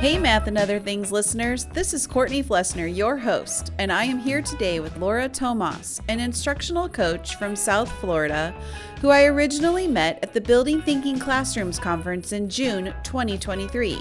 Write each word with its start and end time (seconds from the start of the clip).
Hey, 0.00 0.16
Math 0.16 0.46
and 0.46 0.56
Other 0.56 0.80
Things 0.80 1.12
listeners, 1.12 1.66
this 1.66 1.92
is 1.92 2.06
Courtney 2.06 2.42
Flessner, 2.42 2.86
your 2.86 3.18
host, 3.18 3.70
and 3.78 3.92
I 3.92 4.04
am 4.04 4.18
here 4.18 4.40
today 4.40 4.80
with 4.80 4.96
Laura 4.96 5.28
Tomas, 5.28 6.00
an 6.08 6.20
instructional 6.20 6.88
coach 6.88 7.36
from 7.36 7.54
South 7.54 7.92
Florida, 8.00 8.54
who 9.02 9.10
I 9.10 9.24
originally 9.24 9.86
met 9.86 10.18
at 10.22 10.32
the 10.32 10.40
Building 10.40 10.80
Thinking 10.80 11.18
Classrooms 11.18 11.78
Conference 11.78 12.32
in 12.32 12.48
June 12.48 12.94
2023. 13.02 13.98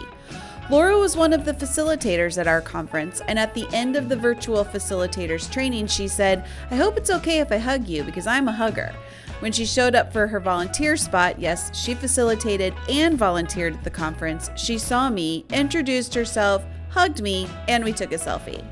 Laura 0.69 0.97
was 0.97 1.17
one 1.17 1.33
of 1.33 1.43
the 1.43 1.53
facilitators 1.53 2.37
at 2.37 2.47
our 2.47 2.61
conference, 2.61 3.21
and 3.27 3.37
at 3.37 3.53
the 3.53 3.67
end 3.73 3.97
of 3.97 4.07
the 4.07 4.15
virtual 4.15 4.63
facilitators 4.63 5.51
training, 5.51 5.87
she 5.87 6.07
said, 6.07 6.45
I 6.71 6.77
hope 6.77 6.95
it's 6.95 7.09
okay 7.09 7.39
if 7.39 7.51
I 7.51 7.57
hug 7.57 7.89
you 7.89 8.03
because 8.03 8.25
I'm 8.25 8.47
a 8.47 8.53
hugger. 8.53 8.93
When 9.39 9.53
she 9.53 9.65
showed 9.65 9.95
up 9.95 10.11
for 10.11 10.27
her 10.27 10.39
volunteer 10.39 10.97
spot, 10.97 11.39
yes, 11.39 11.75
she 11.75 11.93
facilitated 11.93 12.73
and 12.89 13.17
volunteered 13.17 13.75
at 13.75 13.83
the 13.83 13.89
conference. 13.89 14.49
She 14.57 14.77
saw 14.77 15.09
me, 15.09 15.45
introduced 15.53 16.13
herself, 16.13 16.65
hugged 16.89 17.21
me, 17.21 17.47
and 17.67 17.83
we 17.83 17.93
took 17.93 18.11
a 18.11 18.17
selfie. 18.17 18.63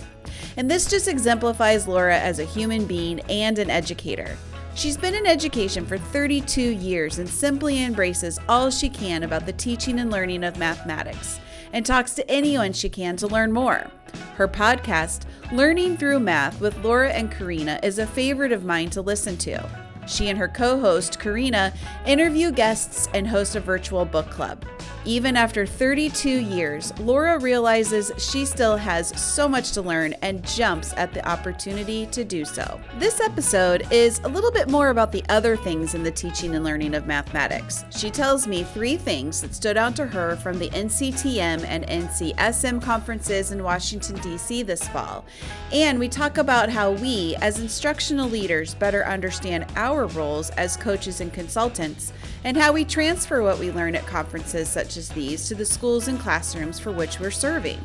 And 0.58 0.70
this 0.70 0.90
just 0.90 1.08
exemplifies 1.08 1.88
Laura 1.88 2.18
as 2.18 2.40
a 2.40 2.46
human 2.46 2.86
being 2.86 3.22
and 3.30 3.58
an 3.60 3.70
educator. 3.70 4.36
She's 4.76 4.98
been 4.98 5.16
in 5.16 5.26
education 5.26 5.86
for 5.86 5.98
32 5.98 6.62
years 6.62 7.18
and 7.18 7.30
simply 7.30 7.84
embraces 7.84 8.40
all 8.50 8.70
she 8.70 8.90
can 8.90 9.24
about 9.24 9.46
the 9.46 9.54
teaching 9.54 10.00
and 10.00 10.12
learning 10.12 10.44
of 10.44 10.58
mathematics 10.58 11.40
and 11.74 11.86
talks 11.86 12.14
to 12.16 12.30
anyone 12.30 12.74
she 12.74 12.90
can 12.90 13.16
to 13.18 13.28
learn 13.28 13.52
more. 13.52 13.90
Her 14.36 14.48
podcast, 14.48 15.24
Learning 15.52 15.98
Through 15.98 16.20
Math 16.20 16.60
with 16.60 16.78
Laura 16.84 17.10
and 17.10 17.32
Karina, 17.32 17.80
is 17.84 18.00
a 18.00 18.06
favorite 18.06 18.52
of 18.52 18.66
mine 18.66 18.90
to 18.92 19.02
listen 19.02 19.38
to. 19.38 19.87
She 20.08 20.30
and 20.30 20.38
her 20.40 20.48
co 20.48 20.80
host, 20.80 21.20
Karina, 21.20 21.74
interview 22.06 22.52
guests 22.52 23.08
and 23.14 23.28
host 23.28 23.56
a 23.56 23.60
virtual 23.60 24.06
book 24.06 24.30
club. 24.30 24.66
Even 25.08 25.38
after 25.38 25.66
32 25.66 26.30
years, 26.30 26.92
Laura 27.00 27.40
realizes 27.40 28.12
she 28.18 28.44
still 28.44 28.76
has 28.76 29.18
so 29.18 29.48
much 29.48 29.72
to 29.72 29.82
learn 29.82 30.12
and 30.22 30.46
jumps 30.46 30.94
at 30.98 31.14
the 31.14 31.26
opportunity 31.26 32.08
to 32.08 32.26
do 32.26 32.44
so. 32.44 32.78
This 32.98 33.22
episode 33.22 33.88
is 33.90 34.20
a 34.26 34.28
little 34.28 34.52
bit 34.52 34.70
more 34.70 34.90
about 34.90 35.14
the 35.14 35.24
other 35.30 35.56
things 35.56 35.96
in 35.96 36.04
the 36.04 36.12
teaching 36.12 36.56
and 36.56 36.66
learning 36.66 36.94
of 36.94 37.08
mathematics. 37.08 37.86
She 37.90 38.10
tells 38.10 38.48
me 38.48 38.64
three 38.64 38.98
things 38.98 39.40
that 39.40 39.56
stood 39.56 39.78
out 39.78 39.96
to 39.96 40.06
her 40.08 40.36
from 40.36 40.60
the 40.60 40.70
NCTM 40.72 41.64
and 41.64 41.86
NCSM 41.86 42.82
conferences 42.82 43.52
in 43.52 43.64
Washington, 43.64 44.18
D.C. 44.18 44.64
this 44.64 44.90
fall. 44.90 45.24
And 45.72 46.00
we 46.00 46.10
talk 46.10 46.38
about 46.38 46.70
how 46.70 46.92
we, 46.92 47.38
as 47.42 47.62
instructional 47.62 48.28
leaders, 48.28 48.74
better 48.74 49.06
understand 49.06 49.68
our 49.78 49.97
roles 50.06 50.52
as 50.52 50.78
coaches 50.78 51.22
and 51.22 51.34
consultants 51.34 52.14
and 52.44 52.56
how 52.56 52.72
we 52.72 52.86
transfer 52.86 53.42
what 53.42 53.58
we 53.58 53.72
learn 53.72 53.96
at 53.96 54.06
conferences 54.06 54.70
such 54.70 54.98
as 54.98 55.10
these 55.10 55.48
to 55.48 55.56
the 55.56 55.66
schools 55.66 56.08
and 56.08 56.20
classrooms 56.20 56.80
for 56.80 56.92
which 56.92 57.20
we're 57.20 57.32
serving. 57.32 57.80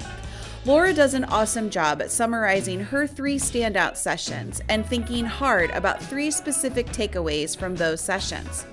Laura 0.64 0.92
does 0.92 1.14
an 1.14 1.24
awesome 1.24 1.70
job 1.70 2.02
at 2.02 2.10
summarizing 2.10 2.78
her 2.78 3.06
three 3.06 3.36
standout 3.36 3.96
sessions 3.96 4.60
and 4.68 4.84
thinking 4.86 5.24
hard 5.24 5.70
about 5.70 6.02
three 6.02 6.30
specific 6.30 6.86
takeaways 6.88 7.56
from 7.56 7.74
those 7.74 8.00
sessions. 8.00 8.66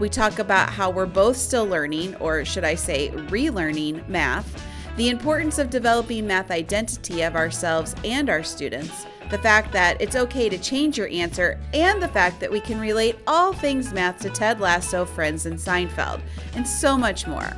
We 0.00 0.08
talk 0.08 0.38
about 0.38 0.70
how 0.70 0.90
we're 0.90 1.06
both 1.06 1.36
still 1.36 1.64
learning, 1.64 2.16
or 2.16 2.44
should 2.44 2.64
I 2.64 2.74
say, 2.74 3.10
relearning 3.10 4.08
math, 4.08 4.60
the 4.96 5.08
importance 5.08 5.58
of 5.58 5.70
developing 5.70 6.26
math 6.26 6.50
identity 6.50 7.22
of 7.22 7.36
ourselves 7.36 7.94
and 8.04 8.28
our 8.28 8.42
students 8.42 9.06
the 9.30 9.38
fact 9.38 9.72
that 9.72 10.00
it's 10.00 10.16
okay 10.16 10.48
to 10.48 10.58
change 10.58 10.96
your 10.96 11.08
answer, 11.08 11.58
and 11.74 12.02
the 12.02 12.08
fact 12.08 12.40
that 12.40 12.50
we 12.50 12.60
can 12.60 12.80
relate 12.80 13.18
all 13.26 13.52
things 13.52 13.92
math 13.92 14.20
to 14.20 14.30
Ted 14.30 14.60
Lasso, 14.60 15.04
Friends, 15.04 15.46
and 15.46 15.58
Seinfeld, 15.58 16.20
and 16.54 16.66
so 16.66 16.96
much 16.96 17.26
more. 17.26 17.50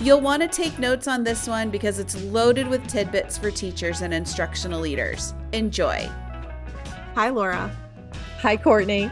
You'll 0.00 0.20
want 0.20 0.42
to 0.42 0.48
take 0.48 0.78
notes 0.78 1.08
on 1.08 1.24
this 1.24 1.48
one 1.48 1.70
because 1.70 1.98
it's 1.98 2.20
loaded 2.24 2.68
with 2.68 2.86
tidbits 2.86 3.36
for 3.36 3.50
teachers 3.50 4.02
and 4.02 4.14
instructional 4.14 4.80
leaders. 4.80 5.34
Enjoy. 5.52 6.08
Hi, 7.14 7.30
Laura. 7.30 7.70
Hi, 8.40 8.56
Courtney. 8.56 9.10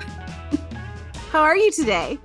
How 1.31 1.43
are 1.43 1.57
you 1.57 1.73
today? 1.73 2.19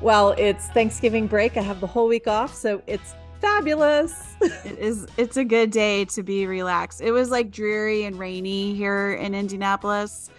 Well, 0.00 0.34
it's 0.38 0.66
Thanksgiving 0.68 1.28
break. 1.28 1.56
I 1.56 1.62
have 1.62 1.80
the 1.80 1.86
whole 1.86 2.08
week 2.08 2.26
off, 2.26 2.52
so 2.52 2.82
it's 2.86 3.14
fabulous. 3.44 4.36
it 4.40 4.78
is 4.78 5.06
it's 5.16 5.36
a 5.36 5.44
good 5.44 5.70
day 5.70 6.04
to 6.06 6.22
be 6.22 6.46
relaxed. 6.46 7.00
It 7.00 7.12
was 7.12 7.30
like 7.30 7.50
dreary 7.50 8.04
and 8.04 8.18
rainy 8.18 8.74
here 8.74 9.14
in 9.14 9.34
Indianapolis. 9.34 10.30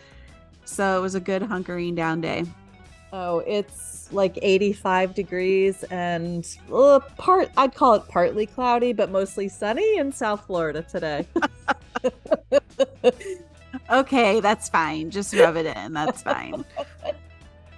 So 0.65 0.97
it 0.97 1.01
was 1.01 1.15
a 1.15 1.19
good 1.19 1.43
hunkering 1.43 1.95
down 1.95 2.21
day. 2.21 2.45
Oh, 3.13 3.39
it's 3.39 4.11
like 4.11 4.37
85 4.41 5.15
degrees 5.15 5.83
and 5.85 6.47
uh, 6.73 6.99
part 7.17 7.49
I'd 7.55 7.75
call 7.75 7.93
it 7.95 8.07
partly 8.07 8.45
cloudy, 8.45 8.93
but 8.93 9.11
mostly 9.11 9.47
sunny 9.47 9.97
in 9.97 10.11
South 10.11 10.45
Florida 10.45 10.81
today. 10.81 11.27
okay, 13.91 14.39
that's 14.39 14.69
fine. 14.69 15.11
Just 15.11 15.33
rub 15.33 15.55
it 15.55 15.65
in. 15.65 15.93
That's 15.93 16.21
fine. 16.21 16.65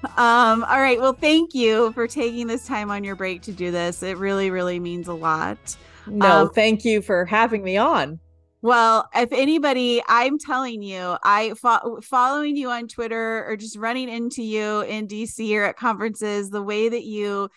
Um, 0.03 0.63
all 0.63 0.79
right. 0.79 0.99
Well, 0.99 1.13
thank 1.13 1.53
you 1.53 1.91
for 1.93 2.07
taking 2.07 2.47
this 2.47 2.65
time 2.65 2.91
on 2.91 3.03
your 3.03 3.15
break 3.15 3.41
to 3.43 3.51
do 3.51 3.71
this. 3.71 4.03
It 4.03 4.17
really, 4.17 4.51
really 4.51 4.79
means 4.79 5.07
a 5.07 5.13
lot. 5.13 5.57
No, 6.05 6.43
um, 6.43 6.49
thank 6.51 6.85
you 6.85 7.01
for 7.01 7.25
having 7.25 7.63
me 7.63 7.77
on. 7.77 8.19
Well, 8.61 9.07
if 9.15 9.31
anybody, 9.31 10.01
I'm 10.07 10.39
telling 10.39 10.81
you, 10.81 11.17
I 11.23 11.53
fo- 11.53 11.99
following 12.01 12.55
you 12.55 12.69
on 12.69 12.87
Twitter 12.87 13.45
or 13.47 13.55
just 13.55 13.77
running 13.77 14.09
into 14.09 14.43
you 14.43 14.81
in 14.81 15.07
DC 15.07 15.55
or 15.55 15.63
at 15.63 15.77
conferences, 15.77 16.49
the 16.49 16.63
way 16.63 16.89
that 16.89 17.03
you 17.03 17.49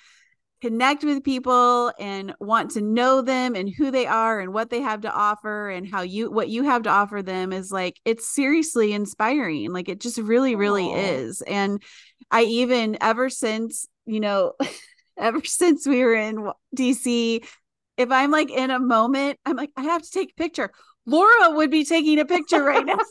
connect 0.60 1.04
with 1.04 1.24
people 1.24 1.92
and 1.98 2.34
want 2.38 2.72
to 2.72 2.82
know 2.82 3.22
them 3.22 3.54
and 3.54 3.72
who 3.74 3.90
they 3.90 4.06
are 4.06 4.40
and 4.40 4.52
what 4.52 4.68
they 4.68 4.80
have 4.80 5.00
to 5.00 5.10
offer 5.10 5.70
and 5.70 5.88
how 5.88 6.02
you 6.02 6.30
what 6.30 6.50
you 6.50 6.64
have 6.64 6.82
to 6.82 6.90
offer 6.90 7.22
them 7.22 7.52
is 7.52 7.72
like 7.72 7.98
it's 8.04 8.28
seriously 8.28 8.92
inspiring 8.92 9.72
like 9.72 9.88
it 9.88 10.00
just 10.00 10.18
really 10.18 10.54
really 10.54 10.84
Aww. 10.84 11.12
is 11.12 11.40
and 11.42 11.82
i 12.30 12.42
even 12.42 12.96
ever 13.00 13.30
since 13.30 13.88
you 14.06 14.20
know 14.20 14.52
ever 15.18 15.44
since 15.44 15.86
we 15.86 16.02
were 16.02 16.14
in 16.14 16.50
dc 16.76 17.44
if 17.96 18.10
i'm 18.10 18.30
like 18.30 18.50
in 18.50 18.70
a 18.70 18.78
moment 18.78 19.38
i'm 19.44 19.56
like 19.56 19.70
i 19.76 19.82
have 19.82 20.02
to 20.02 20.10
take 20.10 20.30
a 20.30 20.34
picture 20.34 20.70
laura 21.06 21.50
would 21.50 21.70
be 21.70 21.84
taking 21.84 22.18
a 22.18 22.24
picture 22.24 22.62
right 22.62 22.86
now 22.86 22.98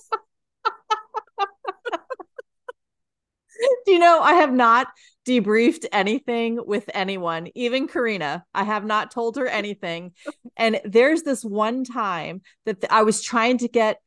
do 3.85 3.91
you 3.91 3.99
know 3.99 4.21
I 4.21 4.33
have 4.33 4.53
not 4.53 4.87
debriefed 5.27 5.85
anything 5.91 6.59
with 6.65 6.89
anyone, 6.93 7.49
even 7.53 7.87
Karina. 7.87 8.45
I 8.53 8.63
have 8.63 8.85
not 8.85 9.11
told 9.11 9.37
her 9.37 9.47
anything. 9.47 10.13
and 10.57 10.81
there's 10.83 11.23
this 11.23 11.43
one 11.43 11.83
time 11.83 12.41
that 12.65 12.83
I 12.89 13.03
was 13.03 13.21
trying 13.21 13.59
to 13.59 13.67
get 13.67 14.01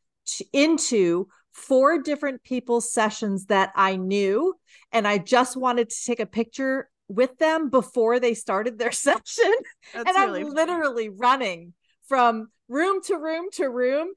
into 0.53 1.29
four 1.53 2.01
different 2.01 2.43
people's 2.45 2.93
sessions 2.93 3.47
that 3.47 3.73
I 3.77 3.97
knew, 3.97 4.55
and 4.91 5.07
I 5.07 5.19
just 5.19 5.57
wanted 5.57 5.91
to 5.91 6.05
take 6.05 6.21
a 6.21 6.27
picture 6.27 6.89
with 7.09 7.37
them 7.39 7.69
before 7.69 8.19
they 8.21 8.35
started 8.35 8.79
their 8.79 8.93
session. 8.93 9.53
That's 9.93 10.09
and 10.09 10.17
really 10.17 10.41
I'm 10.41 10.47
funny. 10.47 10.61
literally 10.61 11.09
running 11.09 11.75
from 12.09 12.49
room 12.69 13.03
to 13.05 13.17
room 13.17 13.47
to 13.53 13.69
room 13.69 14.13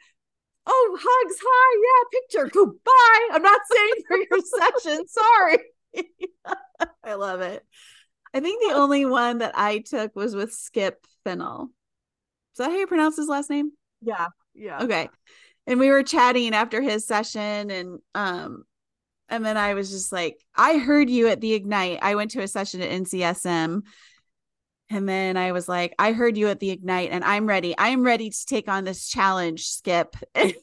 oh, 0.68 0.98
hugs, 1.00 1.36
hi, 1.42 1.82
yeah, 1.84 2.20
picture, 2.20 2.52
goodbye. 2.52 3.30
I'm 3.32 3.42
not 3.42 3.62
saying 3.72 3.94
for 4.08 4.18
your 4.18 4.82
session. 4.84 5.08
Sorry. 5.08 5.58
I 7.04 7.14
love 7.14 7.42
it. 7.42 7.64
I 8.34 8.40
think 8.40 8.62
the 8.68 8.76
only 8.78 9.06
one 9.06 9.40
that 9.40 9.58
I 9.58 9.80
took 9.80 10.16
was 10.16 10.36
with 10.36 10.54
Skip 10.54 11.06
Fennell. 11.24 11.70
Is 12.54 12.58
that 12.58 12.72
how 12.72 12.78
you 12.78 12.88
pronounce 12.88 13.18
his 13.18 13.28
last 13.28 13.50
name? 13.50 13.72
Yeah. 14.02 14.28
Yeah. 14.54 14.82
Okay. 14.84 15.10
And 15.68 15.80
we 15.80 15.90
were 15.90 16.04
chatting 16.04 16.54
after 16.54 16.82
his 16.82 17.08
session 17.08 17.72
and 17.72 18.00
um 18.14 18.64
and 19.28 19.44
then 19.44 19.58
I 19.58 19.74
was 19.74 19.90
just 19.90 20.12
like, 20.12 20.40
I 20.56 20.78
heard 20.78 21.10
you 21.10 21.28
at 21.30 21.42
the 21.42 21.54
Ignite. 21.54 22.00
I 22.02 22.14
went 22.14 22.32
to 22.32 22.42
a 22.42 22.48
session 22.48 22.82
at 22.82 22.92
NCSM 22.92 23.82
and 24.92 25.10
then 25.10 25.36
I 25.36 25.52
was 25.52 25.68
like, 25.68 25.96
I 25.98 26.12
heard 26.12 26.38
you 26.38 26.48
at 26.50 26.60
the 26.60 26.70
Ignite 26.70 27.10
and 27.12 27.24
I'm 27.24 27.48
ready. 27.48 27.74
I'm 27.78 28.04
ready 28.04 28.30
to 28.30 28.46
take 28.46 28.68
on 28.68 28.84
this 28.84 29.10
challenge, 29.10 29.68
Skip. 29.68 30.16
he 30.36 30.56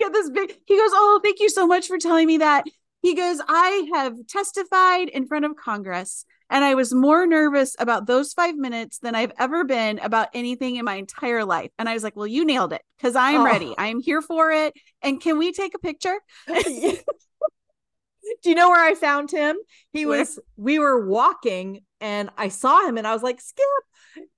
got 0.00 0.12
this 0.12 0.30
big, 0.30 0.56
he 0.64 0.76
goes, 0.76 0.90
Oh, 0.94 1.20
thank 1.22 1.40
you 1.40 1.50
so 1.50 1.66
much 1.66 1.86
for 1.86 1.98
telling 1.98 2.26
me 2.26 2.38
that. 2.38 2.64
He 3.02 3.14
goes, 3.14 3.40
I 3.46 3.90
have 3.94 4.26
testified 4.26 5.08
in 5.08 5.26
front 5.26 5.44
of 5.44 5.56
Congress 5.56 6.24
and 6.52 6.64
I 6.64 6.74
was 6.74 6.92
more 6.92 7.26
nervous 7.26 7.74
about 7.78 8.06
those 8.06 8.34
five 8.34 8.54
minutes 8.54 8.98
than 8.98 9.14
I've 9.14 9.32
ever 9.38 9.64
been 9.64 9.98
about 9.98 10.28
anything 10.34 10.76
in 10.76 10.84
my 10.84 10.96
entire 10.96 11.46
life. 11.46 11.70
And 11.78 11.88
I 11.88 11.94
was 11.94 12.04
like, 12.04 12.14
Well, 12.14 12.26
you 12.26 12.44
nailed 12.44 12.74
it 12.74 12.82
because 12.98 13.16
I'm 13.16 13.40
oh. 13.40 13.44
ready. 13.44 13.74
I'm 13.76 14.00
here 14.00 14.20
for 14.20 14.52
it. 14.52 14.74
And 15.00 15.18
can 15.20 15.38
we 15.38 15.52
take 15.52 15.74
a 15.74 15.78
picture? 15.78 16.18
Do 16.46 18.50
you 18.50 18.54
know 18.54 18.70
where 18.70 18.84
I 18.84 18.94
found 18.94 19.30
him? 19.30 19.56
He 19.92 20.06
where? 20.06 20.20
was, 20.20 20.38
we 20.56 20.78
were 20.78 21.06
walking 21.06 21.80
and 22.00 22.30
I 22.36 22.48
saw 22.48 22.86
him 22.86 22.98
and 22.98 23.06
I 23.06 23.14
was 23.14 23.22
like, 23.22 23.40
Skip, 23.40 23.64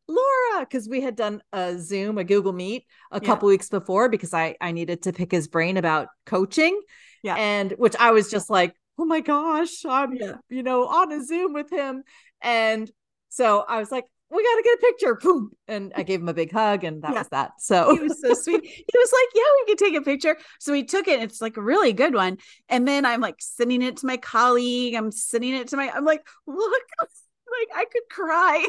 Laura, 0.08 0.60
because 0.60 0.88
we 0.88 1.00
had 1.00 1.16
done 1.16 1.42
a 1.52 1.76
Zoom, 1.78 2.18
a 2.18 2.24
Google 2.24 2.52
Meet 2.52 2.86
a 3.10 3.20
yeah. 3.20 3.26
couple 3.26 3.48
weeks 3.48 3.68
before 3.68 4.08
because 4.08 4.32
I 4.32 4.56
I 4.60 4.70
needed 4.70 5.02
to 5.02 5.12
pick 5.12 5.32
his 5.32 5.48
brain 5.48 5.76
about 5.76 6.08
coaching. 6.26 6.80
Yeah. 7.24 7.34
And 7.36 7.72
which 7.72 7.96
I 7.98 8.12
was 8.12 8.30
just 8.30 8.50
like, 8.50 8.76
oh 8.98 9.04
my 9.04 9.20
gosh, 9.20 9.84
I'm 9.84 10.14
yeah. 10.14 10.36
you 10.48 10.62
know 10.62 10.86
on 10.86 11.12
a 11.12 11.24
Zoom 11.24 11.52
with 11.52 11.70
him. 11.70 12.02
And 12.40 12.90
so 13.28 13.64
I 13.66 13.78
was 13.78 13.90
like, 13.90 14.04
we 14.30 14.42
got 14.42 14.56
to 14.56 14.62
get 14.62 14.78
a 14.78 14.80
picture. 14.92 15.14
Boom. 15.14 15.50
And 15.68 15.92
I 15.94 16.02
gave 16.02 16.20
him 16.20 16.28
a 16.28 16.34
big 16.34 16.50
hug 16.52 16.84
and 16.84 17.02
that 17.02 17.12
Yeah. 17.12 17.18
was 17.20 17.28
that. 17.28 17.52
So 17.58 17.94
he 17.94 18.02
was 18.02 18.20
so 18.20 18.34
sweet. 18.34 18.62
He 18.64 18.98
was 18.98 19.12
like, 19.12 19.28
"Yeah, 19.34 19.42
we 19.60 19.72
could 19.72 19.78
take 19.78 19.94
a 19.94 20.02
picture." 20.02 20.36
So 20.60 20.72
we 20.72 20.84
took 20.84 21.08
it. 21.08 21.20
It's 21.22 21.40
like 21.40 21.56
a 21.56 21.62
really 21.62 21.92
good 21.92 22.14
one. 22.14 22.38
And 22.68 22.86
then 22.86 23.04
I'm 23.04 23.20
like 23.20 23.36
sending 23.38 23.82
it 23.82 23.98
to 23.98 24.06
my 24.06 24.16
colleague. 24.16 24.94
I'm 24.94 25.12
sending 25.12 25.54
it 25.54 25.68
to 25.68 25.76
my. 25.76 25.90
I'm 25.90 26.04
like, 26.04 26.26
look, 26.46 26.82
like 27.00 27.68
I 27.76 27.84
could 27.84 28.02
cry. 28.10 28.68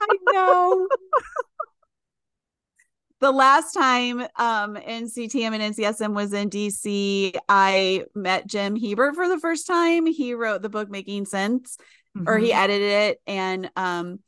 I 0.00 0.16
know. 0.32 0.88
The 3.22 3.30
last 3.30 3.72
time 3.72 4.20
um 4.36 4.76
NCTM 4.76 5.54
and 5.54 5.62
NCSM 5.62 6.12
was 6.12 6.32
in 6.32 6.48
DC, 6.48 7.32
I 7.48 8.04
met 8.16 8.48
Jim 8.48 8.74
Hiebert 8.76 9.14
for 9.14 9.28
the 9.28 9.38
first 9.38 9.68
time. 9.68 10.06
He 10.06 10.34
wrote 10.34 10.60
the 10.60 10.68
book 10.68 10.90
Making 10.90 11.26
Sense, 11.26 11.78
or 12.26 12.38
he 12.38 12.52
Mhm. 12.52 12.56
edited 12.56 12.90
it, 12.90 13.20
and 13.28 13.70
um 13.76 14.18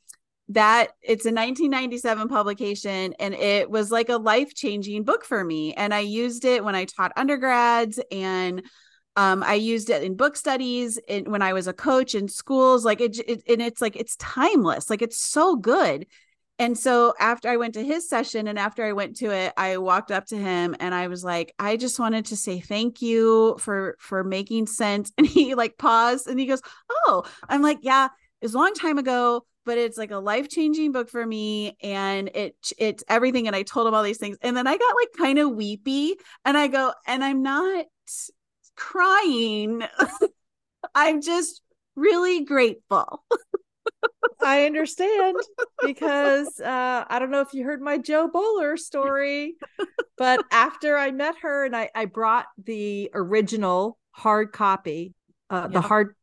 that 0.49 0.91
it's 1.01 1.25
a 1.25 1.31
1997 1.31 2.29
publication 2.29 3.13
and 3.19 3.33
it 3.33 3.69
was 3.69 3.91
like 3.91 4.09
a 4.09 4.17
life-changing 4.17 5.03
book 5.03 5.25
for 5.25 5.43
me 5.43 5.73
and 5.73 5.93
i 5.93 5.99
used 6.01 6.45
it 6.45 6.63
when 6.63 6.75
i 6.75 6.85
taught 6.85 7.11
undergrads 7.17 7.99
and 8.11 8.63
um, 9.15 9.43
i 9.43 9.55
used 9.55 9.89
it 9.89 10.03
in 10.03 10.15
book 10.15 10.37
studies 10.37 10.99
and 11.09 11.27
when 11.27 11.41
i 11.41 11.53
was 11.53 11.67
a 11.67 11.73
coach 11.73 12.15
in 12.15 12.27
schools 12.27 12.85
like 12.85 13.01
it, 13.01 13.17
it 13.27 13.43
and 13.49 13.61
it's 13.61 13.81
like 13.81 13.95
it's 13.95 14.15
timeless 14.17 14.89
like 14.89 15.01
it's 15.01 15.19
so 15.19 15.55
good 15.55 16.05
and 16.59 16.77
so 16.77 17.13
after 17.19 17.49
i 17.49 17.57
went 17.57 17.73
to 17.73 17.83
his 17.83 18.07
session 18.07 18.47
and 18.47 18.57
after 18.57 18.83
i 18.83 18.91
went 18.93 19.15
to 19.15 19.31
it 19.31 19.53
i 19.57 19.77
walked 19.77 20.11
up 20.11 20.25
to 20.25 20.37
him 20.37 20.75
and 20.79 20.93
i 20.93 21.07
was 21.07 21.23
like 21.23 21.53
i 21.59 21.77
just 21.77 21.99
wanted 21.99 22.25
to 22.25 22.35
say 22.35 22.59
thank 22.59 23.01
you 23.01 23.57
for 23.59 23.95
for 23.99 24.23
making 24.23 24.67
sense. 24.67 25.11
And 25.17 25.27
he 25.27 25.55
like 25.55 25.77
paused 25.77 26.27
and 26.27 26.39
he 26.39 26.45
goes 26.45 26.61
oh. 26.89 27.23
I'm 27.47 27.61
like 27.61 27.79
yeah 27.81 28.05
it 28.05 28.45
was 28.45 28.53
a 28.53 28.57
long 28.57 28.73
time 28.73 28.97
ago 28.97 29.45
but 29.65 29.77
it's 29.79 29.97
like 29.97 30.11
a 30.11 30.17
life-changing 30.17 30.91
book 30.91 31.09
for 31.09 31.25
me 31.25 31.75
and 31.81 32.29
it 32.35 32.55
it's 32.77 33.03
everything. 33.07 33.47
And 33.47 33.55
i 33.55 33.63
told 33.63 33.87
him 33.87 33.93
all 33.93 34.03
these 34.03 34.19
things. 34.19 34.37
And 34.41 34.55
then 34.55 34.67
i 34.67 34.77
got 34.77 34.95
like 34.95 35.09
kind 35.17 35.39
of 35.39 35.51
weepy 35.51 36.15
and 36.43 36.57
i 36.57 36.67
go 36.67 36.93
and 37.07 37.23
i'm 37.23 37.41
not 37.41 37.85
crying. 38.75 39.83
I'm 40.95 41.21
just 41.21 41.61
really 41.95 42.43
grateful 42.43 43.23
I 44.41 44.65
understand 44.65 45.37
because 45.81 46.59
uh, 46.59 47.05
I 47.07 47.19
don't 47.19 47.31
know 47.31 47.41
if 47.41 47.53
you 47.53 47.63
heard 47.63 47.81
my 47.81 47.97
Jo 47.97 48.27
Boaler 48.27 48.77
story, 48.77 49.55
but 50.17 50.41
after 50.51 50.97
I 50.97 51.11
met 51.11 51.35
her 51.41 51.65
and 51.65 51.75
I, 51.75 51.89
I 51.95 52.05
brought 52.05 52.45
the 52.63 53.11
original 53.13 53.97
hard 54.11 54.51
copy, 54.51 55.13
uh, 55.49 55.67
the 55.67 55.81
hard 55.81 56.15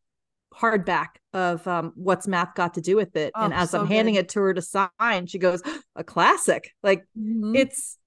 hardback 0.55 1.09
of 1.33 1.67
um, 1.67 1.93
what's 1.95 2.29
math 2.29 2.55
got 2.55 2.75
to 2.75 2.81
do 2.81 2.97
with 2.97 3.17
it. 3.17 3.33
and 3.41 3.53
Oh, 3.53 3.57
as 3.57 3.71
so 3.71 3.81
I'm 3.81 3.87
handing 3.87 4.15
good. 4.15 4.21
it 4.21 4.29
to 4.31 4.41
her 4.41 4.55
to 4.55 4.63
sign, 4.63 5.27
she 5.27 5.39
goes, 5.39 5.63
"A 5.97 6.05
classic!" 6.05 6.71
Like 6.83 7.05
Mhm. 7.19 7.57
it's 7.57 7.99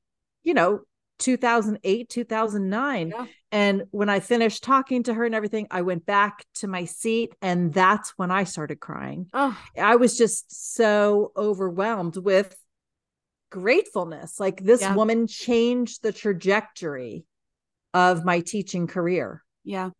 you 0.43 0.53
know 0.53 0.81
2008 1.19 2.09
2009 2.09 3.09
Yeah. 3.15 3.25
and 3.51 3.83
when 3.91 4.09
i 4.09 4.19
finished 4.19 4.63
talking 4.63 5.03
to 5.03 5.13
her 5.13 5.23
and 5.25 5.33
everything 5.33 5.67
i 5.71 5.81
went 5.81 6.05
back 6.05 6.43
to 6.55 6.67
my 6.67 6.85
seat 6.85 7.33
and 7.41 7.73
that's 7.73 8.11
when 8.17 8.31
i 8.31 8.43
started 8.43 8.79
crying. 8.79 9.27
Oh. 9.33 9.57
I 9.81 9.95
was 9.95 10.17
just 10.17 10.73
so 10.75 11.31
overwhelmed 11.37 12.17
with 12.17 12.55
gratefulness. 13.49 14.39
Like 14.39 14.61
this 14.61 14.81
Yeah. 14.81 14.95
woman 14.95 15.27
changed 15.27 16.01
the 16.03 16.11
trajectory 16.11 17.25
of 17.93 18.25
my 18.25 18.41
teaching 18.41 18.87
career. 18.87 19.43
Yeah. 19.63 19.91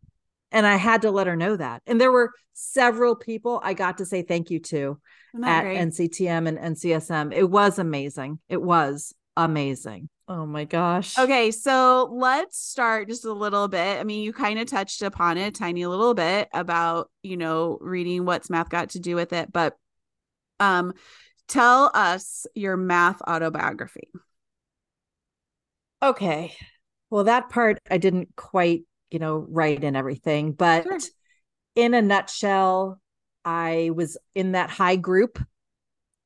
And 0.51 0.65
i 0.65 0.75
had 0.75 1.03
to 1.03 1.12
let 1.12 1.27
her 1.27 1.35
know 1.35 1.56
that. 1.56 1.81
And 1.88 2.00
there 2.01 2.12
were 2.12 2.31
several 2.57 3.15
people 3.15 3.59
i 3.63 3.73
got 3.73 3.97
to 3.97 4.06
say 4.06 4.21
thank 4.21 4.50
you 4.50 4.59
to 4.59 4.97
at 5.44 5.63
great? 5.63 5.77
nctm 5.77 6.47
and 6.47 6.57
ncsm 6.77 7.33
it 7.33 7.50
was 7.50 7.77
amazing. 7.79 8.39
It 8.50 8.62
was 8.62 9.13
amazing 9.38 10.07
oh 10.27 10.45
my 10.45 10.66
gosh 10.66 11.18
Okay, 11.18 11.51
so 11.51 12.10
let's 12.12 12.60
start 12.60 13.07
just 13.07 13.24
a 13.24 13.31
little 13.31 13.69
bit. 13.69 14.00
I 14.00 14.04
mean, 14.04 14.22
you 14.22 14.33
kind 14.33 14.60
of 14.60 14.68
touched 14.68 15.01
upon 15.01 15.38
it 15.38 15.48
a 15.48 15.51
tiny 15.51 15.86
little 15.86 16.13
bit 16.13 16.50
about, 16.54 17.10
you 17.24 17.38
know, 17.38 17.77
reading 17.80 18.25
what's 18.25 18.50
math 18.50 18.68
got 18.68 18.89
to 18.92 19.00
do 19.00 19.16
with 19.16 19.31
it, 19.31 19.51
but 19.54 19.77
um 20.60 20.94
tell 21.48 21.92
us 21.94 22.48
your 22.56 22.77
math 22.77 23.22
autobiography. 23.22 24.10
Okay. 26.04 26.54
Well, 27.10 27.25
that 27.25 27.50
part 27.50 27.80
I 27.89 27.98
didn't 27.98 28.36
quite, 28.36 28.83
you 29.12 29.19
know, 29.19 29.45
write 29.50 29.83
in 29.83 29.95
everything, 29.95 30.51
but 30.51 30.83
Sure. 30.83 31.00
in 31.75 31.94
a 31.94 32.01
nutshell, 32.01 33.00
I 33.45 33.92
was 33.94 34.18
in 34.33 34.54
that 34.54 34.69
high 34.69 34.95
group 34.95 35.39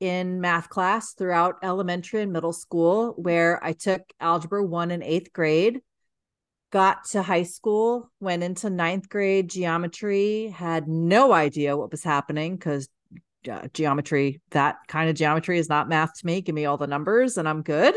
in 0.00 0.40
math 0.40 0.70
class 0.70 1.12
throughout 1.12 1.56
elementary 1.62 2.22
and 2.22 2.32
middle 2.32 2.54
school 2.54 3.12
where 3.16 3.62
I 3.62 3.74
took 3.74 4.02
algebra 4.18 4.64
one 4.64 4.90
in 4.90 5.02
eighth 5.02 5.32
grade, 5.32 5.80
got 6.72 7.04
to 7.10 7.22
high 7.22 7.42
school, 7.42 8.10
went 8.18 8.42
into 8.42 8.70
ninth 8.70 9.08
grade 9.08 9.50
geometry, 9.50 10.48
had 10.48 10.88
no 10.88 11.32
idea 11.32 11.76
what 11.76 11.90
was 11.90 12.02
happening 12.02 12.56
because 12.56 12.88
uh, 13.50 13.68
geometry, 13.72 14.40
that 14.50 14.76
kind 14.88 15.10
of 15.10 15.16
geometry 15.16 15.58
is 15.58 15.68
not 15.68 15.88
math 15.88 16.18
to 16.18 16.26
me. 16.26 16.40
Give 16.40 16.54
me 16.54 16.64
all 16.64 16.76
the 16.76 16.86
numbers 16.86 17.36
and 17.36 17.48
I'm 17.48 17.62
good. 17.62 17.94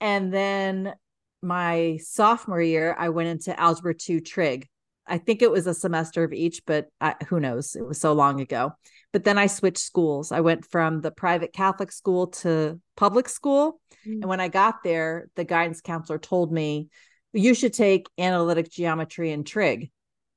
And 0.00 0.32
then 0.32 0.94
my 1.42 1.98
sophomore 2.02 2.60
year, 2.60 2.94
I 2.98 3.10
went 3.10 3.28
into 3.28 3.58
Algebra 3.58 3.94
2 3.94 4.20
Trig. 4.20 4.68
I 5.10 5.18
think 5.18 5.42
it 5.42 5.50
was 5.50 5.66
a 5.66 5.74
semester 5.74 6.22
of 6.24 6.32
each, 6.32 6.62
but 6.64 6.86
I, 7.00 7.16
who 7.28 7.40
knows? 7.40 7.74
It 7.74 7.84
was 7.84 8.00
so 8.00 8.12
long 8.12 8.40
ago. 8.40 8.72
But 9.12 9.24
then 9.24 9.38
I 9.38 9.48
switched 9.48 9.78
schools. 9.78 10.30
I 10.30 10.40
went 10.40 10.64
from 10.64 11.00
the 11.00 11.10
private 11.10 11.52
Catholic 11.52 11.90
school 11.90 12.28
to 12.28 12.80
public 12.96 13.28
school. 13.28 13.80
Mm. 14.06 14.20
And 14.20 14.24
when 14.26 14.40
I 14.40 14.48
got 14.48 14.84
there, 14.84 15.28
the 15.34 15.44
guidance 15.44 15.80
counselor 15.80 16.18
told 16.18 16.52
me, 16.52 16.88
you 17.32 17.54
should 17.54 17.72
take 17.72 18.08
analytic 18.18 18.70
geometry 18.70 19.32
and 19.32 19.44
trig. 19.44 19.90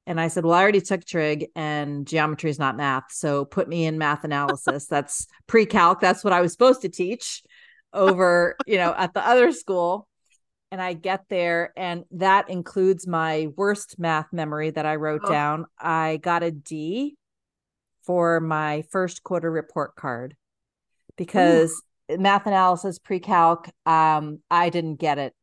And 0.05 0.19
I 0.19 0.27
said, 0.27 0.43
well, 0.43 0.53
I 0.53 0.61
already 0.61 0.81
took 0.81 1.05
trig 1.05 1.47
and 1.55 2.05
geometry 2.05 2.49
is 2.49 2.59
not 2.59 2.75
math. 2.75 3.05
So 3.11 3.45
put 3.45 3.69
me 3.69 3.85
in 3.85 3.97
math 3.97 4.23
analysis. 4.23 4.87
That's 4.87 5.27
pre 5.47 5.65
calc. 5.65 6.01
That's 6.01 6.23
what 6.23 6.33
I 6.33 6.41
was 6.41 6.51
supposed 6.51 6.81
to 6.81 6.89
teach 6.89 7.43
over, 7.93 8.55
you 8.65 8.77
know, 8.77 8.93
at 8.97 9.13
the 9.13 9.25
other 9.25 9.51
school. 9.51 10.07
And 10.73 10.81
I 10.81 10.93
get 10.93 11.25
there, 11.29 11.71
and 11.77 12.03
that 12.09 12.49
includes 12.49 13.05
my 13.05 13.47
worst 13.55 13.99
math 13.99 14.33
memory 14.33 14.71
that 14.71 14.87
I 14.87 14.95
wrote 14.95 15.21
Oh. 15.23 15.29
down. 15.29 15.67
I 15.79 16.17
got 16.17 16.41
a 16.41 16.49
D 16.49 17.15
for 18.07 18.39
my 18.39 18.83
first 18.89 19.21
quarter 19.21 19.51
report 19.51 19.95
card 19.95 20.35
because 21.15 21.83
math 22.09 22.47
analysis 22.47 22.97
pre-calc 22.99 23.69
um 23.85 24.39
i 24.51 24.69
didn't 24.69 24.95
get 24.95 25.18
it 25.18 25.33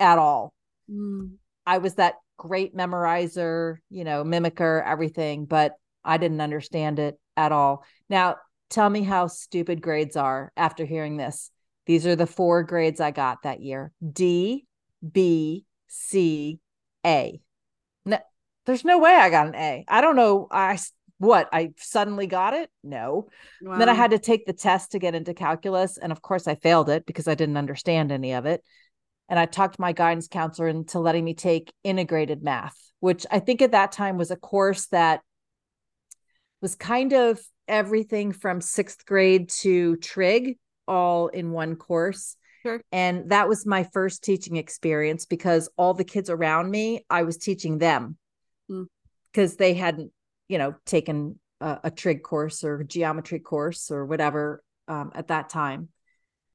at 0.00 0.18
all 0.18 0.52
Mm. 0.90 1.36
i 1.66 1.78
was 1.78 1.96
that 1.96 2.14
great 2.38 2.74
memorizer 2.76 3.76
you 3.90 4.04
know 4.04 4.22
mimicker 4.24 4.82
everything 4.86 5.44
but 5.46 5.72
i 6.04 6.16
didn't 6.16 6.40
understand 6.40 6.98
it 7.00 7.18
at 7.36 7.50
all 7.52 7.84
now 8.08 8.36
tell 8.70 8.88
me 8.88 9.02
how 9.02 9.26
stupid 9.26 9.82
grades 9.82 10.16
are 10.16 10.52
after 10.56 10.84
hearing 10.84 11.16
this 11.16 11.50
these 11.86 12.06
are 12.06 12.16
the 12.16 12.26
four 12.26 12.62
grades 12.62 13.00
i 13.00 13.10
got 13.10 13.42
that 13.42 13.60
year 13.60 13.92
d 14.12 14.64
b 15.12 15.64
c 15.88 16.60
a 17.04 17.40
no, 18.04 18.18
there's 18.64 18.84
no 18.84 18.98
way 18.98 19.14
i 19.14 19.30
got 19.30 19.48
an 19.48 19.54
a 19.54 19.84
i 19.88 20.00
don't 20.00 20.16
know 20.16 20.48
i 20.50 20.78
what 21.18 21.48
i 21.52 21.72
suddenly 21.78 22.26
got 22.26 22.54
it 22.54 22.70
no 22.82 23.28
then 23.62 23.88
I 23.88 23.94
had 23.94 24.10
to 24.10 24.18
take 24.18 24.46
the 24.46 24.52
test 24.52 24.92
to 24.92 24.98
get 24.98 25.14
into 25.14 25.34
calculus. 25.34 25.98
And 25.98 26.12
of 26.12 26.22
course, 26.22 26.46
I 26.46 26.54
failed 26.54 26.88
it 26.88 27.06
because 27.06 27.28
I 27.28 27.34
didn't 27.34 27.56
understand 27.56 28.12
any 28.12 28.32
of 28.32 28.46
it. 28.46 28.62
And 29.28 29.38
I 29.38 29.46
talked 29.46 29.78
my 29.78 29.92
guidance 29.92 30.28
counselor 30.28 30.68
into 30.68 31.00
letting 31.00 31.24
me 31.24 31.34
take 31.34 31.72
integrated 31.82 32.42
math, 32.42 32.76
which 33.00 33.26
I 33.30 33.40
think 33.40 33.60
at 33.60 33.72
that 33.72 33.92
time 33.92 34.18
was 34.18 34.30
a 34.30 34.36
course 34.36 34.86
that 34.88 35.20
was 36.60 36.74
kind 36.74 37.12
of 37.12 37.40
everything 37.66 38.32
from 38.32 38.60
sixth 38.60 39.04
grade 39.04 39.48
to 39.62 39.96
trig 39.96 40.58
all 40.86 41.28
in 41.28 41.50
one 41.50 41.76
course. 41.76 42.36
Sure. 42.66 42.80
And 42.90 43.30
that 43.30 43.48
was 43.48 43.64
my 43.64 43.84
first 43.84 44.24
teaching 44.24 44.56
experience 44.56 45.24
because 45.24 45.68
all 45.76 45.94
the 45.94 46.04
kids 46.04 46.28
around 46.28 46.70
me, 46.70 47.04
I 47.08 47.22
was 47.22 47.36
teaching 47.36 47.78
them 47.78 48.18
Mm. 48.68 48.86
because 49.30 49.54
they 49.54 49.74
hadn't, 49.74 50.10
you 50.48 50.58
know, 50.58 50.74
taken 50.84 51.38
a, 51.60 51.78
a 51.84 51.90
trig 51.92 52.24
course 52.24 52.64
or 52.64 52.82
geometry 52.82 53.38
course 53.38 53.92
or 53.92 54.04
whatever 54.04 54.62
um, 54.88 55.12
at 55.14 55.28
that 55.28 55.48
time. 55.48 55.90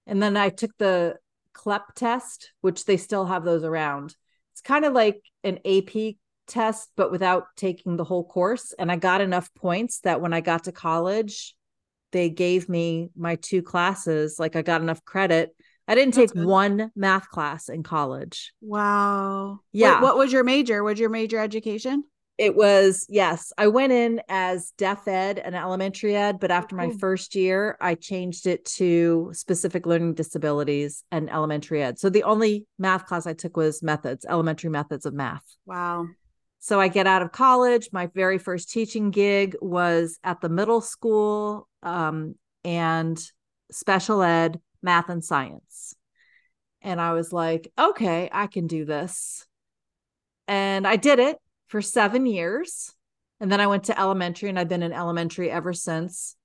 And 0.06 0.22
then 0.22 0.36
I 0.36 0.50
took 0.50 0.78
the 0.78 1.16
CLEP 1.54 1.96
test, 1.96 2.52
which 2.60 2.84
they 2.84 2.98
still 2.98 3.26
have 3.26 3.46
those 3.46 3.64
around. 3.64 4.14
It's 4.52 4.62
kind 4.62 4.84
of 4.84 4.92
like 4.92 5.22
an 5.46 5.60
AP 5.66 6.16
test, 6.48 6.90
but 6.98 7.12
without 7.12 7.46
taking 7.56 7.96
the 7.96 8.04
whole 8.04 8.26
course. 8.26 8.74
And 8.78 8.92
I 8.92 8.98
got 8.98 9.22
enough 9.22 9.54
points 9.54 10.02
that 10.02 10.20
when 10.20 10.34
I 10.34 10.42
got 10.42 10.66
to 10.66 10.74
college, 10.74 11.56
they 12.12 12.30
gave 12.30 12.68
me 12.68 13.10
my 13.16 13.36
two 13.36 13.62
classes. 13.62 14.38
Like 14.38 14.58
I 14.58 14.62
got 14.62 14.82
enough 14.82 15.06
credit. 15.06 15.56
I 15.92 15.96
didn't 15.96 16.16
That's 16.16 16.32
take 16.32 16.40
good. 16.40 16.48
one 16.48 16.90
math 16.96 17.28
class 17.28 17.68
in 17.68 17.84
college. 17.84 18.54
Wow. 18.62 19.60
Yeah. 19.74 20.02
what 20.02 20.18
was 20.18 20.32
your 20.32 20.46
major? 20.46 20.86
Was 20.86 20.98
your 20.98 21.10
major 21.10 21.38
education? 21.38 22.06
It 22.38 22.56
was, 22.56 23.06
yes. 23.10 23.52
I 23.58 23.68
went 23.68 23.92
in 23.92 24.22
as 24.30 24.72
deaf 24.78 25.06
ed 25.06 25.38
and 25.38 25.54
elementary 25.54 26.16
ed, 26.16 26.40
but 26.40 26.50
after 26.50 26.78
my 26.78 26.92
first 26.92 27.36
year, 27.36 27.76
I 27.82 27.96
changed 27.96 28.48
it 28.48 28.64
to 28.78 29.32
specific 29.34 29.86
learning 29.86 30.14
disabilities 30.14 31.04
and 31.12 31.30
elementary 31.30 31.84
ed. 31.84 32.00
So 32.00 32.10
the 32.10 32.24
only 32.24 32.66
math 32.80 33.06
class 33.06 33.28
I 33.28 33.34
took 33.34 33.58
was 33.58 33.84
methods, 33.84 34.26
elementary 34.30 34.70
methods 34.70 35.06
of 35.06 35.14
math. 35.14 35.44
Wow. 35.66 36.08
So 36.60 36.80
I 36.80 36.88
get 36.88 37.06
out 37.06 37.22
of 37.22 37.34
college. 37.34 37.90
My 37.92 38.08
very 38.16 38.38
first 38.38 38.72
teaching 38.72 39.12
gig 39.12 39.58
was 39.62 40.20
at 40.24 40.40
the 40.40 40.48
middle 40.48 40.80
school 40.80 41.68
um, 41.84 42.36
and 42.64 43.22
special 43.72 44.24
ed, 44.24 44.62
math 44.82 45.10
and 45.10 45.24
science. 45.24 45.96
And 46.82 47.00
I 47.00 47.14
was 47.14 47.32
like, 47.32 47.72
okay, 47.78 48.30
I 48.32 48.48
can 48.48 48.68
do 48.68 48.86
this. 48.86 49.46
And 50.48 50.88
I 50.88 50.96
did 50.96 51.20
it 51.20 51.38
for 51.68 51.82
seven 51.82 52.26
years. 52.26 52.94
And 53.40 53.52
then 53.52 53.62
I 53.62 53.68
went 53.68 53.86
to 53.86 54.00
elementary 54.00 54.50
and 54.50 54.60
I've 54.60 54.68
been 54.68 54.84
in 54.84 54.94
elementary 54.94 55.50
ever 55.50 55.74
since. 55.74 56.36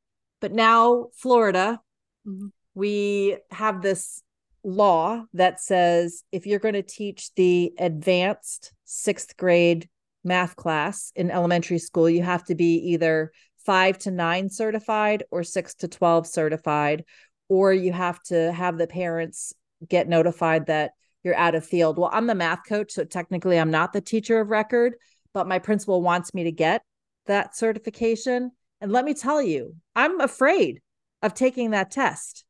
But 0.41 0.53
now, 0.53 1.09
Florida, 1.15 1.81
Mhm. 2.27 2.53
we 2.75 3.39
have 3.51 3.83
this 3.83 4.23
law 4.63 5.25
that 5.33 5.61
says 5.61 6.25
if 6.33 6.47
you're 6.47 6.59
going 6.59 6.75
to 6.75 6.83
teach 6.83 7.33
the 7.35 7.73
advanced 7.79 8.73
sixth 8.85 9.37
grade 9.37 9.89
math 10.25 10.57
class 10.57 11.13
in 11.15 11.31
elementary 11.31 11.79
school, 11.79 12.11
you 12.11 12.23
have 12.23 12.45
to 12.45 12.55
be 12.55 12.77
either 12.93 13.33
five 13.65 13.99
to 13.99 14.11
nine 14.11 14.49
certified 14.49 15.25
or 15.31 15.43
six 15.43 15.75
to 15.75 15.89
12 15.89 16.27
certified, 16.27 17.05
or 17.49 17.73
you 17.73 17.93
have 17.93 18.23
to 18.25 18.53
have 18.53 18.79
the 18.79 18.87
parents 18.87 19.53
get 19.89 20.09
notified 20.09 20.67
that 20.67 20.93
you're 21.23 21.37
out 21.37 21.55
of 21.55 21.65
field. 21.65 21.99
Well, 21.99 22.11
I'm 22.13 22.27
the 22.27 22.35
math 22.35 22.61
coach, 22.69 22.93
so 22.93 23.05
technically 23.05 23.59
I'm 23.59 23.71
not 23.71 23.93
the 23.93 24.01
teacher 24.01 24.41
of 24.41 24.49
record, 24.49 24.95
but 25.35 25.49
my 25.49 25.59
principal 25.59 26.03
wants 26.03 26.33
me 26.35 26.45
to 26.45 26.53
get 26.53 26.83
that 27.27 27.57
certification. 27.57 28.53
And 28.81 28.93
let 28.93 29.05
me 29.05 29.15
tell 29.15 29.43
you, 29.43 29.75
I'm 29.95 30.21
afraid 30.21 30.81
of 31.23 31.35
taking 31.35 31.71
that 31.71 31.91
test. 31.91 32.45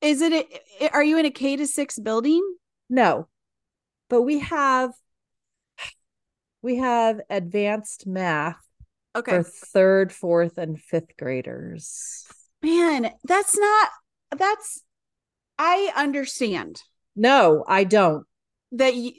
Is 0.00 0.22
it? 0.22 0.32
A, 0.80 0.90
are 0.92 1.04
you 1.04 1.18
in 1.18 1.26
a 1.26 1.30
K 1.30 1.56
to 1.56 1.66
six 1.66 1.98
building? 1.98 2.42
No, 2.88 3.28
but 4.08 4.22
we 4.22 4.38
have 4.38 4.92
we 6.62 6.76
have 6.76 7.20
advanced 7.28 8.06
math 8.06 8.56
Okay. 9.14 9.32
for 9.32 9.42
third, 9.42 10.12
fourth, 10.12 10.56
and 10.56 10.80
fifth 10.80 11.16
graders. 11.18 12.26
Man, 12.62 13.10
that's 13.24 13.56
not. 13.58 13.88
That's. 14.36 14.82
I 15.58 15.92
understand 15.94 16.82
No, 17.16 17.64
I 17.68 17.84
don't. 17.84 18.26
that. 18.72 18.94
You, 18.94 19.12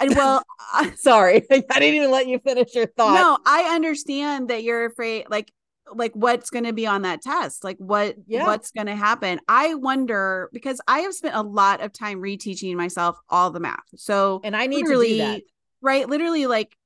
I, 0.00 0.08
well, 0.10 0.44
Sorry, 0.96 1.44
I 1.50 1.58
didn't 1.60 1.94
even 1.94 2.10
let 2.10 2.26
you 2.28 2.38
finish 2.38 2.74
your 2.74 2.86
thought. 2.86 3.14
no, 3.20 3.38
I 3.44 3.74
understand 3.74 4.48
that 4.50 4.62
you're 4.62 4.86
afraid. 4.86 5.26
Like, 5.28 5.50
like 5.92 6.12
what's 6.14 6.50
going 6.50 6.64
to 6.64 6.72
be 6.72 6.86
on 6.86 7.02
that 7.02 7.22
test? 7.22 7.64
Like, 7.64 7.78
what 7.78 8.14
Yeah. 8.26 8.44
what's 8.46 8.70
going 8.70 8.86
to 8.86 8.94
happen? 8.96 9.40
I 9.48 9.74
wonder 9.74 10.50
because 10.52 10.80
I 10.86 11.00
have 11.00 11.14
spent 11.14 11.34
a 11.34 11.42
lot 11.42 11.80
of 11.80 11.92
time 11.92 12.20
reteaching 12.20 12.74
myself 12.76 13.18
all 13.30 13.50
the 13.50 13.60
math. 13.60 13.78
So 13.96 14.40
and 14.44 14.54
I 14.56 14.66
need 14.66 14.84
to 14.86 15.00
do 15.00 15.16
that. 15.16 15.40
right? 15.80 16.08
Literally, 16.08 16.46
like 16.46 16.76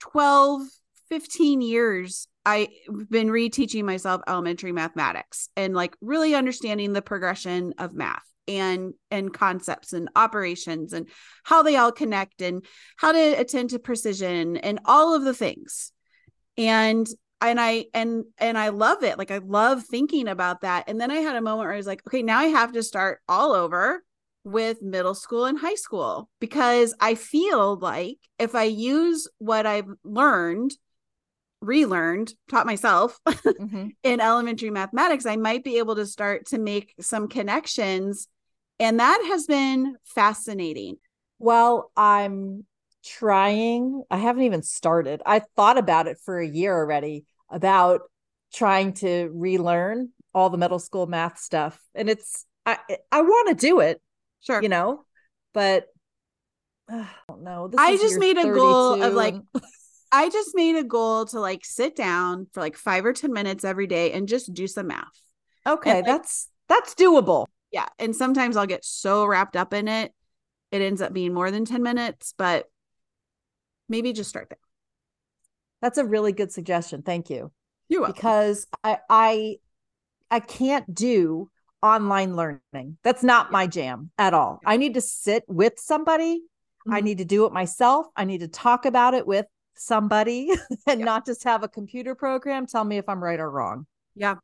12, 0.00 0.62
15 1.12 1.60
years. 1.60 2.26
I've 2.46 2.68
been 3.10 3.28
reteaching 3.28 3.84
myself 3.84 4.22
elementary 4.26 4.72
mathematics 4.72 5.50
and 5.58 5.74
like 5.74 5.94
really 6.00 6.34
understanding 6.34 6.94
the 6.94 7.02
progression 7.02 7.74
of 7.76 7.92
math 7.92 8.24
and 8.48 8.94
and 9.10 9.30
concepts 9.30 9.92
and 9.92 10.08
operations 10.16 10.94
and 10.94 11.06
how 11.44 11.62
they 11.62 11.76
all 11.76 11.92
connect 11.92 12.40
and 12.40 12.64
how 12.96 13.12
to 13.12 13.32
attend 13.38 13.70
to 13.70 13.78
precision 13.78 14.56
and 14.56 14.80
all 14.86 15.14
of 15.14 15.22
the 15.22 15.34
things. 15.34 15.92
And 16.56 17.06
and 17.42 17.60
I 17.60 17.84
and 17.92 18.24
and 18.38 18.56
I 18.56 18.70
love 18.70 19.02
it. 19.02 19.18
Like 19.18 19.30
I 19.30 19.40
love 19.44 19.84
thinking 19.84 20.28
about 20.28 20.62
that. 20.62 20.84
And 20.88 20.98
then 20.98 21.10
I 21.10 21.16
had 21.16 21.36
a 21.36 21.42
moment 21.42 21.66
where 21.66 21.74
I 21.74 21.76
was 21.76 21.86
like, 21.86 22.00
okay, 22.08 22.22
now 22.22 22.38
I 22.38 22.46
have 22.46 22.72
to 22.72 22.82
start 22.82 23.20
all 23.28 23.52
over 23.52 24.02
with 24.44 24.80
middle 24.80 25.14
school 25.14 25.44
and 25.44 25.58
high 25.58 25.74
school 25.74 26.30
because 26.40 26.94
I 27.00 27.16
feel 27.16 27.76
like 27.76 28.16
if 28.38 28.54
I 28.54 28.64
use 28.64 29.28
what 29.38 29.66
I've 29.66 29.90
learned, 30.04 30.72
relearned, 31.62 32.34
taught 32.50 32.66
myself 32.66 33.18
Mhm. 33.26 33.94
in 34.02 34.20
elementary 34.20 34.70
mathematics, 34.70 35.24
I 35.24 35.36
might 35.36 35.64
be 35.64 35.78
able 35.78 35.96
to 35.96 36.04
start 36.06 36.46
to 36.48 36.58
make 36.58 36.94
some 37.00 37.28
connections. 37.28 38.28
And 38.78 39.00
that 39.00 39.24
has 39.28 39.46
been 39.46 39.96
fascinating. 40.04 40.96
Well, 41.38 41.90
I'm 41.96 42.66
trying. 43.04 44.02
I 44.10 44.16
haven't 44.18 44.42
even 44.42 44.62
started. 44.62 45.22
I 45.24 45.40
thought 45.56 45.78
about 45.78 46.06
it 46.08 46.18
for 46.24 46.38
a 46.38 46.46
year 46.46 46.74
already 46.76 47.24
about 47.48 48.02
trying 48.52 48.92
to 48.94 49.30
relearn 49.32 50.10
all 50.34 50.50
the 50.50 50.58
middle 50.58 50.78
school 50.78 51.06
math 51.06 51.38
stuff. 51.38 51.80
And 51.94 52.10
it's 52.10 52.44
I 52.66 52.78
I 53.10 53.22
want 53.22 53.48
to 53.48 53.54
do 53.54 53.80
it, 53.80 54.00
Sure. 54.40 54.62
you 54.62 54.68
know, 54.68 55.04
but 55.52 55.86
uh, 56.90 56.96
I 57.04 57.08
don't 57.28 57.42
know. 57.42 57.68
This 57.68 57.80
I 57.80 57.96
just 57.96 58.18
made 58.18 58.38
a 58.38 58.50
goal 58.52 59.02
of, 59.02 59.14
like, 59.14 59.36
I 60.12 60.28
just 60.28 60.50
made 60.54 60.76
a 60.76 60.84
goal 60.84 61.24
to 61.26 61.40
like 61.40 61.64
sit 61.64 61.96
down 61.96 62.46
for 62.52 62.60
like 62.60 62.76
five 62.76 63.04
or 63.06 63.12
10 63.14 63.32
minutes 63.32 63.64
every 63.64 63.86
day 63.86 64.12
and 64.12 64.28
just 64.28 64.52
do 64.52 64.66
some 64.66 64.88
math. 64.88 65.06
okay, 65.66 65.96
like- 65.96 66.04
that's 66.04 66.48
that's 66.68 66.94
doable. 66.94 67.46
Yeah. 67.70 67.86
And 67.98 68.14
sometimes 68.14 68.56
I'll 68.56 68.66
get 68.66 68.84
so 68.84 69.24
wrapped 69.24 69.56
up 69.56 69.72
in 69.72 69.88
it, 69.88 70.12
it 70.70 70.82
ends 70.82 71.00
up 71.00 71.12
being 71.14 71.32
more 71.32 71.50
than 71.50 71.64
10 71.64 71.82
minutes, 71.82 72.34
but 72.36 72.66
maybe 73.88 74.12
just 74.12 74.28
start 74.30 74.48
there. 74.50 74.58
That's 75.80 75.98
a 75.98 76.04
really 76.04 76.32
good 76.32 76.52
suggestion. 76.52 77.02
Thank 77.02 77.30
you. 77.30 77.50
You're 77.88 78.06
because 78.06 78.66
I 78.84 78.98
I 79.08 79.56
I 80.30 80.40
can't 80.40 80.92
do 80.94 81.50
online 81.82 82.36
learning. 82.36 82.96
That's 83.02 83.22
not 83.22 83.50
my 83.50 83.66
jam 83.66 84.10
at 84.18 84.34
all. 84.34 84.60
I 84.64 84.76
need 84.76 84.94
to 84.94 85.00
sit 85.00 85.44
with 85.48 85.74
somebody. 85.78 86.42
I 86.88 87.00
Mhm. 87.00 87.04
need 87.04 87.18
to 87.18 87.24
do 87.24 87.44
it 87.46 87.52
myself. 87.52 88.06
I 88.16 88.24
need 88.24 88.40
to 88.40 88.48
talk 88.48 88.86
about 88.86 89.14
it 89.14 89.26
with 89.26 89.46
somebody 89.74 90.50
and 90.86 91.00
Yeah. 91.00 91.04
not 91.06 91.26
just 91.26 91.44
have 91.44 91.62
a 91.62 91.68
computer 91.68 92.14
program 92.14 92.66
tell 92.66 92.84
me 92.84 92.98
if 92.98 93.08
I'm 93.08 93.22
right 93.22 93.40
or 93.40 93.50
wrong. 93.50 93.86
Yeah. 94.14 94.36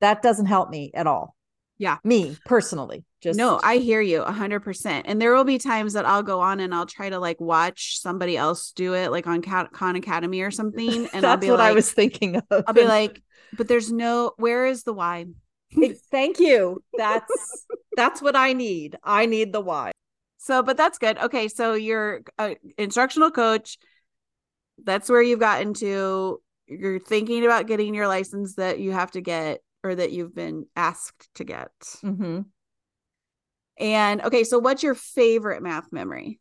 That 0.00 0.22
doesn't 0.22 0.46
help 0.46 0.70
me 0.70 0.90
at 0.94 1.06
all. 1.06 1.36
Yeah. 1.78 1.98
Me 2.04 2.36
personally. 2.46 3.04
Just 3.20 3.38
no, 3.38 3.60
I 3.62 3.78
hear 3.78 4.00
you 4.00 4.22
a 4.22 4.32
hundred 4.32 4.60
percent. 4.60 5.06
And 5.08 5.20
there 5.20 5.34
will 5.34 5.44
be 5.44 5.58
times 5.58 5.94
that 5.94 6.06
I'll 6.06 6.22
go 6.22 6.40
on 6.40 6.60
and 6.60 6.74
I'll 6.74 6.86
try 6.86 7.10
to 7.10 7.18
like 7.18 7.40
watch 7.40 7.98
somebody 8.00 8.36
else 8.36 8.72
do 8.72 8.94
it, 8.94 9.10
like 9.10 9.26
on 9.26 9.42
Khan 9.42 9.96
Academy 9.96 10.40
or 10.42 10.50
something. 10.50 11.08
And 11.12 11.24
that's 11.24 11.24
I'll 11.24 11.36
be 11.36 11.50
what 11.50 11.58
like, 11.58 11.70
I 11.70 11.72
was 11.72 11.90
thinking 11.92 12.36
of. 12.36 12.64
I'll 12.66 12.74
be 12.74 12.84
like, 12.86 13.22
but 13.56 13.68
there's 13.68 13.90
no, 13.92 14.32
where 14.36 14.66
is 14.66 14.84
the 14.84 14.92
why? 14.92 15.26
thank 16.10 16.38
you. 16.38 16.82
That's 16.96 17.66
that's 17.96 18.22
what 18.22 18.36
I 18.36 18.52
need. 18.52 18.96
I 19.02 19.26
need 19.26 19.52
the 19.52 19.60
why. 19.60 19.92
So, 20.38 20.62
but 20.62 20.76
that's 20.76 20.98
good. 20.98 21.18
Okay. 21.18 21.48
So 21.48 21.74
you're 21.74 22.22
a 22.38 22.56
instructional 22.78 23.30
coach. 23.30 23.78
That's 24.84 25.08
where 25.08 25.22
you've 25.22 25.40
gotten 25.40 25.74
to. 25.74 26.40
You're 26.66 27.00
thinking 27.00 27.44
about 27.44 27.66
getting 27.66 27.94
your 27.94 28.08
license 28.08 28.56
that 28.56 28.80
you 28.80 28.92
have 28.92 29.12
to 29.12 29.20
get 29.20 29.60
or 29.84 29.94
that 29.94 30.12
you've 30.12 30.34
been 30.34 30.66
asked 30.74 31.28
to 31.36 31.44
get. 31.44 31.70
hmm 32.00 32.40
And 33.78 34.22
okay. 34.22 34.44
So 34.44 34.58
what's 34.58 34.82
your 34.82 34.94
favorite 34.94 35.62
math 35.62 35.92
memory? 35.92 36.40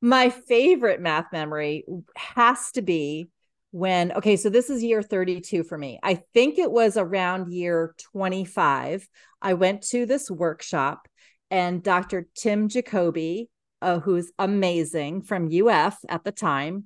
My 0.00 0.28
favorite 0.28 1.00
math 1.00 1.32
memory 1.32 1.84
has 2.16 2.70
to 2.72 2.82
be 2.82 3.28
when, 3.70 4.12
okay, 4.12 4.36
so 4.36 4.50
this 4.50 4.70
is 4.70 4.82
year 4.82 5.02
32 5.02 5.64
for 5.64 5.78
me. 5.78 5.98
I 6.02 6.14
think 6.34 6.58
it 6.58 6.70
was 6.70 6.96
around 6.96 7.52
year 7.52 7.94
25. 8.12 9.08
I 9.40 9.54
went 9.54 9.82
to 9.88 10.06
this 10.06 10.30
workshop 10.30 11.08
and 11.50 11.82
Dr. 11.82 12.28
Tim 12.36 12.68
Jacobbe, 12.68 13.48
uh, 13.80 13.98
who's 14.00 14.30
amazing 14.38 15.22
from 15.22 15.48
UF 15.50 15.96
at 16.08 16.24
the 16.24 16.32
time, 16.32 16.84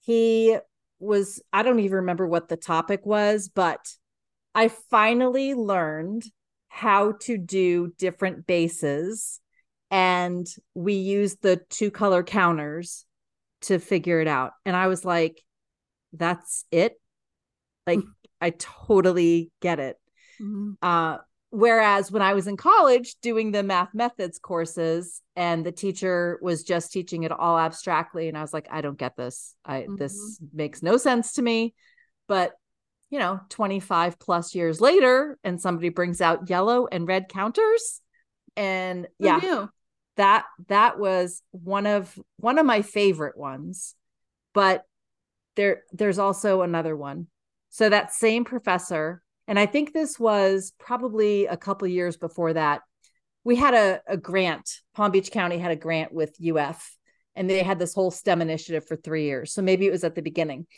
he 0.00 0.56
was, 0.98 1.42
I 1.52 1.62
don't 1.62 1.80
even 1.80 1.96
remember 1.96 2.26
what 2.26 2.48
the 2.48 2.56
topic 2.56 3.04
was, 3.04 3.48
but 3.48 3.80
I 4.54 4.68
finally 4.68 5.54
learned 5.54 6.24
how 6.68 7.12
to 7.22 7.36
do 7.36 7.92
different 7.98 8.46
bases. 8.46 9.40
And 9.90 10.46
we 10.74 10.94
used 10.94 11.42
the 11.42 11.60
two 11.68 11.90
color 11.90 12.22
counters 12.22 13.04
to 13.62 13.78
figure 13.78 14.20
it 14.20 14.28
out. 14.28 14.52
And 14.64 14.74
i 14.74 14.86
was 14.86 15.04
like 15.04 15.42
that's 16.12 16.64
it? 16.70 17.00
Like 17.86 18.00
i 18.40 18.50
totally 18.50 19.50
get 19.60 19.78
it. 19.80 19.96
Uh 20.80 21.18
whereas 21.50 22.10
when 22.10 22.22
i 22.22 22.34
was 22.34 22.46
in 22.46 22.56
college 22.56 23.16
doing 23.22 23.50
the 23.50 23.62
math 23.62 23.92
methods 23.94 24.38
courses 24.38 25.20
and 25.36 25.64
the 25.64 25.72
teacher 25.72 26.38
was 26.42 26.62
just 26.62 26.92
teaching 26.92 27.24
it 27.24 27.32
all 27.32 27.58
abstractly 27.58 28.28
and 28.28 28.38
i 28.38 28.40
was 28.40 28.52
like 28.52 28.68
i 28.70 28.80
don't 28.80 28.98
get 28.98 29.16
this 29.16 29.54
i 29.64 29.86
this 29.96 30.14
mm-hmm. 30.14 30.56
makes 30.56 30.82
no 30.82 30.96
sense 30.96 31.34
to 31.34 31.42
me 31.42 31.74
but 32.28 32.52
you 33.10 33.18
know 33.18 33.40
25 33.48 34.18
plus 34.18 34.54
years 34.54 34.80
later 34.80 35.38
and 35.42 35.60
somebody 35.60 35.88
brings 35.88 36.20
out 36.20 36.48
yellow 36.48 36.86
and 36.86 37.08
red 37.08 37.28
counters 37.28 38.00
and 38.56 39.06
Who 39.18 39.26
yeah 39.26 39.36
knew? 39.38 39.68
that 40.16 40.44
that 40.68 40.98
was 40.98 41.42
one 41.50 41.86
of 41.86 42.16
one 42.36 42.58
of 42.58 42.66
my 42.66 42.82
favorite 42.82 43.36
ones 43.36 43.94
but 44.52 44.84
there 45.56 45.82
there's 45.92 46.18
also 46.18 46.62
another 46.62 46.96
one. 46.96 47.26
So 47.70 47.88
that 47.88 48.12
same 48.12 48.44
professor, 48.44 49.22
and 49.50 49.58
I 49.58 49.66
think 49.66 49.92
this 49.92 50.16
was 50.16 50.72
probably 50.78 51.46
a 51.46 51.56
couple 51.56 51.88
years 51.88 52.16
before 52.16 52.52
that, 52.52 52.82
we 53.42 53.56
had 53.56 53.74
a, 53.74 54.00
a 54.06 54.16
grant. 54.16 54.70
Palm 54.94 55.10
Beach 55.10 55.32
County 55.32 55.58
had 55.58 55.72
a 55.72 55.76
grant 55.76 56.12
with 56.12 56.36
UF, 56.40 56.96
and 57.34 57.50
they 57.50 57.64
had 57.64 57.80
this 57.80 57.92
whole 57.92 58.12
STEM 58.12 58.42
initiative 58.42 58.86
for 58.86 58.94
three 58.94 59.24
years. 59.24 59.52
So 59.52 59.60
maybe 59.60 59.88
it 59.88 59.90
was 59.90 60.04
at 60.04 60.14
the 60.14 60.22
beginning. 60.22 60.68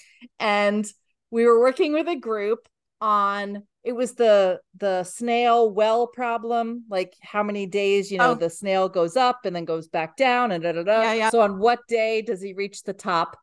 And 0.40 0.86
we 1.30 1.44
were 1.44 1.60
working 1.60 1.92
with 1.92 2.08
a 2.08 2.16
group 2.16 2.66
on 3.02 3.62
it 3.84 3.92
was 3.92 4.14
the 4.14 4.58
the 4.78 5.04
snail 5.04 5.68
well 5.68 6.06
problem 6.06 6.84
like 6.88 7.14
how 7.20 7.42
many 7.42 7.66
days 7.66 8.12
you 8.12 8.18
know 8.18 8.30
oh. 8.30 8.34
the 8.34 8.48
snail 8.48 8.88
goes 8.88 9.16
up 9.16 9.40
and 9.44 9.56
then 9.56 9.64
goes 9.64 9.88
back 9.88 10.16
down 10.16 10.52
and 10.52 10.62
da, 10.62 10.70
da, 10.70 10.84
da. 10.84 11.02
Yeah, 11.02 11.12
yeah. 11.14 11.30
so 11.30 11.40
on 11.40 11.58
what 11.58 11.80
day 11.88 12.22
does 12.22 12.40
he 12.40 12.52
reach 12.52 12.84
the 12.84 12.92
top 12.92 13.36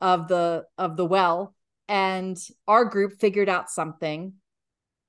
of 0.00 0.28
the 0.28 0.64
of 0.78 0.96
the 0.96 1.04
well 1.04 1.56
and 1.88 2.38
our 2.68 2.84
group 2.84 3.18
figured 3.18 3.48
out 3.48 3.68
something 3.68 4.34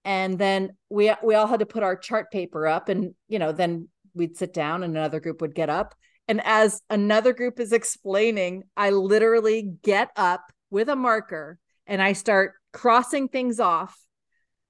and 0.04 0.38
then 0.38 0.76
we 0.90 1.14
we 1.24 1.36
all 1.36 1.48
had 1.48 1.60
to 1.60 1.66
put 1.66 1.84
our 1.84 1.96
chart 1.96 2.32
paper 2.32 2.68
up 2.68 2.90
and 2.90 3.14
you 3.28 3.40
know 3.40 3.52
then 3.52 3.88
we'd 4.14 4.38
sit 4.38 4.54
down 4.54 4.84
and 4.84 4.96
another 4.96 5.20
group 5.20 5.42
would 5.42 5.56
get 5.56 5.70
up. 5.70 5.96
And 6.28 6.42
as 6.44 6.82
another 6.90 7.34
group 7.34 7.60
is 7.60 7.72
explaining 7.72 8.64
i 8.78 8.90
literally 8.90 9.74
get 9.84 10.10
up 10.16 10.42
with 10.70 10.90
a 10.90 10.96
marker 10.96 11.60
and 11.88 12.02
i 12.02 12.14
start 12.14 12.54
crossing 12.72 13.28
things 13.28 13.60
off 13.60 13.98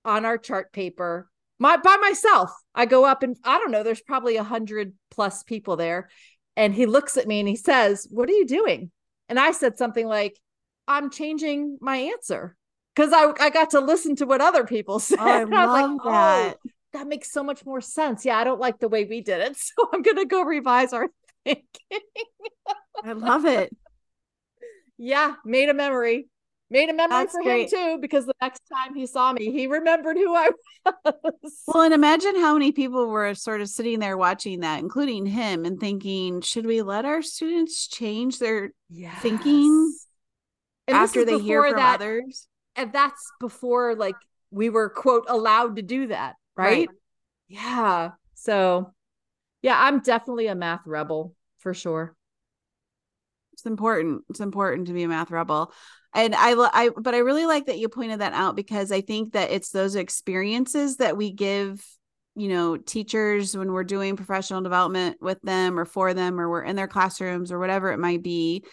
on 0.03 0.25
our 0.25 0.37
chart 0.37 0.73
paper 0.73 1.29
my 1.59 1.77
by 1.77 1.95
myself. 1.97 2.51
I 2.73 2.85
go 2.85 3.05
up 3.05 3.21
and 3.23 3.37
i 3.43 3.59
don't 3.59 3.71
know 3.71 3.83
there's 3.83 4.01
probably 4.01 4.37
a 4.37 4.43
hundred 4.43 4.93
plus 5.11 5.43
people 5.43 5.75
there. 5.75 6.09
And 6.57 6.75
he 6.75 6.85
looks 6.85 7.15
at 7.17 7.27
me 7.27 7.39
and 7.39 7.47
he 7.47 7.55
says 7.55 8.07
what 8.09 8.29
are 8.29 8.33
you 8.33 8.47
doing? 8.47 8.91
And 9.29 9.39
i 9.39 9.51
said 9.51 9.77
something 9.77 10.07
like 10.07 10.39
i'm 10.87 11.09
changing 11.09 11.77
my 11.79 11.97
answer 11.97 12.55
because 12.95 13.13
I, 13.13 13.31
I 13.39 13.49
got 13.49 13.71
to 13.71 13.79
listen 13.79 14.15
to 14.17 14.25
what 14.25 14.41
other 14.41 14.65
people 14.65 14.99
said. 14.99 15.19
Oh, 15.19 15.27
I, 15.27 15.43
love 15.43 15.91
like, 15.93 16.03
that. 16.05 16.57
Oh, 16.65 16.69
that 16.93 17.07
makes 17.07 17.31
so 17.31 17.43
much 17.43 17.65
more 17.65 17.81
sense. 17.81 18.25
Yeah, 18.25 18.37
I 18.37 18.43
don't 18.43 18.59
like 18.59 18.79
the 18.79 18.89
way 18.89 19.05
we 19.05 19.21
did 19.21 19.41
it. 19.41 19.57
So 19.77 19.89
I'm 19.93 20.01
going 20.01 20.17
to 20.17 20.25
go 20.25 20.43
revise 20.43 20.93
our 20.93 21.07
thinking. 21.45 21.63
I 23.03 23.13
love 23.13 23.45
it. 23.45 23.75
Yeah, 24.97 25.35
made 25.45 25.69
a 25.69 25.73
memory. 25.73 26.27
Made 26.69 26.89
a 26.89 26.93
memory 26.93 27.09
That's 27.09 27.33
for 27.33 27.43
great. 27.43 27.71
him 27.73 27.97
too, 27.97 27.97
because 27.99 28.25
the 28.25 28.33
next 28.41 28.61
time 28.73 28.95
he 28.95 29.05
saw 29.05 29.33
me, 29.33 29.51
he 29.51 29.67
remembered 29.67 30.15
who 30.15 30.33
I 30.33 30.51
was. 30.85 31.63
Well, 31.67 31.83
and 31.83 31.93
imagine 31.93 32.39
how 32.39 32.53
many 32.53 32.71
people 32.71 33.07
were 33.07 33.33
sort 33.35 33.59
of 33.59 33.67
sitting 33.67 33.99
there 33.99 34.17
watching 34.17 34.61
that, 34.61 34.79
including 34.79 35.25
him, 35.25 35.65
and 35.65 35.79
thinking, 35.81 36.39
should 36.39 36.65
we 36.65 36.81
let 36.81 37.03
our 37.03 37.21
students 37.21 37.87
change 37.87 38.39
their 38.39 38.71
yes. 38.89 39.21
thinking 39.21 39.93
and 40.87 40.95
after 40.95 41.25
they 41.25 41.39
hear 41.39 41.61
from 41.63 41.75
that, 41.75 41.95
others? 41.95 42.47
And 42.81 42.93
that's 42.93 43.31
before 43.39 43.95
like 43.95 44.15
we 44.51 44.69
were 44.69 44.89
quote 44.89 45.25
allowed 45.27 45.75
to 45.77 45.81
do 45.81 46.07
that 46.07 46.35
right, 46.55 46.87
right. 46.87 46.89
yeah. 47.47 48.09
So 48.35 48.93
yeah 49.61 49.77
i'm 49.79 49.99
definitely 49.99 50.47
a 50.47 50.55
math 50.55 50.81
rebel 50.85 51.35
for 51.61 51.73
sure. 51.73 52.15
It's 53.53 53.65
important. 53.65 54.23
It's 54.29 54.39
important 54.39 54.87
to 54.87 54.93
be 54.93 55.03
a 55.03 55.07
math 55.07 55.31
rebel. 55.31 55.71
And 56.13 56.35
I, 56.35 56.53
I 56.73 56.89
but 56.89 57.13
i 57.13 57.19
really 57.19 57.45
like 57.45 57.67
that 57.67 57.79
you 57.79 57.87
pointed 57.87 58.19
that 58.19 58.33
out 58.33 58.57
because 58.57 58.91
i 58.91 58.99
think 58.99 59.31
that 59.31 59.49
it's 59.49 59.69
those 59.69 59.95
experiences 59.95 60.97
that 60.97 61.15
we 61.15 61.31
give 61.31 61.81
you 62.35 62.49
know 62.49 62.75
teachers 62.75 63.55
when 63.55 63.71
we're 63.71 63.85
doing 63.85 64.17
professional 64.17 64.61
development 64.61 65.21
with 65.21 65.41
them 65.41 65.79
or 65.79 65.85
for 65.85 66.13
them 66.13 66.37
or 66.37 66.49
we're 66.49 66.63
in 66.63 66.75
their 66.75 66.89
classrooms 66.89 67.49
or 67.49 67.59
whatever 67.59 67.93
it 67.93 67.97
might 67.97 68.21
be. 68.21 68.65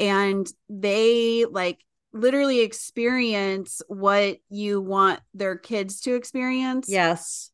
And 0.00 0.50
they 0.68 1.44
like 1.44 1.78
literally 2.14 2.60
experience 2.60 3.82
what 3.88 4.38
you 4.48 4.80
want 4.80 5.20
their 5.34 5.56
kids 5.58 6.00
to 6.02 6.14
experience. 6.14 6.88
Yes. 6.88 7.50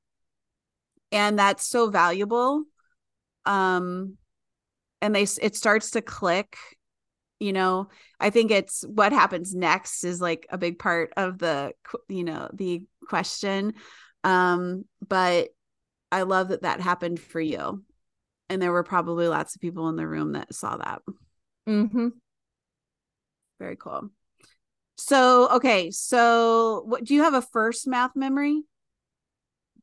And 1.10 1.38
that's 1.38 1.66
so 1.66 1.90
valuable. 1.90 2.64
Um 3.46 4.16
and 5.00 5.14
they 5.14 5.22
it 5.22 5.56
starts 5.56 5.92
to 5.92 6.02
click, 6.02 6.56
you 7.40 7.54
know. 7.54 7.88
I 8.20 8.28
think 8.28 8.50
it's 8.50 8.84
what 8.86 9.12
happens 9.12 9.54
next 9.54 10.04
is 10.04 10.20
like 10.20 10.46
a 10.50 10.58
big 10.58 10.78
part 10.78 11.12
of 11.16 11.38
the 11.38 11.72
you 12.08 12.22
know, 12.22 12.50
the 12.52 12.82
question. 13.08 13.72
Um 14.22 14.84
but 15.08 15.48
I 16.12 16.22
love 16.22 16.48
that 16.48 16.62
that 16.62 16.82
happened 16.82 17.18
for 17.18 17.40
you. 17.40 17.82
And 18.50 18.60
there 18.60 18.72
were 18.72 18.82
probably 18.82 19.26
lots 19.26 19.54
of 19.54 19.62
people 19.62 19.88
in 19.88 19.96
the 19.96 20.06
room 20.06 20.32
that 20.32 20.54
saw 20.54 20.76
that. 20.76 21.00
Mhm. 21.66 22.12
Very 23.58 23.76
cool. 23.76 24.10
So, 25.00 25.48
okay. 25.48 25.90
So, 25.90 26.82
what 26.86 27.04
do 27.04 27.14
you 27.14 27.22
have 27.22 27.34
a 27.34 27.42
first 27.42 27.86
math 27.86 28.14
memory? 28.14 28.62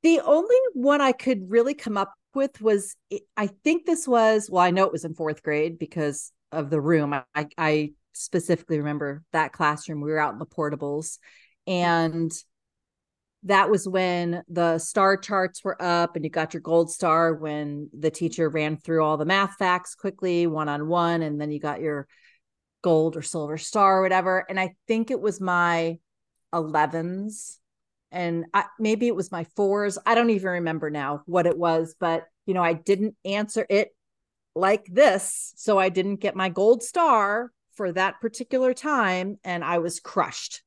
The 0.04 0.22
only 0.22 0.56
one 0.74 1.02
I 1.02 1.12
could 1.12 1.50
really 1.50 1.74
come 1.74 1.98
up 1.98 2.14
with 2.36 2.62
was 2.62 2.96
I 3.36 3.48
think 3.48 3.86
this 3.86 4.08
was, 4.08 4.48
well, 4.50 4.64
I 4.64 4.72
know 4.72 4.86
it 4.86 4.92
was 4.92 5.06
in 5.06 5.16
fourth 5.16 5.42
grade 5.42 5.80
because 5.80 6.32
of 6.52 6.70
the 6.70 6.80
room. 6.80 7.14
I, 7.14 7.48
I 7.58 7.92
specifically 8.14 8.78
remember 8.78 9.24
that 9.34 9.54
classroom. 9.54 10.02
We 10.02 10.12
were 10.12 10.20
out 10.20 10.34
in 10.34 10.40
the 10.40 10.46
portables 10.46 11.18
and 11.66 12.32
that 13.44 13.70
was 13.70 13.88
when 13.88 14.44
the 14.48 14.78
star 14.78 15.18
charts 15.18 15.64
were 15.64 15.82
up 15.82 16.16
and 16.16 16.24
you 16.24 16.30
got 16.30 16.54
your 16.54 16.62
gold 16.62 16.92
star 16.92 17.34
when 17.34 17.90
the 17.98 18.12
teacher 18.12 18.50
ran 18.50 18.78
through 18.78 19.04
all 19.04 19.18
the 19.18 19.26
math 19.26 19.56
facts 19.56 19.96
quickly 19.96 20.48
one 20.48 20.70
on 20.70 20.88
one 20.88 21.22
and 21.22 21.40
then 21.40 21.52
you 21.52 21.60
got 21.60 21.80
your 21.80 22.08
gold 22.82 23.18
or 23.18 23.22
silver 23.22 23.58
star 23.58 24.00
or 24.00 24.02
whatever. 24.02 24.46
And 24.50 24.60
I 24.60 24.76
think 24.88 25.12
it 25.12 25.22
was 25.22 25.42
my 25.42 26.00
11s 26.54 27.60
and 28.12 28.46
I, 28.54 28.66
maybe 28.80 29.08
it 29.08 29.16
was 29.16 29.32
my 29.32 29.44
fours. 29.56 29.98
I 30.06 30.16
don't 30.16 30.30
even 30.30 30.50
remember 30.50 30.90
now 30.90 31.24
what 31.26 31.46
it 31.46 31.58
was, 31.58 31.96
but 32.00 32.24
you 32.46 32.54
know, 32.54 32.64
I 32.64 32.74
didn't 32.74 33.16
answer 33.26 33.66
it 33.70 33.90
like 34.56 34.86
this. 34.86 35.54
So 35.58 35.78
I 35.78 35.90
didn't 35.90 36.18
get 36.18 36.36
my 36.36 36.50
gold 36.50 36.84
star 36.84 37.52
for 37.76 37.92
that 37.92 38.22
particular 38.22 38.74
time 38.74 39.38
and 39.44 39.64
I 39.64 39.80
was 39.80 40.00
crushed. 40.00 40.64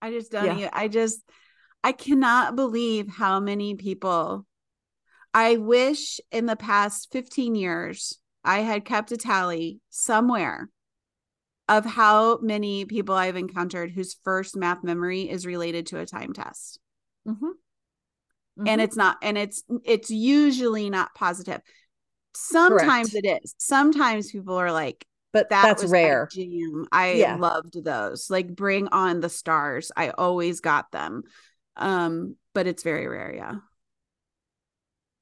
I 0.00 0.10
just 0.10 0.30
don't 0.30 0.58
yeah. 0.58 0.70
I 0.72 0.88
just 0.88 1.20
I 1.82 1.92
cannot 1.92 2.56
believe 2.56 3.08
how 3.08 3.40
many 3.40 3.74
people 3.74 4.46
I 5.34 5.56
wish 5.56 6.20
in 6.30 6.46
the 6.46 6.56
past 6.56 7.08
15 7.12 7.54
years 7.54 8.18
I 8.48 8.60
had 8.60 8.86
kept 8.86 9.12
a 9.12 9.18
tally 9.18 9.78
somewhere 9.90 10.70
of 11.68 11.84
how 11.84 12.38
many 12.38 12.86
people 12.86 13.14
I've 13.14 13.36
encountered 13.36 13.90
whose 13.90 14.16
first 14.24 14.56
math 14.56 14.82
memory 14.82 15.28
is 15.28 15.44
related 15.44 15.84
to 15.88 15.98
a 15.98 16.06
time 16.06 16.32
test. 16.32 16.80
Mm-hmm. 17.28 17.44
Mm-hmm. 17.44 18.66
And 18.66 18.80
it's 18.80 18.96
not, 18.96 19.18
and 19.20 19.36
it's 19.36 19.62
it's 19.84 20.10
usually 20.10 20.88
not 20.88 21.14
positive. 21.14 21.60
Sometimes 22.34 23.10
Correct. 23.10 23.26
it 23.26 23.40
is. 23.44 23.54
Sometimes 23.58 24.32
people 24.32 24.56
are 24.56 24.72
like, 24.72 25.06
but 25.34 25.50
that 25.50 25.64
that's 25.64 25.84
rare. 25.84 26.26
I 26.90 27.12
yeah. 27.12 27.36
loved 27.36 27.84
those. 27.84 28.30
Like 28.30 28.56
bring 28.56 28.88
on 28.88 29.20
the 29.20 29.28
stars. 29.28 29.92
I 29.94 30.08
always 30.08 30.60
got 30.60 30.90
them. 30.90 31.24
Um, 31.76 32.36
but 32.54 32.66
it's 32.66 32.82
very 32.82 33.06
rare, 33.08 33.34
yeah. 33.36 33.56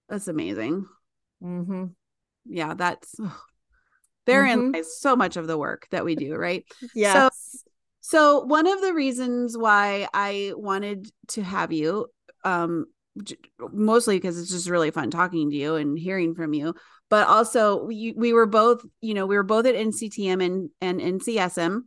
That's 0.08 0.28
amazing. 0.28 0.86
Mm-hmm 1.42 1.86
yeah, 2.48 2.74
that's 2.74 3.14
therein 4.26 4.72
mm-hmm. 4.72 4.82
so 4.82 5.16
much 5.16 5.36
of 5.36 5.46
the 5.46 5.56
work 5.56 5.86
that 5.90 6.04
we 6.04 6.14
do, 6.14 6.34
right? 6.34 6.64
Yeah. 6.94 7.28
So, 7.28 7.64
so 8.00 8.40
one 8.44 8.66
of 8.66 8.80
the 8.80 8.92
reasons 8.92 9.56
why 9.56 10.08
I 10.12 10.52
wanted 10.54 11.10
to 11.28 11.42
have 11.42 11.72
you, 11.72 12.06
um, 12.44 12.86
mostly 13.72 14.16
because 14.16 14.38
it's 14.38 14.50
just 14.50 14.68
really 14.68 14.90
fun 14.90 15.10
talking 15.10 15.50
to 15.50 15.56
you 15.56 15.76
and 15.76 15.98
hearing 15.98 16.34
from 16.34 16.52
you, 16.52 16.74
but 17.08 17.26
also 17.26 17.84
we 17.84 18.12
we 18.16 18.32
were 18.32 18.46
both, 18.46 18.84
you 19.00 19.14
know, 19.14 19.26
we 19.26 19.36
were 19.36 19.42
both 19.42 19.66
at 19.66 19.74
NCTM 19.74 20.44
and 20.44 20.70
and 20.80 21.00
NCSM. 21.00 21.82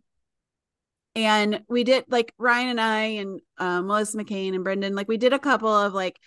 And 1.16 1.64
we 1.68 1.84
did 1.84 2.06
like 2.08 2.34
Ryan 2.38 2.70
and 2.70 2.82
I 2.82 3.00
and 3.02 3.42
um, 3.58 3.88
Melissa 3.88 4.18
McCain 4.18 4.54
and 4.56 4.64
Brendan, 4.64 4.96
like 4.96 5.08
we 5.08 5.18
did 5.18 5.34
a 5.34 5.40
couple 5.40 5.70
of 5.70 5.94
like 5.94 6.20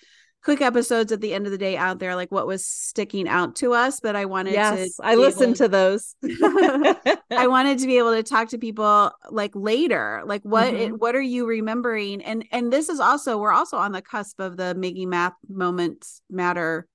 quick 0.43 0.61
episodes 0.61 1.13
at 1.13 1.21
the 1.21 1.33
end 1.33 1.47
of 1.47 1.53
the 1.53 1.59
day 1.59 1.77
out 1.77 1.99
there, 1.99 2.17
like 2.17 2.33
what 2.33 2.47
was 2.47 2.65
sticking 2.65 3.29
out 3.29 3.57
to 3.57 3.73
us. 3.73 4.01
But 4.01 4.17
I 4.17 4.25
wanted 4.25 4.55
yes, 4.55 4.97
to 4.97 5.03
I 5.03 5.15
listened 5.15 5.57
to, 5.57 5.65
to 5.65 5.69
those. 5.69 6.15
I 6.25 7.47
wanted 7.47 7.79
to 7.79 7.87
be 7.87 7.99
able 7.99 8.13
to 8.15 8.23
talk 8.23 8.49
to 8.49 8.59
people 8.59 9.13
like 9.31 9.53
later, 9.55 10.23
like 10.27 10.43
what 10.43 10.75
mm-hmm. 10.75 10.95
what 10.97 11.15
are 11.15 11.23
you 11.23 11.47
remembering? 11.47 12.23
And 12.23 12.45
and 12.51 12.73
this 12.73 12.89
is 12.89 13.01
also 13.01 13.39
we're 13.39 13.53
also 13.53 13.77
on 13.77 13.93
the 13.93 14.03
cusp 14.03 14.41
of 14.41 14.57
the 14.57 14.75
making 14.75 15.09
math 15.09 15.35
moments 15.49 16.23
matter. 16.29 16.87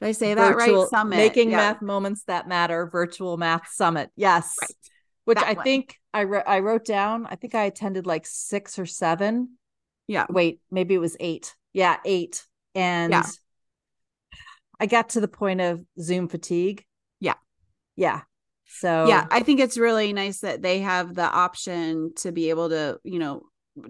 Did 0.00 0.08
I 0.08 0.12
say 0.12 0.34
that 0.34 0.54
virtual, 0.54 0.82
right? 0.82 0.90
Summit. 0.90 1.16
Making 1.16 1.50
yeah. 1.50 1.56
math 1.56 1.82
moments 1.82 2.24
that 2.24 2.48
matter. 2.48 2.86
Virtual 2.86 3.36
math 3.36 3.68
summit. 3.72 4.10
Yes. 4.16 4.56
Right. 4.60 4.70
Which 5.24 5.38
that 5.38 5.48
I 5.48 5.52
one. 5.54 5.64
think 5.64 5.96
I 6.14 6.20
re- 6.22 6.42
I 6.46 6.60
wrote 6.60 6.84
down. 6.84 7.26
I 7.26 7.36
think 7.36 7.54
I 7.54 7.64
attended 7.64 8.06
like 8.06 8.26
six 8.26 8.78
or 8.78 8.86
seven. 8.86 9.56
Yeah. 10.06 10.26
Wait, 10.30 10.60
maybe 10.70 10.94
it 10.94 10.98
was 10.98 11.16
eight. 11.20 11.54
Yeah, 11.74 11.98
eight 12.04 12.44
and 12.78 13.12
yeah. 13.12 13.24
I 14.78 14.86
got 14.86 15.10
to 15.10 15.20
the 15.20 15.28
point 15.28 15.60
of 15.60 15.84
Zoom 16.00 16.28
fatigue. 16.28 16.84
Yeah. 17.18 17.34
Yeah. 17.96 18.22
So 18.68 19.08
yeah, 19.08 19.26
I 19.30 19.40
think 19.40 19.60
it's 19.60 19.78
really 19.78 20.12
nice 20.12 20.40
that 20.40 20.62
they 20.62 20.80
have 20.80 21.14
the 21.14 21.28
option 21.28 22.12
to 22.16 22.30
be 22.30 22.50
able 22.50 22.68
to, 22.68 23.00
you 23.02 23.18
know, 23.18 23.42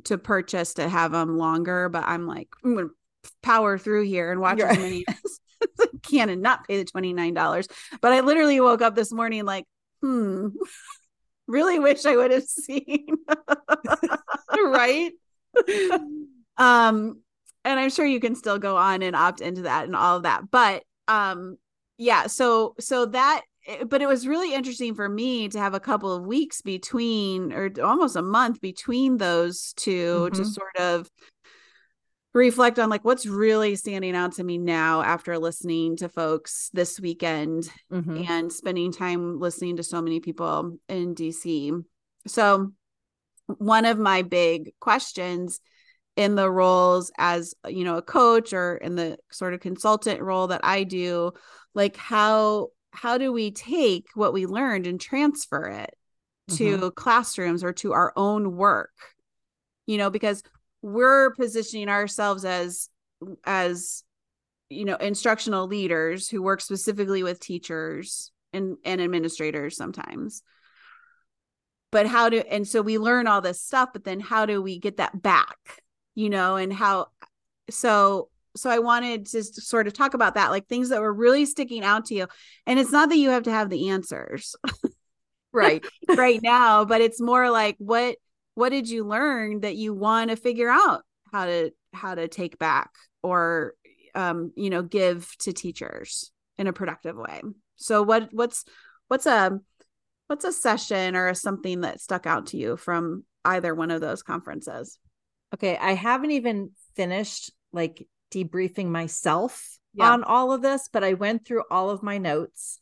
to 0.04 0.16
purchase 0.16 0.74
to 0.74 0.88
have 0.88 1.12
them 1.12 1.36
longer. 1.36 1.88
But 1.88 2.04
I'm 2.06 2.26
like, 2.26 2.48
I'm 2.64 2.74
gonna 2.74 2.88
power 3.42 3.76
through 3.76 4.04
here 4.04 4.32
and 4.32 4.40
watch 4.40 4.60
as 4.60 4.78
many 4.78 5.04
as 5.08 5.40
I 5.80 5.86
can 6.02 6.28
and 6.30 6.40
not 6.40 6.66
pay 6.66 6.78
the 6.78 6.84
twenty 6.84 7.12
nine 7.12 7.34
dollars. 7.34 7.68
But 8.00 8.12
I 8.12 8.20
literally 8.20 8.60
woke 8.60 8.80
up 8.80 8.94
this 8.94 9.12
morning 9.12 9.44
like, 9.44 9.66
hmm, 10.00 10.48
really 11.46 11.78
wish 11.78 12.06
I 12.06 12.16
would 12.16 12.30
have 12.30 12.44
seen. 12.46 13.08
right. 14.56 15.10
um, 16.56 17.20
and 17.68 17.78
I'm 17.78 17.90
sure 17.90 18.06
you 18.06 18.18
can 18.18 18.34
still 18.34 18.58
go 18.58 18.76
on 18.76 19.02
and 19.02 19.14
opt 19.14 19.42
into 19.42 19.62
that 19.62 19.84
and 19.84 19.94
all 19.94 20.16
of 20.16 20.22
that. 20.22 20.50
But 20.50 20.84
um, 21.06 21.58
yeah, 21.98 22.26
so 22.26 22.74
so 22.80 23.04
that 23.06 23.42
eh, 23.66 23.84
but 23.84 24.00
it 24.00 24.08
was 24.08 24.26
really 24.26 24.54
interesting 24.54 24.94
for 24.94 25.08
me 25.08 25.48
to 25.50 25.58
have 25.58 25.74
a 25.74 25.80
couple 25.80 26.12
of 26.12 26.24
weeks 26.24 26.62
between 26.62 27.52
or 27.52 27.70
almost 27.82 28.16
a 28.16 28.22
month 28.22 28.60
between 28.62 29.18
those 29.18 29.74
2 29.76 29.90
mm-hmm. 29.90 30.34
to 30.34 30.44
sort 30.46 30.76
of 30.78 31.10
reflect 32.32 32.78
on 32.78 32.88
like 32.88 33.04
what's 33.04 33.26
really 33.26 33.76
standing 33.76 34.14
out 34.14 34.32
to 34.32 34.44
me 34.44 34.56
now 34.56 35.02
after 35.02 35.38
listening 35.38 35.96
to 35.96 36.08
folks 36.08 36.70
this 36.72 36.98
weekend 36.98 37.68
mm-hmm. 37.92 38.24
and 38.28 38.52
spending 38.52 38.92
time 38.92 39.38
listening 39.40 39.76
to 39.76 39.82
so 39.82 40.00
many 40.00 40.20
people 40.20 40.78
in 40.88 41.14
DC. 41.14 41.82
So 42.26 42.72
one 43.46 43.84
of 43.84 43.98
my 43.98 44.22
big 44.22 44.72
questions 44.80 45.60
in 46.18 46.34
the 46.34 46.50
roles 46.50 47.12
as 47.16 47.54
you 47.68 47.84
know 47.84 47.96
a 47.96 48.02
coach 48.02 48.52
or 48.52 48.76
in 48.78 48.96
the 48.96 49.16
sort 49.30 49.54
of 49.54 49.60
consultant 49.60 50.20
role 50.20 50.48
that 50.48 50.60
I 50.64 50.82
do 50.82 51.30
like 51.74 51.96
how 51.96 52.70
how 52.90 53.18
do 53.18 53.32
we 53.32 53.52
take 53.52 54.08
what 54.14 54.32
we 54.32 54.44
learned 54.44 54.88
and 54.88 55.00
transfer 55.00 55.68
it 55.68 55.94
to 56.56 56.76
mm-hmm. 56.76 56.88
classrooms 56.88 57.62
or 57.62 57.72
to 57.74 57.92
our 57.92 58.12
own 58.16 58.56
work? 58.56 58.90
You 59.86 59.96
know 59.96 60.10
because 60.10 60.42
we're 60.82 61.30
positioning 61.34 61.88
ourselves 61.88 62.44
as 62.44 62.88
as 63.44 64.02
you 64.70 64.84
know 64.84 64.96
instructional 64.96 65.68
leaders 65.68 66.28
who 66.28 66.42
work 66.42 66.60
specifically 66.60 67.22
with 67.22 67.38
teachers 67.38 68.32
and 68.52 68.76
and 68.84 69.00
administrators 69.00 69.76
sometimes. 69.76 70.42
But 71.92 72.08
how 72.08 72.28
do 72.28 72.40
and 72.40 72.66
so 72.66 72.82
we 72.82 72.98
learn 72.98 73.28
all 73.28 73.40
this 73.40 73.62
stuff 73.62 73.90
but 73.92 74.02
then 74.02 74.18
how 74.18 74.46
do 74.46 74.60
we 74.60 74.80
get 74.80 74.96
that 74.96 75.22
back 75.22 75.80
you 76.18 76.28
know 76.28 76.56
and 76.56 76.72
how 76.72 77.06
so 77.70 78.28
so 78.56 78.68
i 78.68 78.80
wanted 78.80 79.24
to 79.24 79.40
sort 79.44 79.86
of 79.86 79.92
talk 79.92 80.14
about 80.14 80.34
that 80.34 80.50
like 80.50 80.66
things 80.66 80.88
that 80.88 81.00
were 81.00 81.12
really 81.12 81.46
sticking 81.46 81.84
out 81.84 82.06
to 82.06 82.14
you. 82.14 82.26
And 82.66 82.80
it's 82.80 82.90
not 82.90 83.08
that 83.10 83.18
you 83.18 83.30
have 83.30 83.44
to 83.44 83.52
have 83.52 83.70
the 83.70 83.90
answers 83.90 84.56
right. 85.52 85.84
right 86.16 86.40
now 86.42 86.84
but 86.84 87.00
it's 87.00 87.20
more 87.20 87.50
like 87.50 87.76
what 87.78 88.16
what 88.56 88.70
did 88.70 88.90
you 88.90 89.04
learn 89.04 89.60
that 89.60 89.76
you 89.76 89.94
want 89.94 90.30
to 90.30 90.36
figure 90.36 90.68
out 90.68 91.02
how 91.30 91.46
to 91.46 91.70
how 91.94 92.16
to 92.16 92.26
take 92.26 92.58
back 92.58 92.90
or 93.22 93.74
um 94.16 94.50
you 94.56 94.70
know 94.70 94.82
give 94.82 95.32
to 95.38 95.52
teachers 95.52 96.32
in 96.58 96.66
a 96.66 96.72
productive 96.72 97.16
way? 97.16 97.42
So 97.76 98.02
what 98.02 98.30
what's 98.32 98.64
what's 99.06 99.26
a 99.26 99.60
what's 100.26 100.44
a 100.44 100.52
session 100.52 101.14
or 101.14 101.32
something 101.34 101.82
that 101.82 102.00
stuck 102.00 102.26
out 102.26 102.46
to 102.48 102.56
you 102.56 102.76
from 102.76 103.22
either 103.44 103.72
one 103.72 103.92
of 103.92 104.00
those 104.00 104.24
conferences 104.24 104.98
okay 105.54 105.76
i 105.76 105.92
haven't 105.92 106.30
even 106.30 106.70
finished 106.96 107.50
like 107.72 108.06
debriefing 108.32 108.86
myself 108.86 109.78
yeah. 109.94 110.10
on 110.10 110.22
all 110.24 110.52
of 110.52 110.62
this 110.62 110.88
but 110.92 111.04
i 111.04 111.14
went 111.14 111.46
through 111.46 111.62
all 111.70 111.90
of 111.90 112.02
my 112.02 112.18
notes 112.18 112.78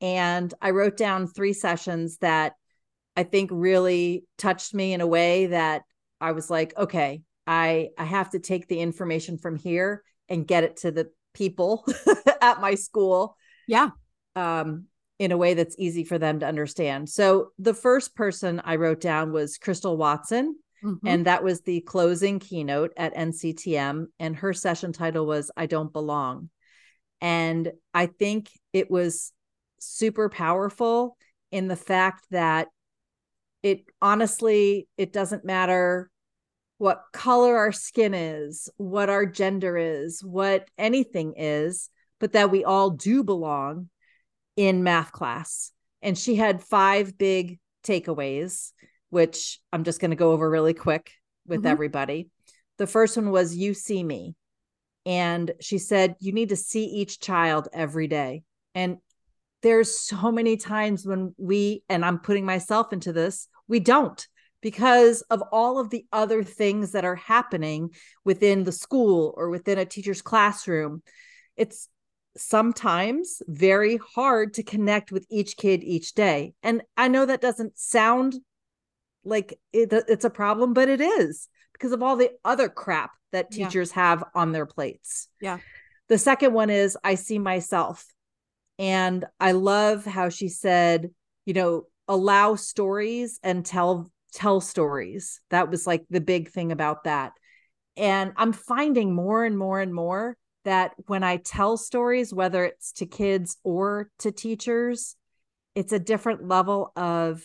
and 0.00 0.52
i 0.60 0.70
wrote 0.70 0.96
down 0.96 1.26
three 1.26 1.52
sessions 1.52 2.18
that 2.18 2.54
I 3.16 3.22
think 3.22 3.50
really 3.52 4.24
touched 4.38 4.74
me 4.74 4.92
in 4.92 5.00
a 5.00 5.06
way 5.06 5.46
that 5.46 5.82
I 6.20 6.32
was 6.32 6.50
like, 6.50 6.76
okay, 6.76 7.22
I 7.46 7.90
I 7.98 8.04
have 8.04 8.30
to 8.30 8.38
take 8.38 8.66
the 8.66 8.80
information 8.80 9.38
from 9.38 9.56
here 9.56 10.02
and 10.28 10.46
get 10.46 10.64
it 10.64 10.78
to 10.78 10.90
the 10.90 11.10
people 11.32 11.84
at 12.40 12.60
my 12.60 12.74
school. 12.74 13.36
Yeah. 13.68 13.90
Um 14.34 14.86
in 15.20 15.30
a 15.30 15.36
way 15.36 15.54
that's 15.54 15.76
easy 15.78 16.02
for 16.02 16.18
them 16.18 16.40
to 16.40 16.46
understand. 16.46 17.08
So 17.08 17.52
the 17.58 17.74
first 17.74 18.16
person 18.16 18.60
I 18.64 18.76
wrote 18.76 19.00
down 19.00 19.30
was 19.30 19.58
Crystal 19.58 19.96
Watson 19.96 20.56
mm-hmm. 20.84 21.06
and 21.06 21.26
that 21.26 21.42
was 21.42 21.62
the 21.62 21.80
closing 21.80 22.38
keynote 22.38 22.92
at 22.96 23.14
NCTM 23.14 24.06
and 24.18 24.36
her 24.36 24.52
session 24.52 24.92
title 24.92 25.26
was 25.26 25.50
I 25.56 25.66
don't 25.66 25.92
belong. 25.92 26.50
And 27.20 27.72
I 27.94 28.06
think 28.06 28.50
it 28.72 28.90
was 28.90 29.32
super 29.80 30.28
powerful 30.28 31.16
in 31.50 31.68
the 31.68 31.76
fact 31.76 32.26
that 32.30 32.68
it 33.62 33.84
honestly 34.02 34.86
it 34.96 35.12
doesn't 35.12 35.44
matter 35.44 36.10
what 36.78 37.04
color 37.12 37.56
our 37.56 37.72
skin 37.72 38.14
is 38.14 38.68
what 38.76 39.08
our 39.08 39.24
gender 39.26 39.76
is 39.76 40.22
what 40.22 40.68
anything 40.78 41.34
is 41.36 41.90
but 42.20 42.32
that 42.32 42.50
we 42.50 42.64
all 42.64 42.90
do 42.90 43.22
belong 43.22 43.88
in 44.56 44.82
math 44.82 45.12
class 45.12 45.72
and 46.02 46.16
she 46.16 46.34
had 46.34 46.62
five 46.62 47.16
big 47.16 47.58
takeaways 47.84 48.72
which 49.14 49.60
i'm 49.72 49.84
just 49.84 50.00
going 50.00 50.10
to 50.10 50.16
go 50.16 50.32
over 50.32 50.48
really 50.48 50.74
quick 50.74 51.12
with 51.46 51.60
mm-hmm. 51.60 51.68
everybody 51.68 52.28
the 52.78 52.86
first 52.86 53.16
one 53.16 53.30
was 53.30 53.56
you 53.56 53.72
see 53.72 54.02
me 54.02 54.34
and 55.06 55.52
she 55.60 55.78
said 55.78 56.16
you 56.20 56.32
need 56.32 56.50
to 56.50 56.56
see 56.56 56.84
each 56.84 57.20
child 57.20 57.68
every 57.72 58.08
day 58.08 58.42
and 58.74 58.98
there's 59.62 59.98
so 59.98 60.30
many 60.30 60.56
times 60.56 61.06
when 61.06 61.34
we 61.38 61.82
and 61.88 62.04
i'm 62.04 62.18
putting 62.18 62.44
myself 62.44 62.92
into 62.92 63.12
this 63.12 63.48
we 63.68 63.80
don't 63.80 64.28
because 64.64 65.20
of 65.28 65.42
all 65.52 65.78
of 65.78 65.90
the 65.90 66.06
other 66.10 66.42
things 66.42 66.92
that 66.92 67.04
are 67.04 67.14
happening 67.14 67.90
within 68.24 68.64
the 68.64 68.72
school 68.72 69.34
or 69.36 69.50
within 69.50 69.76
a 69.76 69.84
teacher's 69.84 70.22
classroom. 70.22 71.02
It's 71.54 71.86
sometimes 72.34 73.42
very 73.46 73.98
hard 74.14 74.54
to 74.54 74.62
connect 74.62 75.12
with 75.12 75.26
each 75.30 75.58
kid 75.58 75.84
each 75.84 76.14
day. 76.14 76.54
And 76.62 76.80
I 76.96 77.08
know 77.08 77.26
that 77.26 77.42
doesn't 77.42 77.78
sound 77.78 78.36
like 79.24 79.58
it, 79.72 79.92
it's 79.92 80.24
a 80.24 80.30
problem, 80.30 80.74
but 80.74 80.88
it 80.88 81.00
is 81.00 81.48
because 81.72 81.92
of 81.92 82.02
all 82.02 82.16
the 82.16 82.30
other 82.44 82.68
crap 82.68 83.12
that 83.32 83.50
teachers 83.50 83.90
yeah. 83.90 84.10
have 84.10 84.24
on 84.34 84.52
their 84.52 84.66
plates. 84.66 85.28
Yeah. 85.40 85.58
The 86.08 86.18
second 86.18 86.52
one 86.52 86.70
is 86.70 86.96
I 87.02 87.16
see 87.16 87.38
myself. 87.38 88.06
And 88.78 89.24
I 89.38 89.52
love 89.52 90.04
how 90.04 90.28
she 90.28 90.48
said, 90.48 91.10
you 91.46 91.54
know, 91.54 91.86
allow 92.08 92.54
stories 92.54 93.38
and 93.42 93.64
tell 93.64 94.10
tell 94.32 94.60
stories. 94.60 95.40
That 95.50 95.70
was 95.70 95.86
like 95.86 96.04
the 96.10 96.20
big 96.20 96.50
thing 96.50 96.72
about 96.72 97.04
that. 97.04 97.32
And 97.96 98.32
I'm 98.36 98.52
finding 98.52 99.14
more 99.14 99.44
and 99.44 99.56
more 99.56 99.80
and 99.80 99.94
more 99.94 100.36
that 100.64 100.92
when 101.06 101.22
I 101.22 101.36
tell 101.36 101.76
stories, 101.76 102.34
whether 102.34 102.64
it's 102.64 102.92
to 102.92 103.06
kids 103.06 103.56
or 103.62 104.10
to 104.20 104.32
teachers, 104.32 105.14
it's 105.74 105.92
a 105.92 105.98
different 105.98 106.48
level 106.48 106.92
of 106.96 107.44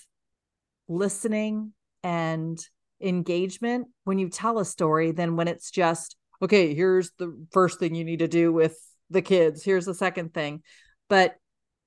listening 0.90 1.72
and 2.04 2.60
engagement 3.02 3.88
when 4.04 4.20
you 4.20 4.30
tell 4.30 4.60
a 4.60 4.66
story 4.66 5.12
than 5.12 5.38
when 5.38 5.48
it's 5.48 5.72
just, 5.72 6.18
okay, 6.42 6.74
here's 6.74 7.12
the 7.18 7.34
first 7.52 7.80
thing 7.80 7.96
you 7.96 8.04
need 8.04 8.20
to 8.20 8.28
do 8.28 8.52
with 8.52 8.78
the 9.10 9.22
kids, 9.22 9.64
here's 9.64 9.86
the 9.86 9.94
second 9.94 10.34
thing. 10.34 10.62
But 11.08 11.36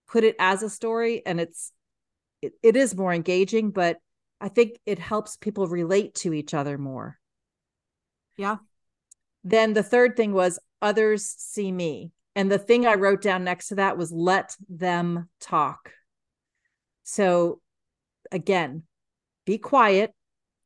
put 0.09 0.25
it 0.25 0.37
as 0.38 0.62
a 0.62 0.71
story 0.71 1.23
and 1.27 1.41
it's 1.41 1.73
it, 2.41 2.53
it 2.62 2.77
is 2.77 2.97
more 2.97 3.12
engaging, 3.12 3.71
but 3.71 3.99
I 4.41 4.49
think 4.49 4.79
it 4.85 4.99
helps 4.99 5.37
people 5.37 5.69
relate 5.69 6.15
to 6.17 6.33
each 6.33 6.55
other 6.55 6.77
more. 6.77 7.19
Yeah. 8.37 8.57
Then 9.45 9.73
the 9.73 9.83
third 9.83 10.17
thing 10.17 10.33
was 10.33 10.59
others 10.81 11.25
see 11.27 11.71
me. 11.71 12.11
And 12.35 12.51
the 12.51 12.59
thing 12.59 12.87
I 12.87 12.95
wrote 12.95 13.23
down 13.23 13.45
next 13.45 13.69
to 13.69 13.77
that 13.77 13.97
was 13.97 14.11
let 14.11 14.57
them 14.69 15.29
talk. 15.41 15.93
So 17.05 17.61
again, 18.33 18.85
be 19.44 19.59
quiet 19.59 20.12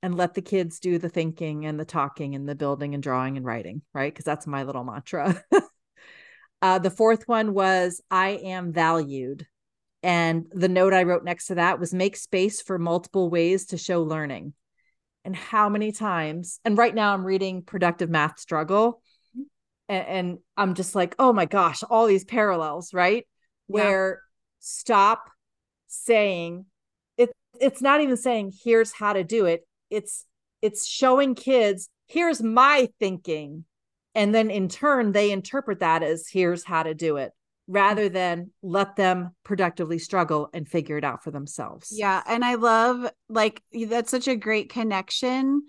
and 0.02 0.16
let 0.16 0.34
the 0.34 0.42
kids 0.42 0.78
do 0.78 0.98
the 0.98 1.08
thinking 1.08 1.66
and 1.66 1.80
the 1.80 1.84
talking 1.84 2.34
and 2.34 2.48
the 2.48 2.54
building 2.54 2.94
and 2.94 3.02
drawing 3.02 3.36
and 3.36 3.46
writing, 3.46 3.82
right? 3.92 4.12
Because 4.12 4.24
that's 4.24 4.46
my 4.46 4.62
little 4.62 4.84
mantra. 4.84 5.42
uh, 6.62 6.78
the 6.78 6.90
fourth 6.90 7.26
one 7.26 7.54
was 7.54 8.00
I 8.10 8.30
am 8.30 8.72
valued. 8.72 9.46
And 10.02 10.46
the 10.52 10.68
note 10.68 10.92
I 10.92 11.02
wrote 11.02 11.24
next 11.24 11.46
to 11.46 11.56
that 11.56 11.80
was 11.80 11.92
make 11.92 12.16
space 12.16 12.62
for 12.62 12.78
multiple 12.78 13.30
ways 13.30 13.66
to 13.66 13.78
show 13.78 14.02
learning. 14.02 14.52
And 15.24 15.34
how 15.34 15.68
many 15.68 15.90
times, 15.90 16.60
and 16.64 16.78
right 16.78 16.94
now 16.94 17.12
I'm 17.12 17.24
reading 17.24 17.62
Productive 17.62 18.08
Math 18.08 18.38
Struggle, 18.38 19.02
and, 19.88 20.06
and 20.06 20.38
I'm 20.56 20.74
just 20.74 20.94
like, 20.94 21.16
oh 21.18 21.32
my 21.32 21.46
gosh, 21.46 21.82
all 21.82 22.06
these 22.06 22.24
parallels, 22.24 22.94
right? 22.94 23.26
Where 23.66 24.10
yeah. 24.10 24.16
stop 24.60 25.30
saying 25.88 26.66
it's 27.60 27.82
not 27.82 28.00
even 28.00 28.16
saying 28.16 28.52
here's 28.64 28.92
how 28.92 29.12
to 29.12 29.24
do 29.24 29.46
it. 29.46 29.66
It's 29.90 30.24
it's 30.62 30.86
showing 30.86 31.34
kids 31.34 31.88
here's 32.08 32.42
my 32.42 32.88
thinking 32.98 33.64
and 34.14 34.34
then 34.34 34.50
in 34.50 34.68
turn 34.68 35.12
they 35.12 35.30
interpret 35.30 35.80
that 35.80 36.02
as 36.02 36.28
here's 36.28 36.64
how 36.64 36.82
to 36.82 36.94
do 36.94 37.16
it 37.16 37.32
rather 37.68 38.08
than 38.08 38.50
let 38.62 38.96
them 38.96 39.34
productively 39.44 39.98
struggle 39.98 40.48
and 40.54 40.68
figure 40.68 40.96
it 40.96 41.04
out 41.04 41.24
for 41.24 41.30
themselves. 41.30 41.88
Yeah. 41.92 42.22
And 42.26 42.44
I 42.44 42.54
love, 42.54 43.10
like, 43.28 43.62
that's 43.88 44.10
such 44.10 44.28
a 44.28 44.36
great 44.36 44.70
connection. 44.70 45.62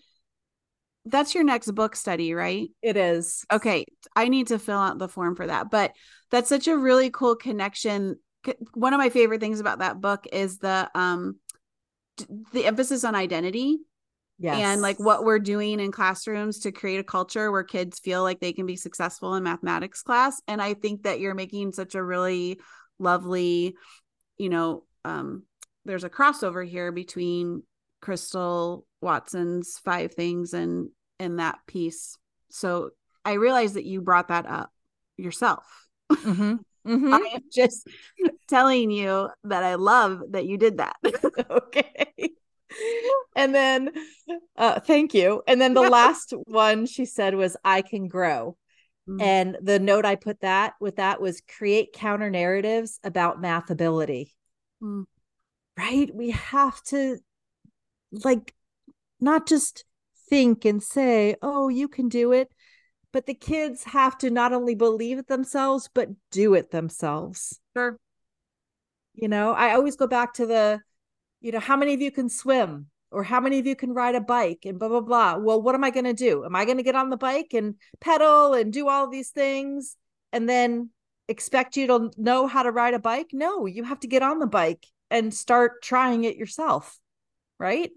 That's 1.05 1.33
your 1.33 1.43
next 1.43 1.71
book 1.71 1.95
study, 1.95 2.33
right? 2.33 2.69
It 2.83 2.97
is. 2.97 3.45
Okay. 3.51 3.85
I 4.15 4.27
need 4.27 4.47
to 4.47 4.59
fill 4.59 4.77
out 4.77 4.99
the 4.99 5.07
form 5.07 5.35
for 5.35 5.47
that. 5.47 5.71
But 5.71 5.93
that's 6.29 6.49
such 6.49 6.67
a 6.67 6.77
really 6.77 7.09
cool 7.09 7.35
connection. 7.35 8.17
One 8.75 8.93
of 8.93 8.99
my 8.99 9.09
favorite 9.09 9.41
things 9.41 9.59
about 9.59 9.79
that 9.79 9.99
book 9.99 10.27
is 10.31 10.59
the, 10.59 10.91
um, 10.93 11.37
the 12.53 12.65
emphasis 12.65 13.03
on 13.03 13.15
identity 13.15 13.79
Yes. 14.39 14.57
And 14.57 14.81
like 14.81 14.99
what 14.99 15.23
we're 15.23 15.39
doing 15.39 15.79
in 15.79 15.91
classrooms 15.91 16.59
to 16.59 16.71
create 16.71 16.99
a 16.99 17.03
culture 17.03 17.51
where 17.51 17.63
kids 17.63 17.99
feel 17.99 18.21
like 18.21 18.39
they 18.39 18.53
can 18.53 18.67
be 18.67 18.75
successful 18.75 19.33
in 19.33 19.43
mathematics 19.43 20.03
class. 20.03 20.39
And 20.47 20.61
I 20.61 20.75
think 20.75 21.03
that 21.03 21.19
you're 21.19 21.33
making 21.33 21.71
such 21.71 21.95
a 21.95 22.03
really 22.03 22.59
lovely, 22.99 23.75
you 24.37 24.49
know, 24.49 24.83
um, 25.03 25.43
there's 25.85 26.03
a 26.03 26.09
crossover 26.09 26.67
here 26.67 26.91
between 26.91 27.63
Crystal 28.01 28.85
Watson's 29.01 29.79
five 29.83 30.13
things 30.13 30.53
and 30.53 30.89
and 31.19 31.39
that 31.39 31.57
piece. 31.65 32.15
So 32.51 32.91
I 33.25 33.33
realize 33.33 33.73
that 33.73 33.85
you 33.85 34.01
brought 34.01 34.27
that 34.27 34.45
up 34.45 34.71
yourself. 35.17 35.65
Mm-hmm. 36.11 36.55
Mm-hmm. 36.87 37.13
I 37.13 37.17
am 37.35 37.41
just 37.51 37.87
telling 38.47 38.91
you 38.91 39.29
that 39.43 39.63
I 39.63 39.75
love 39.75 40.21
that 40.31 40.45
you 40.45 40.57
did 40.57 40.77
that. 40.77 40.95
okay 41.49 42.31
and 43.35 43.53
then 43.53 43.89
uh 44.57 44.79
thank 44.79 45.13
you 45.13 45.41
and 45.47 45.59
then 45.59 45.73
the 45.73 45.81
last 45.81 46.33
one 46.45 46.85
she 46.85 47.05
said 47.05 47.35
was 47.35 47.55
i 47.63 47.81
can 47.81 48.07
grow 48.07 48.57
mm-hmm. 49.07 49.21
and 49.21 49.57
the 49.61 49.79
note 49.79 50.05
i 50.05 50.15
put 50.15 50.41
that 50.41 50.73
with 50.79 50.97
that 50.97 51.21
was 51.21 51.41
create 51.57 51.93
counter 51.93 52.29
narratives 52.29 52.99
about 53.03 53.41
math 53.41 53.69
ability 53.69 54.33
mm. 54.81 55.05
right 55.77 56.13
we 56.13 56.31
have 56.31 56.81
to 56.83 57.17
like 58.11 58.53
not 59.19 59.47
just 59.47 59.85
think 60.29 60.65
and 60.65 60.83
say 60.83 61.35
oh 61.41 61.69
you 61.69 61.87
can 61.87 62.09
do 62.09 62.33
it 62.33 62.49
but 63.13 63.25
the 63.25 63.33
kids 63.33 63.83
have 63.83 64.17
to 64.17 64.29
not 64.29 64.53
only 64.53 64.75
believe 64.75 65.17
it 65.17 65.27
themselves 65.27 65.89
but 65.93 66.09
do 66.31 66.53
it 66.53 66.71
themselves 66.71 67.59
sure 67.75 67.97
you 69.13 69.27
know 69.27 69.51
i 69.53 69.73
always 69.73 69.95
go 69.95 70.07
back 70.07 70.33
to 70.33 70.45
the 70.45 70.79
you 71.41 71.51
know, 71.51 71.59
how 71.59 71.75
many 71.75 71.93
of 71.93 72.01
you 72.01 72.11
can 72.11 72.29
swim 72.29 72.87
or 73.11 73.23
how 73.23 73.39
many 73.39 73.59
of 73.59 73.67
you 73.67 73.75
can 73.75 73.93
ride 73.93 74.15
a 74.15 74.21
bike 74.21 74.65
and 74.65 74.79
blah, 74.79 74.89
blah, 74.89 75.01
blah. 75.01 75.37
Well, 75.37 75.61
what 75.61 75.75
am 75.75 75.83
I 75.83 75.91
going 75.91 76.05
to 76.05 76.13
do? 76.13 76.43
Am 76.43 76.55
I 76.55 76.65
going 76.65 76.77
to 76.77 76.83
get 76.83 76.95
on 76.95 77.09
the 77.09 77.17
bike 77.17 77.53
and 77.53 77.75
pedal 78.01 78.53
and 78.53 78.73
do 78.73 78.89
all 78.89 79.09
these 79.09 79.29
things 79.29 79.95
and 80.33 80.49
then 80.49 80.89
expect 81.27 81.77
you 81.77 81.87
to 81.87 82.11
know 82.17 82.47
how 82.47 82.63
to 82.63 82.71
ride 82.71 82.93
a 82.93 82.99
bike? 82.99 83.27
No, 83.33 83.65
you 83.65 83.83
have 83.83 83.99
to 84.01 84.07
get 84.07 84.23
on 84.23 84.39
the 84.39 84.47
bike 84.47 84.85
and 85.09 85.33
start 85.33 85.81
trying 85.81 86.23
it 86.25 86.35
yourself. 86.35 86.99
Right. 87.59 87.91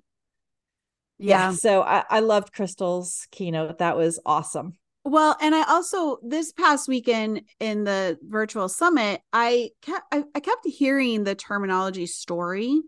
Yeah. 1.18 1.51
yeah 1.51 1.53
so 1.55 1.83
I, 1.83 2.05
I 2.09 2.20
loved 2.20 2.53
Crystal's 2.53 3.27
keynote. 3.31 3.79
That 3.79 3.96
was 3.96 4.20
awesome. 4.25 4.75
Well, 5.05 5.37
and 5.41 5.55
I 5.55 5.65
also 5.65 6.19
this 6.23 6.53
past 6.53 6.89
weekend 6.89 7.43
in 7.59 7.85
the 7.85 8.19
virtual 8.23 8.69
summit, 8.69 9.23
I 9.33 9.71
kept 9.83 10.07
I, 10.13 10.25
I 10.35 10.41
kept 10.41 10.67
hearing 10.67 11.25
the 11.25 11.35
terminology 11.35 12.07
story. 12.07 12.81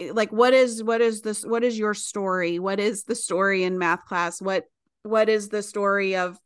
Like 0.00 0.30
what 0.30 0.52
is 0.52 0.82
what 0.82 1.00
is 1.00 1.22
this 1.22 1.44
what 1.44 1.64
is 1.64 1.78
your 1.78 1.94
story? 1.94 2.58
What 2.58 2.80
is 2.80 3.04
the 3.04 3.14
story 3.14 3.64
in 3.64 3.78
math 3.78 4.04
class? 4.04 4.40
What 4.42 4.64
what 5.02 5.28
is 5.28 5.48
the 5.48 5.62
story 5.62 6.16
of 6.16 6.38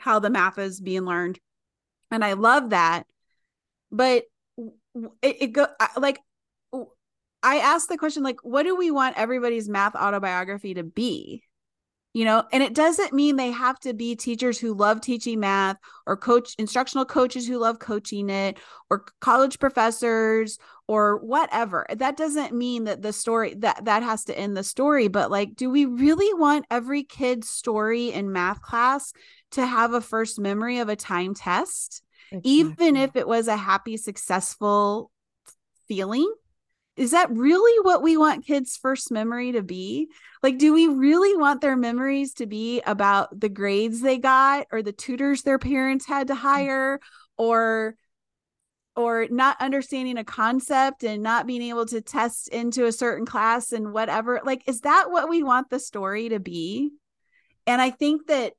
how 0.00 0.18
the 0.18 0.30
math 0.30 0.58
is 0.58 0.80
being 0.80 1.04
learned? 1.04 1.38
And 2.10 2.24
i 2.24 2.34
love 2.34 2.70
that. 2.70 3.04
But 3.90 4.24
it, 5.22 5.42
it 5.42 5.52
go 5.52 5.66
like 5.96 6.20
i 7.42 7.58
asked 7.58 7.88
the 7.88 7.98
question 7.98 8.22
like 8.22 8.38
what 8.42 8.62
do 8.62 8.76
we 8.76 8.90
want 8.90 9.18
everybody's 9.18 9.68
math 9.68 9.94
autobiography 9.96 10.74
to 10.74 10.82
be 10.82 11.42
you 12.14 12.24
know 12.24 12.44
and 12.52 12.62
it 12.62 12.72
doesn't 12.72 13.12
mean 13.12 13.36
they 13.36 13.50
have 13.50 13.78
to 13.80 13.92
be 13.92 14.16
teachers 14.16 14.58
who 14.58 14.72
love 14.72 15.00
teaching 15.02 15.40
math 15.40 15.76
or 16.06 16.16
coach 16.16 16.54
instructional 16.58 17.04
coaches 17.04 17.46
who 17.46 17.58
love 17.58 17.78
coaching 17.78 18.30
it 18.30 18.56
or 18.88 19.04
college 19.20 19.58
professors 19.58 20.58
or 20.86 21.18
whatever 21.18 21.84
that 21.96 22.16
doesn't 22.16 22.54
mean 22.54 22.84
that 22.84 23.02
the 23.02 23.12
story 23.12 23.54
that 23.54 23.84
that 23.84 24.02
has 24.02 24.24
to 24.24 24.38
end 24.38 24.56
the 24.56 24.64
story 24.64 25.08
but 25.08 25.30
like 25.30 25.54
do 25.56 25.68
we 25.68 25.84
really 25.84 26.32
want 26.34 26.64
every 26.70 27.02
kid's 27.02 27.50
story 27.50 28.10
in 28.12 28.32
math 28.32 28.62
class 28.62 29.12
to 29.50 29.66
have 29.66 29.92
a 29.92 30.00
first 30.00 30.38
memory 30.38 30.78
of 30.78 30.88
a 30.88 30.96
time 30.96 31.34
test 31.34 32.02
exactly. 32.30 32.50
even 32.50 32.96
if 32.96 33.16
it 33.16 33.28
was 33.28 33.48
a 33.48 33.56
happy 33.56 33.96
successful 33.96 35.10
feeling 35.88 36.32
is 36.96 37.10
that 37.10 37.30
really 37.30 37.80
what 37.82 38.02
we 38.02 38.16
want 38.16 38.46
kids' 38.46 38.76
first 38.76 39.10
memory 39.10 39.52
to 39.52 39.62
be? 39.62 40.08
Like, 40.42 40.58
do 40.58 40.72
we 40.72 40.86
really 40.86 41.36
want 41.36 41.60
their 41.60 41.76
memories 41.76 42.34
to 42.34 42.46
be 42.46 42.82
about 42.82 43.40
the 43.40 43.48
grades 43.48 44.00
they 44.00 44.18
got 44.18 44.66
or 44.70 44.82
the 44.82 44.92
tutors 44.92 45.42
their 45.42 45.58
parents 45.58 46.06
had 46.06 46.28
to 46.28 46.34
mm. 46.34 46.38
hire 46.38 47.00
or 47.36 47.96
or 48.96 49.26
not 49.28 49.60
understanding 49.60 50.18
a 50.18 50.24
concept 50.24 51.02
and 51.02 51.20
not 51.20 51.48
being 51.48 51.62
able 51.62 51.84
to 51.84 52.00
test 52.00 52.46
into 52.48 52.86
a 52.86 52.92
certain 52.92 53.26
class 53.26 53.72
and 53.72 53.92
whatever 53.92 54.40
like 54.44 54.62
is 54.68 54.82
that 54.82 55.10
what 55.10 55.28
we 55.28 55.42
want 55.42 55.68
the 55.68 55.80
story 55.80 56.28
to 56.28 56.38
be 56.38 56.90
and 57.66 57.82
i 57.82 57.90
think 57.90 58.28
that 58.28 58.52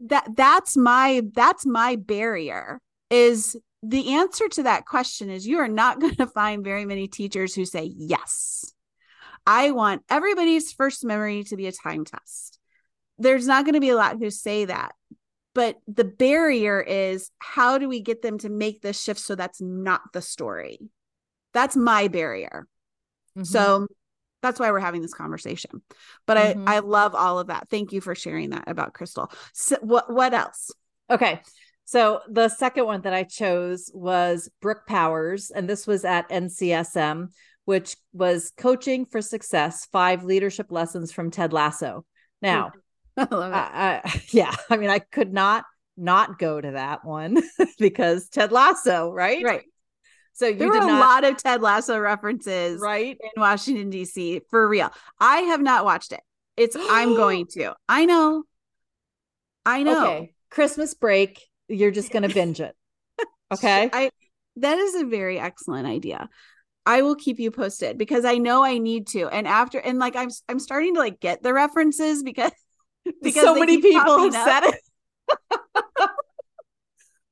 that 0.00 0.26
that's 0.34 0.76
my 0.76 1.22
that's 1.34 1.66
my 1.66 1.96
barrier 1.96 2.80
is 3.10 3.54
the 3.82 4.14
answer 4.14 4.48
to 4.48 4.64
that 4.64 4.86
question 4.86 5.30
is 5.30 5.46
you 5.46 5.58
are 5.58 5.68
not 5.68 6.00
going 6.00 6.16
to 6.16 6.26
find 6.26 6.64
very 6.64 6.84
many 6.84 7.08
teachers 7.08 7.54
who 7.54 7.64
say, 7.64 7.92
Yes, 7.94 8.72
I 9.46 9.70
want 9.70 10.02
everybody's 10.08 10.72
first 10.72 11.04
memory 11.04 11.44
to 11.44 11.56
be 11.56 11.66
a 11.66 11.72
time 11.72 12.04
test. 12.04 12.58
There's 13.18 13.46
not 13.46 13.64
going 13.64 13.74
to 13.74 13.80
be 13.80 13.90
a 13.90 13.96
lot 13.96 14.18
who 14.18 14.30
say 14.30 14.66
that. 14.66 14.92
But 15.54 15.76
the 15.88 16.04
barrier 16.04 16.80
is 16.80 17.30
how 17.38 17.78
do 17.78 17.88
we 17.88 18.00
get 18.00 18.22
them 18.22 18.38
to 18.38 18.48
make 18.48 18.80
this 18.80 19.02
shift 19.02 19.18
so 19.18 19.34
that's 19.34 19.60
not 19.60 20.02
the 20.12 20.22
story? 20.22 20.78
That's 21.52 21.74
my 21.74 22.06
barrier. 22.08 22.68
Mm-hmm. 23.36 23.44
So 23.44 23.88
that's 24.42 24.60
why 24.60 24.70
we're 24.70 24.78
having 24.78 25.02
this 25.02 25.14
conversation. 25.14 25.82
But 26.26 26.36
mm-hmm. 26.36 26.68
I 26.68 26.76
I 26.76 26.78
love 26.80 27.14
all 27.14 27.38
of 27.38 27.48
that. 27.48 27.68
Thank 27.70 27.92
you 27.92 28.00
for 28.00 28.14
sharing 28.14 28.50
that 28.50 28.68
about 28.68 28.92
Crystal. 28.92 29.32
So 29.52 29.78
what 29.80 30.12
what 30.12 30.34
else? 30.34 30.70
Okay. 31.10 31.40
So 31.88 32.20
the 32.28 32.50
second 32.50 32.84
one 32.84 33.00
that 33.00 33.14
I 33.14 33.22
chose 33.22 33.90
was 33.94 34.50
Brooke 34.60 34.86
Powers, 34.86 35.50
and 35.50 35.66
this 35.66 35.86
was 35.86 36.04
at 36.04 36.28
NCSM, 36.28 37.28
which 37.64 37.96
was 38.12 38.52
Coaching 38.58 39.06
for 39.06 39.22
Success 39.22 39.86
Five 39.90 40.22
Leadership 40.22 40.66
Lessons 40.68 41.12
from 41.12 41.30
Ted 41.30 41.54
Lasso. 41.54 42.04
Now, 42.42 42.72
I. 43.16 43.26
I, 43.30 44.02
I, 44.04 44.22
yeah, 44.32 44.54
I 44.68 44.76
mean, 44.76 44.90
I 44.90 44.98
could 44.98 45.32
not 45.32 45.64
not 45.96 46.38
go 46.38 46.60
to 46.60 46.72
that 46.72 47.06
one 47.06 47.42
because 47.78 48.28
Ted 48.28 48.52
Lasso, 48.52 49.10
right? 49.10 49.42
Right. 49.42 49.64
So 50.34 50.46
you 50.46 50.58
there 50.58 50.68
were 50.68 50.80
not... 50.80 50.90
a 50.90 51.00
lot 51.00 51.24
of 51.24 51.38
Ted 51.38 51.62
Lasso 51.62 51.98
references, 51.98 52.82
right, 52.82 53.16
in 53.18 53.40
Washington 53.40 53.88
D.C. 53.88 54.42
for 54.50 54.68
real. 54.68 54.90
I 55.18 55.38
have 55.38 55.62
not 55.62 55.86
watched 55.86 56.12
it. 56.12 56.20
It's 56.54 56.76
I'm 56.78 57.16
going 57.16 57.46
to. 57.52 57.72
I 57.88 58.04
know. 58.04 58.42
I 59.64 59.84
know. 59.84 60.06
Okay. 60.06 60.34
Christmas 60.50 60.92
break 60.92 61.48
you're 61.68 61.90
just 61.90 62.10
going 62.12 62.26
to 62.26 62.34
binge 62.34 62.60
it. 62.60 62.74
Okay. 63.50 63.88
I 63.90 64.10
that 64.56 64.76
is 64.76 64.94
a 64.94 65.06
very 65.06 65.38
excellent 65.38 65.86
idea. 65.86 66.28
I 66.84 67.00
will 67.00 67.14
keep 67.14 67.38
you 67.38 67.50
posted 67.50 67.96
because 67.96 68.26
I 68.26 68.36
know 68.36 68.62
I 68.62 68.76
need 68.76 69.06
to. 69.08 69.26
And 69.26 69.48
after 69.48 69.78
and 69.78 69.98
like 69.98 70.16
I'm 70.16 70.28
I'm 70.50 70.58
starting 70.58 70.94
to 70.94 71.00
like 71.00 71.18
get 71.18 71.42
the 71.42 71.54
references 71.54 72.22
because 72.22 72.52
because 73.22 73.44
so 73.44 73.54
many 73.54 73.80
people 73.80 74.18
have 74.18 74.34
up. 74.34 74.44
said 74.44 74.64
it. 74.64 74.80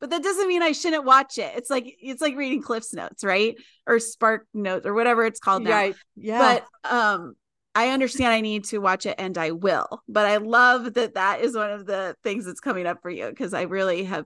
but 0.01 0.09
that 0.11 0.22
doesn't 0.22 0.49
mean 0.49 0.62
I 0.62 0.72
shouldn't 0.72 1.05
watch 1.05 1.37
it. 1.37 1.53
It's 1.55 1.68
like 1.68 1.96
it's 2.01 2.22
like 2.22 2.35
reading 2.37 2.62
Cliff's 2.62 2.94
Notes, 2.94 3.25
right? 3.25 3.57
Or 3.87 3.99
Spark 3.99 4.46
Notes 4.55 4.87
or 4.87 4.94
whatever 4.94 5.25
it's 5.27 5.40
called 5.40 5.64
now. 5.64 5.70
Right. 5.70 5.96
Yeah. 6.16 6.61
But 6.83 6.90
um 6.90 7.35
I 7.77 7.91
understand 7.91 8.33
I 8.33 8.41
need 8.41 8.65
to 8.65 8.79
watch 8.79 9.05
it 9.05 9.17
and 9.19 9.37
I 9.37 9.51
will. 9.51 10.03
But 10.09 10.25
I 10.25 10.39
love 10.39 10.95
that 10.95 11.12
that 11.12 11.43
is 11.43 11.55
one 11.55 11.71
of 11.71 11.85
the 11.85 12.17
things 12.25 12.47
that's 12.47 12.59
coming 12.59 12.87
up 12.87 13.03
for 13.03 13.11
you 13.11 13.29
because 13.29 13.53
I 13.53 13.62
really 13.62 14.05
have 14.05 14.25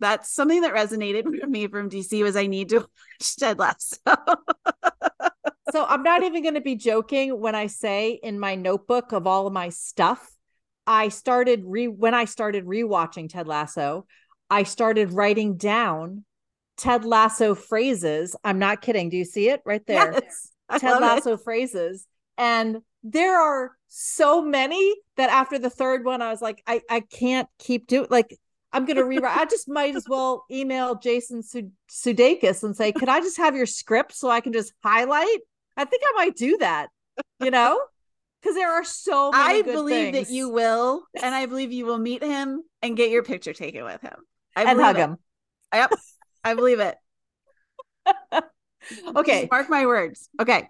that's 0.00 0.34
something 0.34 0.62
that 0.62 0.74
resonated 0.74 1.24
with 1.24 1.48
me 1.48 1.68
from 1.68 1.88
DC 1.88 2.20
was 2.24 2.34
I 2.34 2.48
need 2.48 2.70
to 2.70 2.78
watch 2.80 3.36
Ted 3.38 3.60
Lasso. 3.60 3.96
so 5.70 5.84
I'm 5.84 6.02
not 6.02 6.24
even 6.24 6.42
going 6.42 6.56
to 6.56 6.60
be 6.60 6.74
joking 6.74 7.38
when 7.38 7.54
I 7.54 7.68
say 7.68 8.18
in 8.24 8.40
my 8.40 8.56
notebook 8.56 9.12
of 9.12 9.24
all 9.24 9.46
of 9.46 9.52
my 9.52 9.68
stuff, 9.68 10.28
I 10.84 11.10
started 11.10 11.62
re 11.64 11.86
when 11.86 12.14
I 12.14 12.24
started 12.24 12.64
rewatching 12.66 13.28
Ted 13.28 13.46
Lasso, 13.46 14.04
I 14.48 14.64
started 14.64 15.12
writing 15.12 15.56
down 15.56 16.24
Ted 16.76 17.04
Lasso 17.04 17.54
phrases. 17.54 18.34
I'm 18.42 18.58
not 18.58 18.82
kidding. 18.82 19.10
Do 19.10 19.16
you 19.16 19.24
see 19.24 19.48
it 19.48 19.62
right 19.64 19.86
there? 19.86 20.12
Yes, 20.12 20.50
Ted 20.80 21.00
Lasso 21.00 21.34
it. 21.34 21.44
phrases 21.44 22.08
and 22.38 22.78
there 23.02 23.40
are 23.40 23.72
so 23.88 24.42
many 24.42 24.94
that 25.16 25.30
after 25.30 25.58
the 25.58 25.70
third 25.70 26.04
one, 26.04 26.22
I 26.22 26.30
was 26.30 26.42
like, 26.42 26.62
I, 26.66 26.80
I 26.88 27.00
can't 27.00 27.48
keep 27.58 27.86
doing 27.86 28.08
like 28.10 28.38
I'm 28.72 28.84
gonna 28.84 29.04
rewrite. 29.04 29.36
I 29.36 29.46
just 29.46 29.68
might 29.68 29.96
as 29.96 30.04
well 30.08 30.44
email 30.50 30.94
Jason 30.94 31.42
Sudeikis 31.42 32.62
and 32.62 32.76
say, 32.76 32.92
"Could 32.92 33.08
I 33.08 33.20
just 33.20 33.36
have 33.38 33.56
your 33.56 33.66
script 33.66 34.14
so 34.14 34.30
I 34.30 34.40
can 34.40 34.52
just 34.52 34.72
highlight?" 34.82 35.38
I 35.76 35.84
think 35.84 36.02
I 36.06 36.12
might 36.16 36.36
do 36.36 36.56
that. 36.58 36.88
You 37.40 37.50
know, 37.50 37.80
because 38.40 38.54
there 38.54 38.70
are 38.70 38.84
so 38.84 39.32
many. 39.32 39.60
I 39.60 39.62
believe 39.62 40.12
things. 40.12 40.28
that 40.28 40.32
you 40.32 40.50
will, 40.50 41.02
and 41.20 41.34
I 41.34 41.46
believe 41.46 41.72
you 41.72 41.84
will 41.84 41.98
meet 41.98 42.22
him 42.22 42.62
and 42.80 42.96
get 42.96 43.10
your 43.10 43.24
picture 43.24 43.52
taken 43.52 43.84
with 43.84 44.00
him. 44.02 44.16
I 44.54 44.64
and 44.64 44.80
hug 44.80 44.96
it. 44.96 45.00
him. 45.00 45.16
Yep, 45.74 45.92
I 46.44 46.54
believe 46.54 46.80
it. 46.80 46.96
okay, 49.16 49.48
mark 49.50 49.68
my 49.68 49.86
words. 49.86 50.28
Okay. 50.40 50.68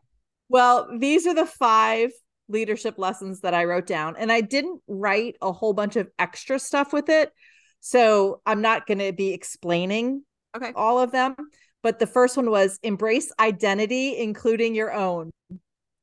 Well, 0.50 0.88
these 0.98 1.28
are 1.28 1.34
the 1.34 1.46
five 1.46 2.10
leadership 2.48 2.98
lessons 2.98 3.42
that 3.42 3.54
I 3.54 3.66
wrote 3.66 3.86
down, 3.86 4.16
and 4.18 4.32
I 4.32 4.40
didn't 4.40 4.82
write 4.88 5.36
a 5.40 5.52
whole 5.52 5.72
bunch 5.72 5.94
of 5.94 6.08
extra 6.18 6.58
stuff 6.58 6.92
with 6.92 7.08
it, 7.08 7.32
so 7.78 8.42
I'm 8.44 8.60
not 8.60 8.84
going 8.84 8.98
to 8.98 9.12
be 9.12 9.32
explaining 9.32 10.24
okay 10.56 10.72
all 10.74 10.98
of 10.98 11.12
them. 11.12 11.36
But 11.84 12.00
the 12.00 12.06
first 12.08 12.36
one 12.36 12.50
was 12.50 12.80
embrace 12.82 13.32
identity, 13.38 14.18
including 14.18 14.74
your 14.74 14.92
own. 14.92 15.30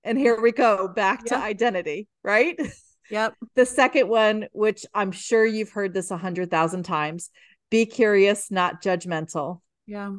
And 0.06 0.18
here 0.18 0.40
we 0.42 0.54
go 0.54 0.88
back 0.88 1.26
to 1.26 1.38
identity, 1.38 2.08
right? 2.24 2.58
Yep. 3.12 3.36
the 3.56 3.66
second 3.66 4.08
one, 4.08 4.48
which 4.54 4.86
I'm 4.94 5.12
sure 5.12 5.46
you've 5.46 5.72
heard 5.72 5.94
this 5.94 6.10
a 6.10 6.18
hundred 6.18 6.50
thousand 6.50 6.84
times 6.84 7.30
be 7.70 7.86
curious, 7.86 8.50
not 8.50 8.82
judgmental. 8.82 9.60
Yeah. 9.86 10.14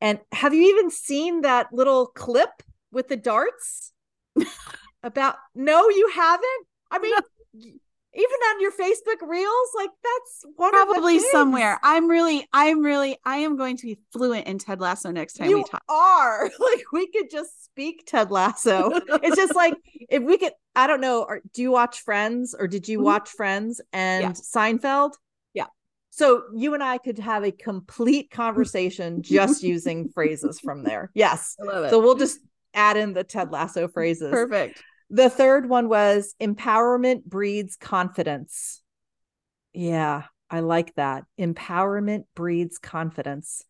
And 0.00 0.20
have 0.30 0.54
you 0.54 0.62
even 0.76 0.90
seen 0.90 1.40
that 1.40 1.72
little 1.72 2.06
clip 2.06 2.50
with 2.92 3.08
the 3.08 3.16
darts 3.16 3.92
about? 5.02 5.36
No, 5.54 5.88
you 5.88 6.10
haven't. 6.14 6.66
I 6.90 6.98
mean, 6.98 7.12
even 8.12 8.24
on 8.24 8.60
your 8.60 8.72
Facebook 8.72 9.26
reels, 9.26 9.68
like 9.76 9.90
that's 10.02 10.44
one 10.56 10.72
probably 10.72 11.20
somewhere. 11.20 11.78
I'm 11.82 12.08
really, 12.08 12.46
I'm 12.52 12.80
really, 12.82 13.16
I 13.24 13.38
am 13.38 13.56
going 13.56 13.76
to 13.76 13.86
be 13.86 13.98
fluent 14.12 14.48
in 14.48 14.58
Ted 14.58 14.80
Lasso 14.80 15.12
next 15.12 15.34
time 15.34 15.48
you 15.48 15.58
we 15.58 15.64
talk. 15.64 15.82
Are 15.88 16.44
like 16.58 16.82
we 16.92 17.06
could 17.06 17.30
just 17.30 17.64
speak 17.64 18.04
Ted 18.06 18.30
Lasso. 18.32 18.90
it's 19.22 19.36
just 19.36 19.54
like 19.54 19.74
if 20.08 20.22
we 20.22 20.38
could. 20.38 20.52
I 20.74 20.86
don't 20.86 21.00
know. 21.00 21.22
Or, 21.22 21.40
do 21.52 21.62
you 21.62 21.70
watch 21.70 22.00
Friends 22.00 22.54
or 22.58 22.66
did 22.66 22.88
you 22.88 22.98
mm-hmm. 22.98 23.06
watch 23.06 23.28
Friends 23.30 23.80
and 23.92 24.22
yeah. 24.22 24.30
Seinfeld? 24.32 25.12
Yeah. 25.52 25.66
So 26.10 26.44
you 26.54 26.74
and 26.74 26.82
I 26.82 26.98
could 26.98 27.18
have 27.18 27.44
a 27.44 27.52
complete 27.52 28.30
conversation 28.30 29.22
just 29.22 29.62
using 29.62 30.08
phrases 30.08 30.58
from 30.60 30.84
there. 30.84 31.10
Yes. 31.14 31.56
I 31.60 31.64
love 31.64 31.84
it. 31.84 31.90
So 31.90 32.00
we'll 32.00 32.16
just 32.16 32.38
add 32.74 32.96
in 32.96 33.12
the 33.12 33.24
Ted 33.24 33.50
Lasso 33.50 33.88
phrases. 33.94 34.30
Perfect. 34.30 34.82
The 35.10 35.28
third 35.28 35.68
one 35.68 35.88
was 35.88 36.34
empowerment 36.40 37.24
breeds 37.24 37.76
confidence. 37.76 38.82
Yeah, 39.72 40.24
I 40.48 40.60
like 40.60 40.94
that. 40.94 41.24
Empowerment 41.38 42.24
breeds 42.34 42.78
confidence. 42.78 43.64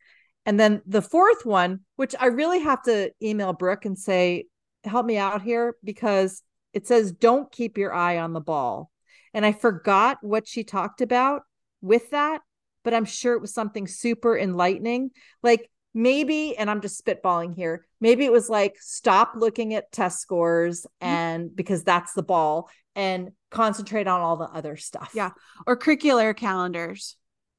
And 0.47 0.59
then 0.59 0.83
the 0.87 1.03
fourth 1.03 1.45
one, 1.45 1.81
which 1.97 2.15
I 2.19 2.27
really 2.27 2.61
have 2.61 2.83
to 2.85 3.11
email 3.23 3.53
Brooke 3.53 3.85
and 3.85 3.99
say, 3.99 4.47
help 4.85 5.05
me 5.07 5.17
out 5.17 5.43
here 5.43 5.77
because 5.85 6.43
it 6.73 6.87
says, 6.87 7.13
don't 7.13 7.53
keep 7.53 7.77
your 7.77 7.93
eye 7.93 8.19
on 8.19 8.33
the 8.33 8.41
ball. 8.41 8.91
And 9.35 9.45
I 9.45 9.53
forgot 9.53 10.19
what 10.23 10.49
she 10.49 10.65
talked 10.65 11.01
about 11.01 11.43
with 11.81 12.11
that, 12.11 12.43
but 12.83 12.95
I'm 12.95 13.05
sure 13.05 13.35
it 13.35 13.41
was 13.41 13.55
something 13.55 13.87
super 13.87 14.37
enlightening. 14.37 15.11
Like 15.43 15.71
maybe, 15.95 16.57
and 16.57 16.71
I'm 16.71 16.81
just 16.81 17.05
spitballing 17.05 17.55
here, 17.55 17.87
maybe 18.01 18.25
it 18.25 18.33
was 18.33 18.49
like 18.49 18.77
stop 18.81 19.33
looking 19.37 19.75
at 19.75 19.93
test 19.93 20.21
scores 20.21 20.83
mm-hmm. 20.83 21.07
and 21.07 21.57
because 21.57 21.85
that's 21.85 22.13
the 22.13 22.23
ball 22.23 22.71
and 22.95 23.31
concentrate 23.51 24.07
on 24.07 24.21
all 24.21 24.37
the 24.37 24.49
other 24.49 24.77
stuff. 24.77 25.11
Yeah. 25.15 25.31
Or 25.67 25.77
curricular 25.77 26.37
calendars. 26.37 27.17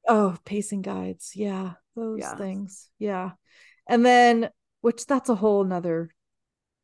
Oh, 0.08 0.36
pacing 0.44 0.82
guides. 0.82 1.32
Yeah. 1.34 1.72
Those 1.94 2.20
yeah. 2.20 2.36
things. 2.36 2.88
Yeah. 2.98 3.32
And 3.88 4.04
then, 4.04 4.50
which 4.80 5.06
that's 5.06 5.28
a 5.28 5.34
whole 5.34 5.64
nother 5.64 6.10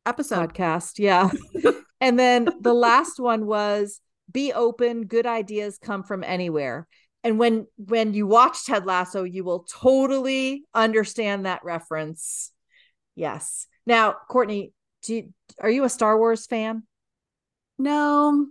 episode 0.05 0.53
podcast. 0.53 0.99
Yeah. 0.99 1.29
and 2.01 2.17
then 2.19 2.47
the 2.61 2.73
last 2.73 3.19
one 3.19 3.45
was 3.45 3.99
be 4.31 4.53
open. 4.53 5.05
Good 5.05 5.25
ideas 5.25 5.79
come 5.81 6.03
from 6.03 6.23
anywhere 6.23 6.87
and 7.23 7.37
when 7.39 7.67
when 7.77 8.13
you 8.13 8.27
watch 8.27 8.65
ted 8.65 8.85
lasso 8.85 9.23
you 9.23 9.43
will 9.43 9.65
totally 9.71 10.63
understand 10.73 11.45
that 11.45 11.63
reference. 11.63 12.51
Yes. 13.15 13.67
Now 13.85 14.15
courtney 14.29 14.73
do 15.03 15.15
you, 15.15 15.33
are 15.59 15.69
you 15.69 15.83
a 15.83 15.89
star 15.89 16.17
wars 16.17 16.45
fan? 16.45 16.83
No. 17.77 18.47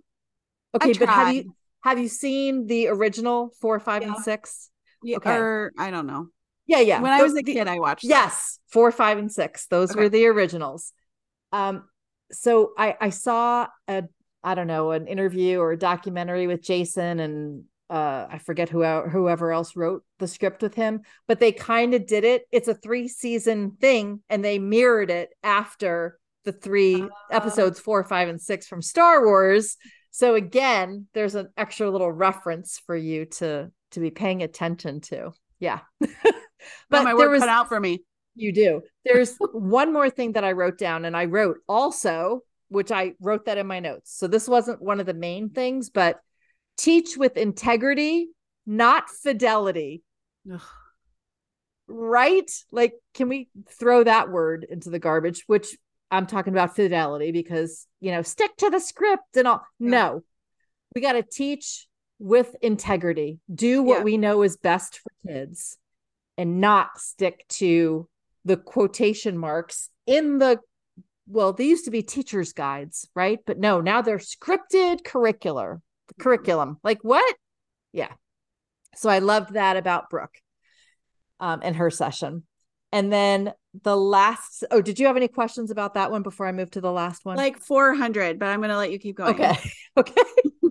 Okay 0.74 0.92
but 0.92 1.08
have 1.08 1.34
you 1.34 1.54
have 1.82 1.98
you 1.98 2.08
seen 2.08 2.66
the 2.66 2.88
original 2.88 3.50
four 3.60 3.78
five 3.80 4.02
yeah. 4.02 4.08
and 4.08 4.16
six? 4.24 4.70
Yeah 5.02 5.16
okay. 5.18 5.36
or 5.36 5.72
i 5.78 5.90
don't 5.90 6.06
know. 6.06 6.28
Yeah 6.66 6.80
yeah. 6.80 7.00
When 7.00 7.12
i 7.12 7.22
was 7.22 7.36
a 7.36 7.42
kid 7.42 7.68
i 7.68 7.78
watched 7.78 8.04
yes 8.04 8.56
that. 8.56 8.72
four 8.72 8.92
five 8.92 9.18
and 9.18 9.32
six. 9.32 9.66
Those 9.66 9.92
okay. 9.92 10.00
were 10.00 10.08
the 10.08 10.26
originals. 10.26 10.92
Um 11.52 11.84
so 12.30 12.72
i 12.76 12.96
i 13.00 13.10
saw 13.10 13.66
a 13.88 14.04
i 14.44 14.54
don't 14.54 14.66
know 14.66 14.90
an 14.90 15.06
interview 15.06 15.58
or 15.58 15.72
a 15.72 15.78
documentary 15.78 16.46
with 16.46 16.62
jason 16.62 17.20
and 17.20 17.64
uh 17.90 18.26
I 18.30 18.38
forget 18.38 18.68
who 18.68 18.84
whoever 18.84 19.52
else 19.52 19.76
wrote 19.76 20.04
the 20.18 20.28
script 20.28 20.62
with 20.62 20.74
him, 20.74 21.02
but 21.26 21.40
they 21.40 21.52
kind 21.52 21.94
of 21.94 22.06
did 22.06 22.24
it. 22.24 22.42
It's 22.52 22.68
a 22.68 22.74
three 22.74 23.08
season 23.08 23.76
thing, 23.80 24.20
and 24.28 24.44
they 24.44 24.58
mirrored 24.58 25.10
it 25.10 25.30
after 25.42 26.18
the 26.44 26.52
three 26.52 27.02
uh, 27.02 27.08
episodes 27.30 27.78
four, 27.78 28.02
five, 28.04 28.28
and 28.28 28.40
six 28.40 28.66
from 28.66 28.82
Star 28.82 29.24
Wars. 29.24 29.76
So 30.10 30.34
again, 30.34 31.06
there's 31.14 31.34
an 31.34 31.48
extra 31.56 31.90
little 31.90 32.10
reference 32.10 32.80
for 32.86 32.96
you 32.96 33.26
to 33.26 33.70
to 33.92 34.00
be 34.00 34.10
paying 34.10 34.42
attention 34.42 35.00
to. 35.02 35.32
Yeah, 35.60 35.80
but 36.00 37.04
my 37.04 37.14
work 37.14 37.30
was, 37.30 37.40
cut 37.40 37.48
out 37.48 37.68
for 37.68 37.78
me. 37.78 38.02
You 38.34 38.52
do. 38.52 38.82
There's 39.04 39.36
one 39.52 39.92
more 39.92 40.10
thing 40.10 40.32
that 40.32 40.44
I 40.44 40.52
wrote 40.52 40.78
down, 40.78 41.04
and 41.04 41.16
I 41.16 41.26
wrote 41.26 41.58
also, 41.68 42.40
which 42.68 42.90
I 42.90 43.14
wrote 43.20 43.46
that 43.46 43.58
in 43.58 43.66
my 43.66 43.80
notes. 43.80 44.16
So 44.16 44.26
this 44.26 44.48
wasn't 44.48 44.82
one 44.82 45.00
of 45.00 45.06
the 45.06 45.14
main 45.14 45.50
things, 45.50 45.90
but 45.90 46.20
teach 46.78 47.16
with 47.16 47.36
integrity, 47.36 48.28
not 48.66 49.10
fidelity. 49.10 50.02
Ugh. 50.50 50.62
Right? 51.88 52.50
Like, 52.70 52.94
can 53.14 53.28
we 53.28 53.48
throw 53.70 54.04
that 54.04 54.30
word 54.30 54.66
into 54.68 54.90
the 54.90 54.98
garbage? 54.98 55.44
Which 55.46 55.76
I'm 56.10 56.26
talking 56.26 56.54
about 56.54 56.76
fidelity 56.76 57.32
because, 57.32 57.86
you 58.00 58.12
know, 58.12 58.22
stick 58.22 58.56
to 58.58 58.70
the 58.70 58.80
script 58.80 59.36
and 59.36 59.48
all. 59.48 59.62
Yeah. 59.78 59.90
No, 59.90 60.22
we 60.94 61.00
got 61.00 61.12
to 61.12 61.22
teach 61.22 61.86
with 62.18 62.56
integrity, 62.62 63.38
do 63.54 63.82
what 63.82 63.98
yeah. 63.98 64.04
we 64.04 64.16
know 64.16 64.42
is 64.42 64.56
best 64.56 64.98
for 64.98 65.10
kids 65.26 65.76
and 66.36 66.60
not 66.60 66.98
stick 66.98 67.44
to 67.48 68.08
the 68.44 68.56
quotation 68.56 69.36
marks 69.36 69.90
in 70.06 70.38
the 70.38 70.58
well, 71.30 71.52
they 71.52 71.64
used 71.64 71.84
to 71.84 71.90
be 71.90 72.02
teachers' 72.02 72.54
guides, 72.54 73.06
right? 73.14 73.38
But 73.46 73.58
no, 73.58 73.82
now 73.82 74.00
they're 74.00 74.16
scripted 74.16 75.02
curricular 75.02 75.80
curriculum. 76.18 76.78
Like 76.82 77.02
what? 77.02 77.34
Yeah. 77.92 78.12
So 78.96 79.08
I 79.10 79.20
loved 79.20 79.54
that 79.54 79.76
about 79.76 80.10
Brooke 80.10 80.38
um, 81.40 81.60
and 81.62 81.76
her 81.76 81.90
session. 81.90 82.44
And 82.90 83.12
then 83.12 83.52
the 83.82 83.96
last, 83.96 84.64
oh, 84.70 84.80
did 84.80 84.98
you 84.98 85.06
have 85.06 85.16
any 85.16 85.28
questions 85.28 85.70
about 85.70 85.94
that 85.94 86.10
one 86.10 86.22
before 86.22 86.46
I 86.46 86.52
move 86.52 86.70
to 86.72 86.80
the 86.80 86.90
last 86.90 87.24
one? 87.24 87.36
Like 87.36 87.58
400, 87.58 88.38
but 88.38 88.46
I'm 88.46 88.60
going 88.60 88.70
to 88.70 88.78
let 88.78 88.90
you 88.90 88.98
keep 88.98 89.16
going. 89.16 89.34
Okay. 89.34 89.56
Okay. 89.96 90.22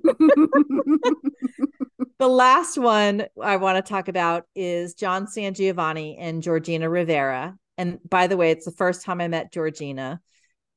the 2.17 2.30
last 2.30 2.78
one 2.78 3.26
I 3.41 3.58
want 3.58 3.76
to 3.76 3.82
talk 3.89 4.08
about 4.08 4.45
is 4.56 4.93
John 4.93 5.28
San 5.28 5.54
Giovanni 5.54 6.17
and 6.17 6.41
Georgina 6.41 6.89
Rivera. 6.89 7.58
And 7.78 8.00
by 8.10 8.28
the 8.28 8.38
way, 8.38 8.52
it's 8.52 8.63
the 8.63 8.71
first 8.71 9.04
time 9.04 9.19
I 9.19 9.28
met 9.28 9.52
Georgina, 9.52 10.21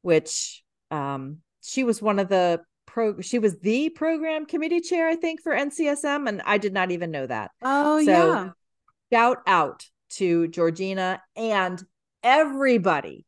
which 0.03 0.64
um, 0.90 1.38
she 1.62 1.85
was 1.85 2.03
one 2.03 2.18
of 2.18 2.29
the 2.29 2.61
pro 2.90 3.20
she 3.20 3.38
was 3.38 3.59
the 3.61 3.88
program 3.90 4.44
committee 4.44 4.81
chair 4.81 5.09
i 5.09 5.14
think 5.14 5.40
for 5.40 5.53
ncsm 5.53 6.29
and 6.29 6.42
i 6.44 6.59
did 6.59 6.72
not 6.72 6.90
even 6.90 7.11
know 7.11 7.26
that. 7.26 7.53
Oh 7.62 8.05
so, 8.05 8.11
yeah. 8.11 8.50
shout 9.12 9.38
out 9.46 9.87
to 10.11 10.48
georgina 10.48 11.22
and 11.37 11.83
everybody 12.22 13.24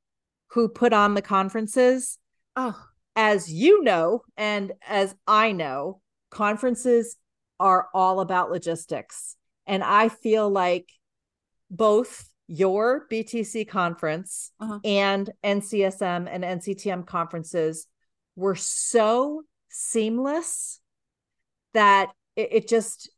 who 0.49 0.69
put 0.69 0.93
on 0.93 1.15
the 1.15 1.23
conferences. 1.23 2.19
Oh. 2.57 2.79
As 3.17 3.51
you 3.51 3.83
know 3.83 4.23
and 4.37 4.73
as 4.87 5.15
i 5.27 5.53
know 5.53 6.01
conferences 6.31 7.17
are 7.61 7.89
all 7.95 8.21
about 8.21 8.51
logistics. 8.51 9.37
And 9.67 9.85
i 9.85 10.09
feel 10.09 10.51
like 10.51 10.91
both 11.71 12.29
your 12.49 13.07
btc 13.11 13.67
conference 13.69 14.51
uh-huh. 14.61 14.81
and 14.85 15.31
ncsm 15.43 16.29
and 16.31 16.45
nctm 16.45 17.07
conferences 17.07 17.87
were 18.37 18.57
so 18.57 19.43
seamless 19.73 20.81
that 21.75 22.11
it, 22.37 22.49
it, 22.53 22.69
just 22.69 23.11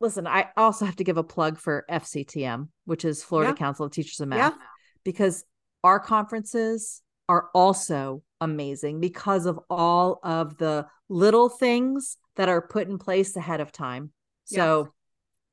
listen 0.00 0.26
i 0.26 0.48
also 0.56 0.84
have 0.84 0.96
to 0.96 1.04
give 1.04 1.16
a 1.16 1.24
plug 1.24 1.58
for 1.58 1.84
fctm 1.90 2.68
which 2.84 3.04
is 3.04 3.22
florida 3.22 3.50
yeah. 3.50 3.56
council 3.56 3.86
of 3.86 3.92
teachers 3.92 4.20
of 4.20 4.28
math 4.28 4.54
yeah. 4.56 4.66
because 5.04 5.44
our 5.84 6.00
conferences 6.00 7.02
are 7.28 7.48
also 7.54 8.22
amazing 8.40 9.00
because 9.00 9.46
of 9.46 9.58
all 9.68 10.18
of 10.22 10.56
the 10.56 10.86
little 11.08 11.48
things 11.48 12.16
that 12.36 12.48
are 12.48 12.62
put 12.62 12.88
in 12.88 12.98
place 12.98 13.36
ahead 13.36 13.60
of 13.60 13.70
time 13.70 14.10
so 14.44 14.92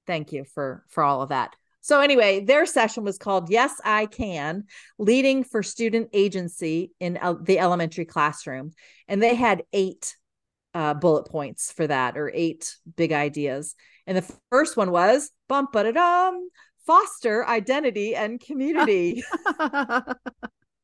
thank 0.08 0.32
you 0.32 0.46
for 0.46 0.84
for 0.90 1.04
all 1.04 1.22
of 1.22 1.30
that. 1.30 1.56
So 1.82 2.00
anyway, 2.00 2.44
their 2.44 2.66
session 2.66 3.04
was 3.04 3.18
called 3.18 3.50
"Yes, 3.50 3.80
I 3.84 4.06
Can: 4.08 4.66
Leading 4.98 5.44
for 5.44 5.62
Student 5.62 6.10
Agency 6.14 6.92
in 7.00 7.18
el- 7.18 7.42
the 7.42 7.60
Elementary 7.60 8.06
Classroom," 8.06 8.72
and 9.08 9.22
they 9.22 9.36
had 9.36 9.64
eight 9.74 10.16
uh, 10.76 10.94
bullet 10.94 11.28
points 11.28 11.72
for 11.72 11.88
that, 11.88 12.18
or 12.18 12.30
eight 12.36 12.76
big 12.96 13.14
ideas. 13.14 13.74
And 14.06 14.18
the 14.18 14.36
first 14.52 14.78
one 14.78 14.92
was 14.92 15.32
bump 15.48 15.72
ba 15.72 15.92
dum 15.92 16.50
foster 16.86 17.48
identity 17.48 18.16
and 18.16 18.40
community. 18.40 19.24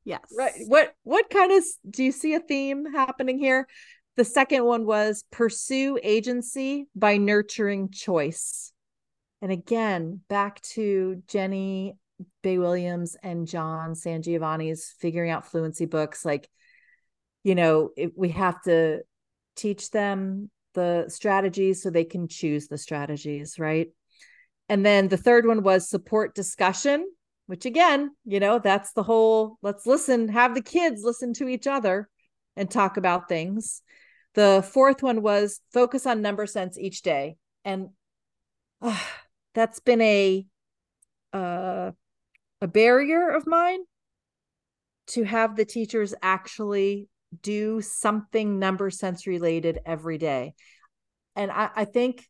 yes. 0.04 0.22
right. 0.36 0.54
What 0.68 0.94
what 1.04 1.30
kind 1.30 1.52
of 1.52 1.64
do 1.90 2.04
you 2.04 2.12
see 2.12 2.34
a 2.34 2.40
theme 2.40 2.92
happening 2.92 3.38
here? 3.38 3.68
The 4.18 4.26
second 4.26 4.66
one 4.66 4.86
was 4.86 5.24
pursue 5.32 6.00
agency 6.02 6.88
by 6.96 7.18
nurturing 7.18 7.92
choice. 7.92 8.72
And 9.42 9.52
again, 9.52 10.22
back 10.30 10.62
to 10.74 11.22
Jenny 11.28 11.98
Bay 12.44 12.58
Williams 12.58 13.18
and 13.24 13.48
John 13.48 13.96
San 13.96 14.22
Giovanni's 14.22 14.94
figuring 15.00 15.32
out 15.32 15.48
fluency 15.48 15.86
books. 15.86 16.24
Like, 16.24 16.50
you 17.44 17.56
know, 17.56 17.92
it, 17.98 18.12
we 18.16 18.30
have 18.30 18.62
to 18.64 19.02
teach 19.56 19.92
them 19.92 20.50
the 20.74 21.06
strategies 21.08 21.82
so 21.82 21.90
they 21.90 22.04
can 22.04 22.28
choose 22.28 22.68
the 22.68 22.78
strategies, 22.78 23.60
right? 23.60 23.88
And 24.70 24.86
then 24.86 25.10
the 25.10 25.18
third 25.18 25.46
one 25.46 25.64
was 25.64 25.90
support 25.90 26.34
discussion, 26.34 27.06
which 27.48 27.66
again, 27.66 28.12
you 28.26 28.40
know, 28.40 28.60
that's 28.60 28.94
the 28.94 29.04
whole 29.04 29.58
let's 29.62 29.86
listen, 29.86 30.30
have 30.30 30.56
the 30.56 30.62
kids 30.62 31.04
listen 31.04 31.34
to 31.36 31.48
each 31.48 31.68
other 31.68 32.08
and 32.56 32.70
talk 32.70 32.98
about 32.98 33.28
things. 33.28 33.82
The 34.34 34.66
fourth 34.72 35.04
one 35.04 35.22
was 35.22 35.60
focus 35.74 36.06
on 36.06 36.22
number 36.22 36.46
sense 36.46 36.78
each 36.78 37.02
day. 37.02 37.36
And 37.66 37.90
uh, 38.82 38.98
that's 39.54 39.80
been 39.80 40.02
a 40.02 40.46
uh, 41.34 41.92
a 42.62 42.68
barrier 42.68 43.30
of 43.30 43.48
mine 43.48 43.82
to 45.08 45.24
have 45.24 45.56
the 45.56 45.66
teachers 45.66 46.14
actually 46.22 47.10
do 47.42 47.82
something 47.82 48.60
number 48.60 48.90
sense 48.90 49.28
related 49.28 49.80
every 49.86 50.18
day. 50.18 50.54
And 51.36 51.52
I, 51.52 51.70
I 51.76 51.86
think 51.86 52.28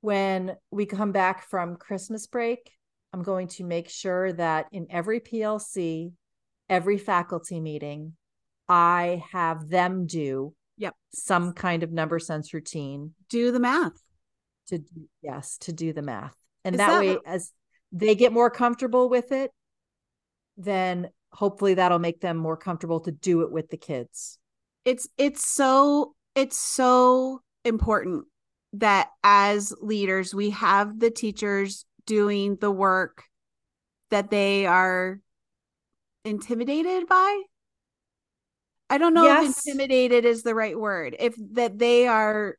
when 0.00 0.56
we 0.70 0.86
come 0.86 1.12
back 1.12 1.48
from 1.48 1.76
Christmas 1.76 2.26
break, 2.26 2.70
I'm 3.12 3.22
going 3.22 3.48
to 3.48 3.64
make 3.64 3.88
sure 3.88 4.32
that 4.32 4.66
in 4.72 4.86
every 4.90 5.20
PLC, 5.20 6.12
every 6.68 6.98
faculty 6.98 7.60
meeting, 7.60 8.14
I 8.68 9.22
have 9.32 9.68
them 9.68 10.06
do 10.06 10.54
yep 10.76 10.94
some 11.12 11.52
kind 11.52 11.82
of 11.82 11.90
number 11.90 12.18
sense 12.18 12.52
routine. 12.52 13.14
Do 13.28 13.50
the 13.50 13.60
math. 13.60 13.92
To 14.68 14.80
yes, 15.22 15.56
to 15.58 15.72
do 15.72 15.94
the 15.94 16.02
math 16.02 16.36
and 16.64 16.78
that, 16.78 16.88
that, 16.88 17.00
way 17.00 17.18
as 17.24 17.52
they 17.92 18.14
get 18.14 18.32
more 18.32 18.50
comfortable 18.50 19.08
with 19.08 19.32
it 19.32 19.50
then 20.56 21.08
hopefully 21.32 21.74
that'll 21.74 21.98
make 21.98 22.20
them 22.20 22.36
more 22.36 22.56
comfortable 22.56 23.00
to 23.00 23.12
do 23.12 23.42
it 23.42 23.52
with 23.52 23.68
the 23.70 23.76
kids 23.76 24.38
it's 24.84 25.08
it's 25.18 25.46
so 25.46 26.14
it's 26.34 26.56
so 26.56 27.40
important 27.64 28.24
that 28.74 29.08
as 29.22 29.74
leaders 29.80 30.34
we 30.34 30.50
have 30.50 30.98
the 30.98 31.10
teachers 31.10 31.84
doing 32.06 32.56
the 32.56 32.70
work 32.70 33.24
that 34.10 34.30
they 34.30 34.66
are 34.66 35.20
intimidated 36.24 37.06
by 37.06 37.42
i 38.90 38.98
don't 38.98 39.14
know 39.14 39.24
yes. 39.24 39.50
if 39.50 39.66
intimidated 39.66 40.24
is 40.24 40.42
the 40.42 40.54
right 40.54 40.78
word 40.78 41.16
if 41.18 41.34
that 41.52 41.78
they 41.78 42.06
are 42.06 42.56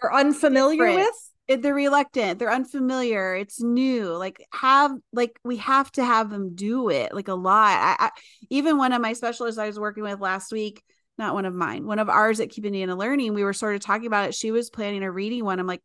or 0.00 0.14
unfamiliar 0.14 0.86
different. 0.86 1.06
with 1.08 1.31
they're 1.48 1.74
reluctant 1.74 2.38
they're 2.38 2.52
unfamiliar 2.52 3.34
it's 3.34 3.60
new 3.60 4.04
like 4.16 4.46
have 4.52 4.92
like 5.12 5.38
we 5.44 5.56
have 5.56 5.90
to 5.92 6.04
have 6.04 6.30
them 6.30 6.54
do 6.54 6.88
it 6.88 7.12
like 7.14 7.28
a 7.28 7.34
lot. 7.34 7.78
I, 7.78 8.06
I, 8.06 8.10
even 8.48 8.78
one 8.78 8.92
of 8.92 9.02
my 9.02 9.12
specialists 9.12 9.58
i 9.58 9.66
was 9.66 9.78
working 9.78 10.02
with 10.02 10.20
last 10.20 10.52
week 10.52 10.82
not 11.18 11.34
one 11.34 11.44
of 11.44 11.54
mine 11.54 11.86
one 11.86 11.98
of 11.98 12.08
ours 12.08 12.40
at 12.40 12.50
keep 12.50 12.64
indiana 12.64 12.96
learning 12.96 13.34
we 13.34 13.44
were 13.44 13.52
sort 13.52 13.74
of 13.74 13.80
talking 13.80 14.06
about 14.06 14.28
it 14.28 14.34
she 14.34 14.50
was 14.50 14.70
planning 14.70 15.02
a 15.02 15.10
reading 15.10 15.44
one 15.44 15.58
i'm 15.60 15.66
like 15.66 15.82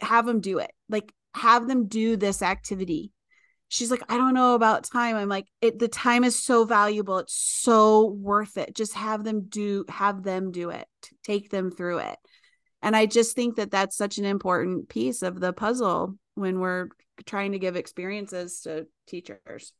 have 0.00 0.26
them 0.26 0.40
do 0.40 0.58
it 0.58 0.70
like 0.88 1.12
have 1.38 1.68
them 1.68 1.86
do 1.86 2.16
this 2.16 2.42
activity. 2.42 3.12
She's 3.70 3.90
like 3.90 4.02
i 4.08 4.16
don't 4.16 4.32
know 4.32 4.54
about 4.54 4.84
time. 4.84 5.16
I'm 5.16 5.28
like 5.28 5.46
it 5.60 5.78
the 5.78 5.88
time 5.88 6.24
is 6.24 6.42
so 6.42 6.64
valuable 6.64 7.18
it's 7.18 7.34
so 7.34 8.06
worth 8.06 8.56
it 8.56 8.74
just 8.74 8.94
have 8.94 9.24
them 9.24 9.46
do 9.48 9.84
have 9.90 10.22
them 10.22 10.52
do 10.52 10.70
it 10.70 10.86
take 11.22 11.50
them 11.50 11.70
through 11.70 11.98
it 11.98 12.16
and 12.82 12.96
i 12.96 13.06
just 13.06 13.34
think 13.34 13.56
that 13.56 13.70
that's 13.70 13.96
such 13.96 14.18
an 14.18 14.24
important 14.24 14.88
piece 14.88 15.22
of 15.22 15.40
the 15.40 15.52
puzzle 15.52 16.14
when 16.34 16.60
we're 16.60 16.88
trying 17.26 17.52
to 17.52 17.58
give 17.58 17.76
experiences 17.76 18.60
to 18.60 18.86
teachers. 19.06 19.72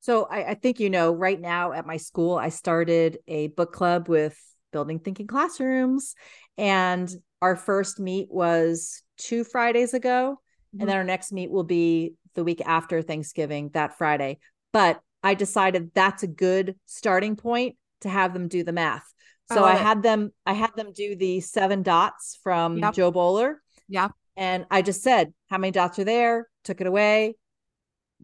So 0.00 0.24
I, 0.30 0.50
I, 0.50 0.54
think 0.54 0.78
you 0.78 0.90
know 0.90 1.12
right 1.12 1.40
now 1.40 1.72
at 1.72 1.86
my 1.86 1.96
school 1.96 2.36
i 2.36 2.48
started 2.48 3.18
a 3.26 3.48
book 3.48 3.72
club 3.72 4.08
with 4.08 4.38
building 4.72 5.00
thinking 5.00 5.26
classrooms. 5.26 6.14
And 6.58 7.10
our 7.42 7.56
first 7.56 7.98
meet 7.98 8.28
was 8.30 9.02
two 9.16 9.44
fridays 9.44 9.94
ago. 9.94 10.38
Mm-hmm. 10.38 10.80
and 10.80 10.88
then 10.88 10.96
our 10.96 11.04
next 11.04 11.32
meet 11.32 11.50
will 11.50 11.64
be 11.64 12.14
the 12.34 12.44
week 12.44 12.60
after 12.64 13.00
thanksgiving 13.02 13.70
that 13.74 13.98
friday. 13.98 14.38
But 14.72 15.00
i 15.22 15.34
decided 15.34 15.90
that's 15.94 16.22
a 16.22 16.28
good 16.28 16.76
starting 16.84 17.36
point 17.36 17.76
to 18.02 18.08
have 18.08 18.32
them 18.32 18.48
do 18.48 18.62
the 18.62 18.72
math 18.72 19.12
so 19.52 19.64
I, 19.64 19.72
I 19.72 19.76
had 19.76 20.02
them 20.02 20.32
I 20.44 20.52
had 20.52 20.74
them 20.76 20.92
do 20.92 21.16
the 21.16 21.40
seven 21.40 21.82
dots 21.82 22.38
from 22.42 22.78
yep. 22.78 22.94
Jo 22.94 23.10
Boaler. 23.10 23.62
Yeah. 23.88 24.08
And 24.36 24.66
I 24.70 24.82
just 24.82 25.02
said, 25.02 25.32
how 25.48 25.58
many 25.58 25.70
dots 25.70 25.98
are 25.98 26.04
there? 26.04 26.48
Took 26.64 26.80
it 26.80 26.86
away. 26.86 27.36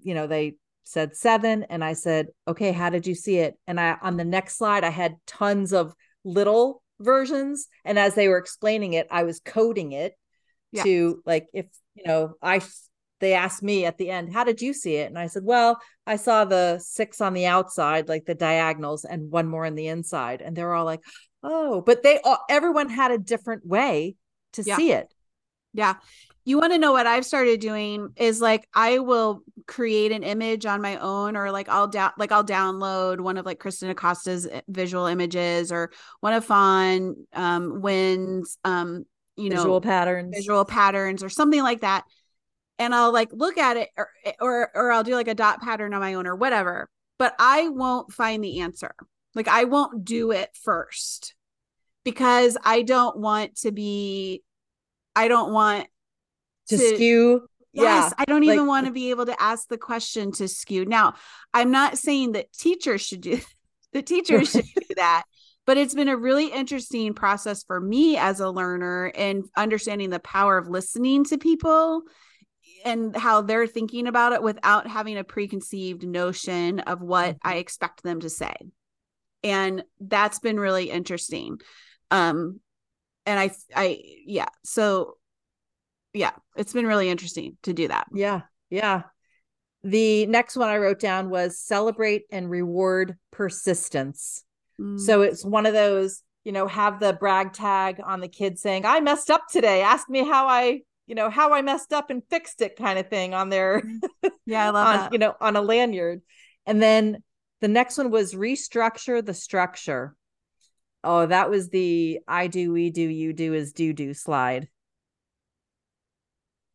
You 0.02 0.14
know, 0.14 0.26
they 0.26 0.56
said 0.84 1.16
seven. 1.16 1.64
And 1.64 1.82
I 1.82 1.94
said, 1.94 2.28
okay, 2.46 2.72
how 2.72 2.90
did 2.90 3.06
you 3.06 3.14
see 3.14 3.38
it? 3.38 3.56
And 3.66 3.80
I 3.80 3.96
on 4.02 4.16
the 4.16 4.24
next 4.24 4.58
slide, 4.58 4.84
I 4.84 4.90
had 4.90 5.16
tons 5.26 5.72
of 5.72 5.94
little 6.24 6.82
versions. 7.00 7.68
And 7.84 7.98
as 7.98 8.14
they 8.14 8.28
were 8.28 8.38
explaining 8.38 8.92
it, 8.94 9.06
I 9.10 9.22
was 9.22 9.40
coding 9.40 9.92
it 9.92 10.14
yeah. 10.72 10.82
to 10.82 11.22
like 11.24 11.46
if 11.52 11.66
you 11.94 12.04
know, 12.04 12.34
I 12.42 12.60
they 13.22 13.34
asked 13.34 13.62
me 13.62 13.86
at 13.86 13.98
the 13.98 14.10
end, 14.10 14.34
How 14.34 14.42
did 14.42 14.60
you 14.60 14.74
see 14.74 14.96
it? 14.96 15.08
And 15.08 15.16
I 15.16 15.28
said, 15.28 15.44
Well, 15.44 15.80
I 16.06 16.16
saw 16.16 16.44
the 16.44 16.80
six 16.80 17.20
on 17.20 17.32
the 17.32 17.46
outside, 17.46 18.08
like 18.08 18.26
the 18.26 18.34
diagonals, 18.34 19.04
and 19.04 19.30
one 19.30 19.46
more 19.46 19.64
on 19.64 19.76
the 19.76 19.86
inside. 19.86 20.42
And 20.42 20.56
they're 20.56 20.74
all 20.74 20.84
like, 20.84 21.00
Oh, 21.42 21.80
but 21.80 22.02
they 22.02 22.18
all, 22.24 22.38
everyone 22.50 22.90
had 22.90 23.12
a 23.12 23.18
different 23.18 23.64
way 23.64 24.16
to 24.54 24.62
yeah. 24.62 24.76
see 24.76 24.92
it. 24.92 25.14
Yeah. 25.72 25.94
You 26.44 26.58
want 26.58 26.72
to 26.72 26.78
know 26.80 26.90
what 26.90 27.06
I've 27.06 27.24
started 27.24 27.60
doing 27.60 28.08
is 28.16 28.40
like 28.40 28.68
I 28.74 28.98
will 28.98 29.44
create 29.68 30.10
an 30.10 30.24
image 30.24 30.66
on 30.66 30.82
my 30.82 30.96
own 30.96 31.36
or 31.36 31.52
like 31.52 31.68
I'll 31.68 31.86
down 31.86 32.10
like 32.18 32.32
I'll 32.32 32.44
download 32.44 33.20
one 33.20 33.38
of 33.38 33.46
like 33.46 33.60
Kristen 33.60 33.88
Acosta's 33.88 34.48
eh, 34.48 34.62
visual 34.66 35.06
images 35.06 35.70
or 35.70 35.92
one 36.18 36.32
of 36.32 36.44
Fawn 36.44 37.14
um 37.32 37.80
Nguyen's 37.80 38.58
um 38.64 39.04
you 39.36 39.50
know 39.50 39.56
visual 39.58 39.80
patterns 39.80 40.34
visual 40.36 40.64
patterns 40.64 41.22
or 41.22 41.28
something 41.28 41.62
like 41.62 41.82
that 41.82 42.02
and 42.82 42.94
I'll 42.94 43.12
like 43.12 43.32
look 43.32 43.58
at 43.58 43.76
it 43.76 43.88
or, 43.96 44.08
eh, 44.24 44.32
or 44.40 44.70
or 44.74 44.92
I'll 44.92 45.04
do 45.04 45.14
like 45.14 45.28
a 45.28 45.34
dot 45.34 45.60
pattern 45.60 45.94
on 45.94 46.00
my 46.00 46.14
own 46.14 46.26
or 46.26 46.36
whatever, 46.36 46.88
but 47.18 47.34
I 47.38 47.68
won't 47.68 48.12
find 48.12 48.42
the 48.42 48.60
answer. 48.60 48.94
Like 49.34 49.48
I 49.48 49.64
won't 49.64 50.04
do 50.04 50.32
it 50.32 50.50
first 50.62 51.34
because 52.04 52.56
I 52.64 52.82
don't 52.82 53.18
want 53.18 53.56
to 53.58 53.72
be 53.72 54.42
I 55.14 55.28
don't 55.28 55.52
want 55.52 55.86
to, 56.68 56.76
to 56.76 56.94
skew 56.94 57.48
Yes, 57.72 58.10
yeah. 58.10 58.14
I 58.18 58.24
don't 58.26 58.44
even 58.44 58.58
like, 58.58 58.68
want 58.68 58.86
to 58.86 58.92
be 58.92 59.10
able 59.10 59.26
to 59.26 59.42
ask 59.42 59.68
the 59.68 59.78
question 59.78 60.30
to 60.32 60.46
skew. 60.46 60.84
Now, 60.84 61.14
I'm 61.54 61.70
not 61.70 61.96
saying 61.96 62.32
that 62.32 62.52
teachers 62.52 63.00
should 63.00 63.22
do 63.22 63.40
the 63.92 64.02
teachers 64.02 64.50
should 64.50 64.66
do 64.66 64.94
that, 64.96 65.24
but 65.66 65.78
it's 65.78 65.94
been 65.94 66.08
a 66.08 66.16
really 66.16 66.48
interesting 66.48 67.14
process 67.14 67.62
for 67.62 67.80
me 67.80 68.16
as 68.18 68.40
a 68.40 68.50
learner 68.50 69.10
and 69.14 69.44
understanding 69.56 70.10
the 70.10 70.20
power 70.20 70.58
of 70.58 70.68
listening 70.68 71.24
to 71.24 71.38
people 71.38 72.02
and 72.84 73.16
how 73.16 73.42
they're 73.42 73.66
thinking 73.66 74.06
about 74.06 74.32
it 74.32 74.42
without 74.42 74.86
having 74.86 75.18
a 75.18 75.24
preconceived 75.24 76.06
notion 76.06 76.80
of 76.80 77.00
what 77.00 77.36
mm-hmm. 77.36 77.48
I 77.48 77.56
expect 77.56 78.02
them 78.02 78.20
to 78.20 78.30
say. 78.30 78.54
And 79.42 79.82
that's 80.00 80.38
been 80.38 80.58
really 80.58 80.90
interesting. 80.90 81.58
Um 82.10 82.60
and 83.26 83.38
I 83.38 83.50
I 83.74 84.00
yeah, 84.26 84.48
so 84.64 85.16
yeah, 86.12 86.32
it's 86.56 86.72
been 86.72 86.86
really 86.86 87.08
interesting 87.08 87.56
to 87.62 87.72
do 87.72 87.88
that. 87.88 88.08
Yeah. 88.12 88.42
Yeah. 88.70 89.02
The 89.84 90.26
next 90.26 90.56
one 90.56 90.68
I 90.68 90.78
wrote 90.78 91.00
down 91.00 91.30
was 91.30 91.58
celebrate 91.58 92.22
and 92.30 92.48
reward 92.48 93.16
persistence. 93.30 94.44
Mm. 94.80 95.00
So 95.00 95.22
it's 95.22 95.44
one 95.44 95.66
of 95.66 95.72
those, 95.72 96.22
you 96.44 96.52
know, 96.52 96.66
have 96.66 97.00
the 97.00 97.12
brag 97.12 97.52
tag 97.52 98.00
on 98.04 98.20
the 98.20 98.28
kid 98.28 98.58
saying, 98.58 98.86
I 98.86 99.00
messed 99.00 99.30
up 99.30 99.46
today. 99.50 99.82
Ask 99.82 100.08
me 100.08 100.24
how 100.24 100.46
I 100.46 100.82
you 101.06 101.14
know 101.14 101.30
how 101.30 101.52
I 101.52 101.62
messed 101.62 101.92
up 101.92 102.10
and 102.10 102.22
fixed 102.30 102.60
it 102.62 102.76
kind 102.76 102.98
of 102.98 103.08
thing 103.08 103.34
on 103.34 103.48
their 103.48 103.82
yeah 104.46 104.66
I 104.66 104.70
love 104.70 104.86
on, 104.86 104.96
that. 104.96 105.12
you 105.12 105.18
know 105.18 105.34
on 105.40 105.56
a 105.56 105.62
lanyard. 105.62 106.22
And 106.66 106.80
then 106.82 107.22
the 107.60 107.68
next 107.68 107.98
one 107.98 108.10
was 108.10 108.34
restructure 108.34 109.24
the 109.24 109.34
structure. 109.34 110.14
Oh 111.04 111.26
that 111.26 111.50
was 111.50 111.68
the 111.68 112.20
I 112.28 112.46
do 112.46 112.72
we 112.72 112.90
do 112.90 113.02
you 113.02 113.32
do 113.32 113.54
is 113.54 113.72
do 113.72 113.92
do 113.92 114.14
slide. 114.14 114.68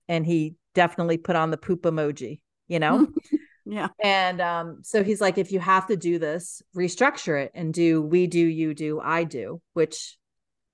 And 0.10 0.26
he 0.26 0.56
definitely 0.78 1.18
put 1.18 1.36
on 1.36 1.52
the 1.52 1.58
poop 1.58 1.82
emoji, 1.82 2.40
you 2.68 2.80
know? 2.80 3.08
yeah. 3.66 3.88
And 4.02 4.40
um, 4.40 4.80
so 4.84 5.04
he's 5.04 5.20
like, 5.20 5.38
if 5.38 5.52
you 5.52 5.60
have 5.60 5.88
to 5.88 5.98
do 5.98 6.20
this, 6.20 6.62
restructure 6.76 7.44
it 7.44 7.52
and 7.56 7.74
do 7.74 8.02
we 8.02 8.28
do, 8.28 8.40
you 8.40 8.76
do, 8.76 9.02
I 9.02 9.24
do, 9.24 9.60
which, 9.74 10.18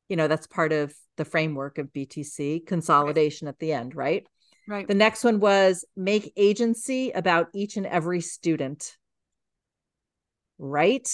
you 0.10 0.16
know, 0.16 0.28
that's 0.28 0.48
part 0.48 0.72
of 0.72 0.94
the 1.18 1.26
framework 1.26 1.78
of 1.78 1.94
BTC 1.94 2.66
consolidation 2.66 3.46
right. 3.46 3.54
at 3.54 3.60
the 3.60 3.74
end, 3.74 3.96
right? 3.96 4.26
Right. 4.68 4.88
The 4.88 4.94
next 4.94 5.24
one 5.24 5.40
was 5.40 5.86
make 5.96 6.32
agency 6.38 7.12
about 7.12 7.48
each 7.54 7.78
and 7.78 7.86
every 7.86 8.22
student. 8.22 8.96
Right? 10.58 11.10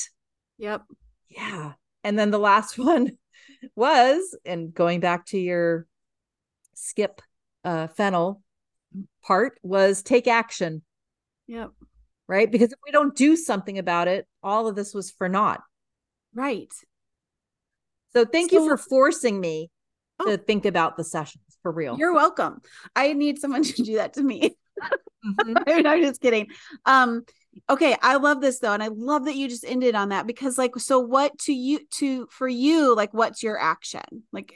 Yep. 0.58 0.84
Yeah. 1.30 1.74
And 2.04 2.18
then 2.18 2.32
the 2.32 2.40
last 2.40 2.78
one 2.78 3.18
was, 3.76 4.38
and 4.46 4.74
going 4.74 5.00
back 5.00 5.26
to 5.28 5.40
your 5.40 5.88
skip 6.76 7.22
uh, 7.64 7.88
Fennell 7.88 8.42
part, 9.24 9.60
was 9.64 10.02
take 10.02 10.28
action. 10.28 10.84
Yep. 11.48 11.72
Right. 12.28 12.52
Because 12.52 12.72
if 12.72 12.80
we 12.86 12.92
don't 12.92 13.16
do 13.16 13.36
something 13.36 13.80
about 13.80 14.08
it, 14.08 14.28
all 14.44 14.68
of 14.68 14.76
this 14.76 14.94
was 14.94 15.10
for 15.10 15.28
naught. 15.28 15.62
Right. 16.36 16.72
So 18.14 18.26
thank 18.26 18.51
so, 18.51 18.60
you 18.60 18.68
for 18.68 18.78
forcing 18.78 19.39
me 19.39 19.70
oh, 20.20 20.26
to 20.26 20.38
think 20.38 20.66
about 20.66 20.97
the 20.97 21.03
sessions 21.03 21.43
for 21.62 21.72
real. 21.72 21.97
You're 21.97 22.14
welcome. 22.14 22.62
I 22.95 23.14
need 23.14 23.39
someone 23.39 23.64
to 23.64 23.84
do 23.84 23.95
that 23.95 24.14
to 24.14 24.24
me. 24.24 24.55
mm-hmm. 25.26 25.57
I'm 25.88 26.01
just 26.01 26.22
kidding. 26.22 26.47
Um, 26.86 27.24
okay 27.70 27.95
i 28.01 28.16
love 28.16 28.41
this 28.41 28.60
though 28.60 28.74
and 28.74 28.84
i 28.84 28.88
love 28.88 29.26
that 29.26 29.36
you 29.36 29.47
just 29.47 29.66
ended 29.66 29.95
on 29.95 30.10
that 30.10 30.28
because 30.28 30.57
like 30.57 30.78
so 30.78 30.99
what 30.99 31.38
to 31.39 31.53
you 31.53 31.80
to 31.91 32.28
for 32.28 32.47
you 32.47 32.95
like 32.95 33.14
what's 33.14 33.41
your 33.43 33.60
action 33.60 34.24
like 34.32 34.53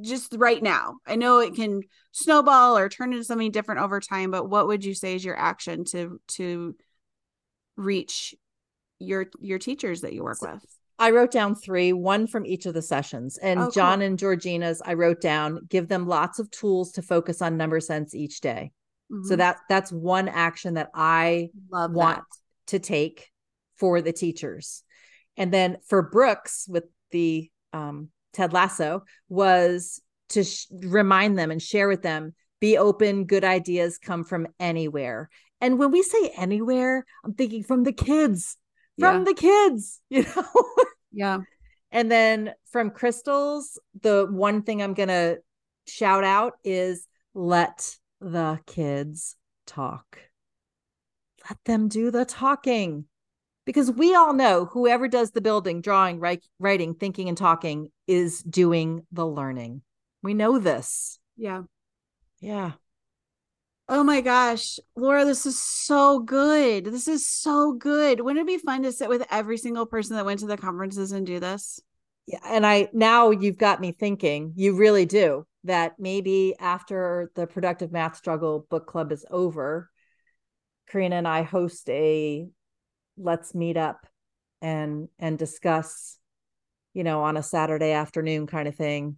just 0.00 0.34
right 0.38 0.62
now 0.62 0.96
i 1.06 1.16
know 1.16 1.38
it 1.38 1.54
can 1.54 1.82
snowball 2.12 2.76
or 2.76 2.88
turn 2.88 3.12
into 3.12 3.24
something 3.24 3.50
different 3.50 3.80
over 3.80 4.00
time 4.00 4.30
but 4.30 4.48
what 4.48 4.66
would 4.66 4.84
you 4.84 4.94
say 4.94 5.14
is 5.14 5.24
your 5.24 5.36
action 5.36 5.84
to 5.84 6.20
to 6.28 6.74
reach 7.76 8.34
your 8.98 9.26
your 9.40 9.58
teachers 9.58 10.00
that 10.00 10.12
you 10.12 10.22
work 10.22 10.42
with 10.42 10.64
i 10.98 11.10
wrote 11.10 11.30
down 11.30 11.54
three 11.54 11.92
one 11.92 12.26
from 12.26 12.46
each 12.46 12.66
of 12.66 12.74
the 12.74 12.82
sessions 12.82 13.38
and 13.38 13.60
oh, 13.60 13.70
john 13.70 13.98
cool. 13.98 14.06
and 14.06 14.18
georgina's 14.18 14.82
i 14.84 14.94
wrote 14.94 15.20
down 15.20 15.60
give 15.68 15.88
them 15.88 16.06
lots 16.06 16.38
of 16.38 16.50
tools 16.50 16.92
to 16.92 17.02
focus 17.02 17.42
on 17.42 17.56
number 17.56 17.80
sense 17.80 18.14
each 18.14 18.40
day 18.40 18.72
Mm-hmm. 19.10 19.26
So 19.26 19.36
that 19.36 19.58
that's 19.68 19.92
one 19.92 20.28
action 20.28 20.74
that 20.74 20.90
I 20.94 21.50
Love 21.70 21.92
want 21.92 22.18
that. 22.18 22.68
to 22.68 22.78
take 22.78 23.30
for 23.76 24.02
the 24.02 24.12
teachers. 24.12 24.82
And 25.36 25.52
then 25.52 25.78
for 25.86 26.02
Brooke's 26.02 26.66
with 26.68 26.84
the 27.10 27.50
um, 27.72 28.08
Ted 28.32 28.52
Lasso 28.52 29.04
was 29.28 30.00
to 30.30 30.44
sh- 30.44 30.66
remind 30.70 31.38
them 31.38 31.50
and 31.50 31.62
share 31.62 31.88
with 31.88 32.02
them 32.02 32.34
be 32.60 32.76
open, 32.76 33.24
good 33.24 33.44
ideas 33.44 33.98
come 33.98 34.24
from 34.24 34.48
anywhere. 34.58 35.30
And 35.60 35.78
when 35.78 35.92
we 35.92 36.02
say 36.02 36.32
anywhere, 36.36 37.04
I'm 37.24 37.34
thinking 37.34 37.62
from 37.62 37.84
the 37.84 37.92
kids, 37.92 38.56
from 38.98 39.18
yeah. 39.18 39.24
the 39.24 39.34
kids, 39.34 40.00
you 40.10 40.24
know? 40.24 40.64
Yeah. 41.18 41.38
And 41.90 42.10
then 42.12 42.54
from 42.70 42.90
Crystals, 42.90 43.76
the 44.00 44.28
one 44.30 44.62
thing 44.62 44.80
I'm 44.80 44.94
going 44.94 45.08
to 45.08 45.38
shout 45.86 46.22
out 46.22 46.54
is 46.62 47.08
let 47.34 47.96
the 48.20 48.60
kids 48.66 49.34
talk. 49.66 50.20
Let 51.50 51.58
them 51.64 51.88
do 51.88 52.12
the 52.12 52.24
talking. 52.24 53.06
Because 53.66 53.90
we 53.90 54.14
all 54.14 54.32
know 54.32 54.66
whoever 54.66 55.08
does 55.08 55.32
the 55.32 55.40
building, 55.40 55.80
drawing, 55.80 56.20
writing, 56.20 56.94
thinking, 56.94 57.28
and 57.28 57.36
talking 57.36 57.90
is 58.06 58.42
doing 58.44 59.04
the 59.10 59.26
learning. 59.26 59.82
We 60.22 60.34
know 60.34 60.58
this. 60.60 61.18
Yeah. 61.36 61.62
Yeah. 62.40 62.72
Oh 63.88 64.04
my 64.04 64.20
gosh, 64.20 64.78
Laura, 64.96 65.24
this 65.24 65.46
is 65.46 65.60
so 65.60 66.18
good. 66.18 66.84
This 66.84 67.08
is 67.08 67.26
so 67.26 67.72
good. 67.72 68.20
Wouldn't 68.20 68.42
it 68.42 68.46
be 68.46 68.58
fun 68.58 68.82
to 68.82 68.92
sit 68.92 69.08
with 69.08 69.26
every 69.30 69.56
single 69.56 69.86
person 69.86 70.16
that 70.16 70.26
went 70.26 70.40
to 70.40 70.46
the 70.46 70.58
conferences 70.58 71.12
and 71.12 71.26
do 71.26 71.40
this? 71.40 71.80
Yeah. 72.26 72.40
And 72.44 72.66
I 72.66 72.90
now 72.92 73.30
you've 73.30 73.56
got 73.56 73.80
me 73.80 73.92
thinking, 73.92 74.52
you 74.56 74.76
really 74.76 75.06
do 75.06 75.46
that 75.64 75.94
maybe 75.98 76.54
after 76.58 77.30
the 77.34 77.46
productive 77.46 77.92
math 77.92 78.16
struggle 78.16 78.66
book 78.70 78.86
club 78.86 79.12
is 79.12 79.24
over 79.30 79.90
karina 80.90 81.16
and 81.16 81.28
i 81.28 81.42
host 81.42 81.88
a 81.90 82.46
let's 83.16 83.54
meet 83.54 83.76
up 83.76 84.06
and 84.62 85.08
and 85.18 85.38
discuss 85.38 86.18
you 86.94 87.04
know 87.04 87.22
on 87.22 87.36
a 87.36 87.42
saturday 87.42 87.92
afternoon 87.92 88.46
kind 88.46 88.68
of 88.68 88.74
thing 88.74 89.16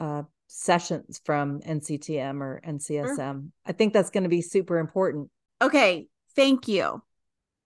uh 0.00 0.22
sessions 0.52 1.20
from 1.24 1.60
nctm 1.60 2.40
or 2.40 2.60
ncsm 2.66 3.16
sure. 3.16 3.42
i 3.66 3.72
think 3.72 3.92
that's 3.92 4.10
going 4.10 4.24
to 4.24 4.28
be 4.28 4.42
super 4.42 4.78
important 4.78 5.30
okay 5.62 6.06
thank 6.34 6.66
you 6.66 7.02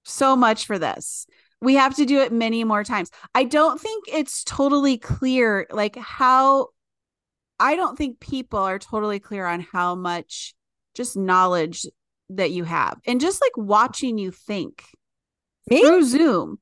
so 0.04 0.36
much 0.36 0.66
for 0.66 0.78
this 0.78 1.26
we 1.60 1.74
have 1.74 1.96
to 1.96 2.04
do 2.04 2.20
it 2.20 2.32
many 2.32 2.62
more 2.62 2.84
times 2.84 3.10
i 3.34 3.44
don't 3.44 3.80
think 3.80 4.04
it's 4.08 4.44
totally 4.44 4.98
clear 4.98 5.66
like 5.70 5.96
how 5.96 6.68
I 7.58 7.76
don't 7.76 7.96
think 7.96 8.20
people 8.20 8.58
are 8.58 8.78
totally 8.78 9.20
clear 9.20 9.46
on 9.46 9.60
how 9.60 9.94
much 9.94 10.54
just 10.94 11.16
knowledge 11.16 11.86
that 12.30 12.50
you 12.50 12.64
have 12.64 12.98
and 13.06 13.20
just 13.20 13.40
like 13.40 13.56
watching 13.56 14.18
you 14.18 14.30
think 14.30 14.84
Me? 15.70 15.80
through 15.80 16.04
Zoom. 16.04 16.58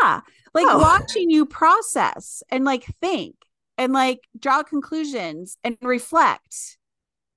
Yeah. 0.00 0.20
Like 0.54 0.66
oh. 0.68 0.78
watching 0.78 1.30
you 1.30 1.46
process 1.46 2.42
and 2.50 2.64
like 2.64 2.84
think 3.00 3.36
and 3.78 3.92
like 3.92 4.28
draw 4.38 4.62
conclusions 4.62 5.56
and 5.64 5.78
reflect 5.80 6.76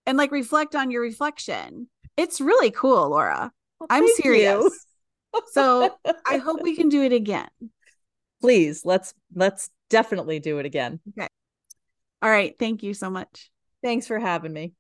and 0.05 0.17
like 0.17 0.31
reflect 0.31 0.75
on 0.75 0.91
your 0.91 1.01
reflection. 1.01 1.87
It's 2.17 2.41
really 2.41 2.71
cool, 2.71 3.09
Laura. 3.09 3.53
Well, 3.79 3.87
I'm 3.89 4.07
serious. 4.15 4.85
so 5.51 5.95
I 6.27 6.37
hope 6.37 6.61
we 6.61 6.75
can 6.75 6.89
do 6.89 7.03
it 7.03 7.13
again. 7.13 7.49
Please, 8.41 8.83
let's 8.83 9.13
let's 9.33 9.69
definitely 9.89 10.39
do 10.39 10.57
it 10.57 10.65
again. 10.65 10.99
Okay. 11.17 11.27
All 12.21 12.29
right. 12.29 12.55
Thank 12.59 12.83
you 12.83 12.93
so 12.93 13.09
much. 13.09 13.51
Thanks 13.83 14.07
for 14.07 14.19
having 14.19 14.51
me. 14.51 14.73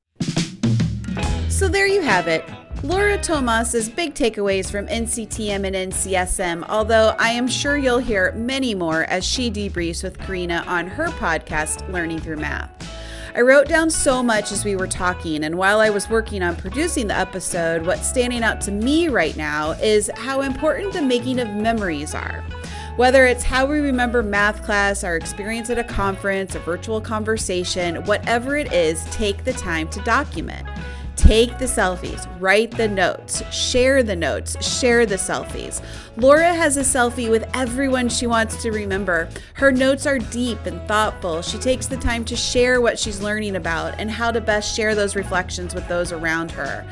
So 1.49 1.67
there 1.67 1.87
you 1.87 2.01
have 2.01 2.27
it. 2.27 2.43
Laura 2.83 3.15
Tomas's 3.15 3.87
big 3.87 4.15
takeaways 4.15 4.71
from 4.71 4.87
NCTM 4.87 5.67
and 5.67 5.93
NCSM, 5.93 6.65
although 6.67 7.15
I 7.19 7.29
am 7.29 7.47
sure 7.47 7.77
you'll 7.77 7.99
hear 7.99 8.31
many 8.31 8.73
more 8.73 9.03
as 9.03 9.23
she 9.23 9.51
debriefs 9.51 10.03
with 10.03 10.17
Karina 10.17 10.63
on 10.65 10.87
her 10.87 11.09
podcast, 11.09 11.87
Learning 11.93 12.19
Through 12.19 12.37
Math. 12.37 12.71
I 13.35 13.41
wrote 13.41 13.67
down 13.67 13.91
so 13.91 14.23
much 14.23 14.51
as 14.51 14.65
we 14.65 14.75
were 14.75 14.87
talking, 14.87 15.43
and 15.43 15.59
while 15.59 15.79
I 15.79 15.91
was 15.91 16.09
working 16.09 16.41
on 16.41 16.55
producing 16.55 17.05
the 17.05 17.15
episode, 17.15 17.85
what's 17.85 18.09
standing 18.09 18.41
out 18.41 18.59
to 18.61 18.71
me 18.71 19.09
right 19.09 19.37
now 19.37 19.71
is 19.73 20.09
how 20.15 20.41
important 20.41 20.91
the 20.91 21.03
making 21.03 21.39
of 21.39 21.49
memories 21.49 22.15
are. 22.15 22.43
Whether 22.95 23.27
it's 23.27 23.43
how 23.43 23.67
we 23.67 23.77
remember 23.77 24.23
math 24.23 24.63
class, 24.63 25.03
our 25.03 25.15
experience 25.15 25.69
at 25.69 25.77
a 25.77 25.83
conference, 25.83 26.55
a 26.55 26.59
virtual 26.59 26.99
conversation, 26.99 28.03
whatever 28.05 28.57
it 28.57 28.73
is, 28.73 29.05
take 29.11 29.43
the 29.43 29.53
time 29.53 29.87
to 29.89 30.01
document. 30.01 30.67
Take 31.21 31.59
the 31.59 31.65
selfies, 31.65 32.27
write 32.41 32.71
the 32.71 32.87
notes, 32.87 33.43
share 33.53 34.01
the 34.01 34.15
notes, 34.15 34.57
share 34.67 35.05
the 35.05 35.17
selfies. 35.17 35.79
Laura 36.17 36.51
has 36.51 36.77
a 36.77 36.81
selfie 36.81 37.29
with 37.29 37.47
everyone 37.53 38.09
she 38.09 38.25
wants 38.25 38.59
to 38.63 38.71
remember. 38.71 39.29
Her 39.53 39.71
notes 39.71 40.07
are 40.07 40.17
deep 40.17 40.65
and 40.65 40.81
thoughtful. 40.87 41.43
She 41.43 41.59
takes 41.59 41.85
the 41.85 41.95
time 41.95 42.25
to 42.25 42.35
share 42.35 42.81
what 42.81 42.97
she's 42.97 43.21
learning 43.21 43.55
about 43.55 43.99
and 43.99 44.09
how 44.09 44.31
to 44.31 44.41
best 44.41 44.75
share 44.75 44.95
those 44.95 45.15
reflections 45.15 45.75
with 45.75 45.87
those 45.87 46.11
around 46.11 46.49
her. 46.51 46.83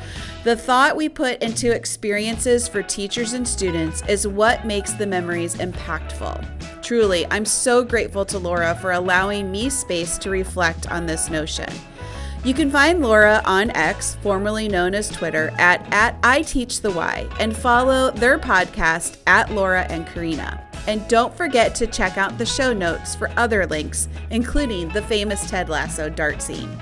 The 0.44 0.54
thought 0.54 0.96
we 0.96 1.08
put 1.08 1.42
into 1.42 1.74
experiences 1.74 2.68
for 2.68 2.84
teachers 2.84 3.32
and 3.32 3.46
students 3.46 4.00
is 4.08 4.28
what 4.28 4.64
makes 4.64 4.92
the 4.92 5.08
memories 5.08 5.56
impactful. 5.56 6.46
Truly, 6.82 7.26
I'm 7.32 7.44
so 7.44 7.82
grateful 7.82 8.24
to 8.26 8.38
Laura 8.38 8.78
for 8.80 8.92
allowing 8.92 9.50
me 9.50 9.70
space 9.70 10.18
to 10.18 10.30
reflect 10.30 10.88
on 10.88 11.06
this 11.06 11.30
notion. 11.30 11.68
You 12.42 12.54
can 12.54 12.70
find 12.70 13.02
Laura 13.02 13.42
on 13.44 13.70
X, 13.72 14.16
formerly 14.22 14.66
known 14.66 14.94
as 14.94 15.10
Twitter, 15.10 15.52
at, 15.58 15.86
at 15.92 16.16
I 16.22 16.40
Teach 16.40 16.80
the 16.80 16.90
Why, 16.90 17.28
and 17.38 17.54
follow 17.54 18.10
their 18.12 18.38
podcast 18.38 19.18
at 19.26 19.52
Laura 19.52 19.82
and 19.90 20.06
Karina. 20.06 20.66
And 20.86 21.06
don't 21.06 21.36
forget 21.36 21.74
to 21.74 21.86
check 21.86 22.16
out 22.16 22.38
the 22.38 22.46
show 22.46 22.72
notes 22.72 23.14
for 23.14 23.30
other 23.36 23.66
links, 23.66 24.08
including 24.30 24.88
the 24.88 25.02
famous 25.02 25.50
Ted 25.50 25.68
Lasso 25.68 26.08
dart 26.08 26.40
scene. 26.40 26.80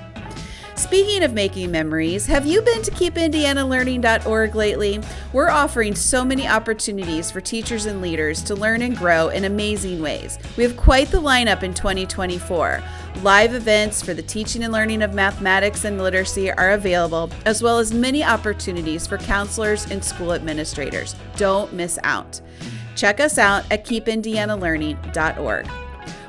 Speaking 0.79 1.25
of 1.25 1.33
making 1.33 1.73
memories, 1.73 2.27
have 2.27 2.47
you 2.47 2.63
been 2.63 2.83
to 2.83 2.93
keepindianalearning.org 2.93 4.55
lately? 4.55 5.01
We're 5.33 5.51
offering 5.51 5.97
so 5.97 6.25
many 6.25 6.47
opportunities 6.47 7.33
for 7.33 7.41
teachers 7.41 7.87
and 7.87 8.01
leaders 8.01 8.45
to 8.45 8.55
learn 8.55 8.83
and 8.83 8.97
grow 8.97 9.31
in 9.31 9.45
amazing 9.45 10.01
ways. 10.01 10.39
We 10.57 10.63
have 10.63 10.77
quite 10.77 11.09
the 11.09 11.21
lineup 11.21 11.65
in 11.65 11.75
2024. 11.75 12.81
Live 13.23 13.55
events 13.55 14.01
for 14.01 14.15
the 14.15 14.23
teaching 14.23 14.63
and 14.63 14.73
learning 14.73 15.03
of 15.03 15.15
mathematics 15.15 15.85
and 15.85 16.01
literacy 16.01 16.53
are 16.53 16.71
available, 16.71 17.29
as 17.45 17.61
well 17.61 17.81
as 17.81 17.93
many 17.93 18.23
opportunities 18.23 19.05
for 19.05 19.19
counselors 19.19 19.91
and 19.91 20.03
school 20.03 20.33
administrators. 20.33 21.17
Don't 21.37 21.73
miss 21.73 21.99
out. 22.05 22.41
Check 22.95 23.19
us 23.19 23.37
out 23.37 23.65
at 23.73 23.85
keepindianalearning.org. 23.85 25.88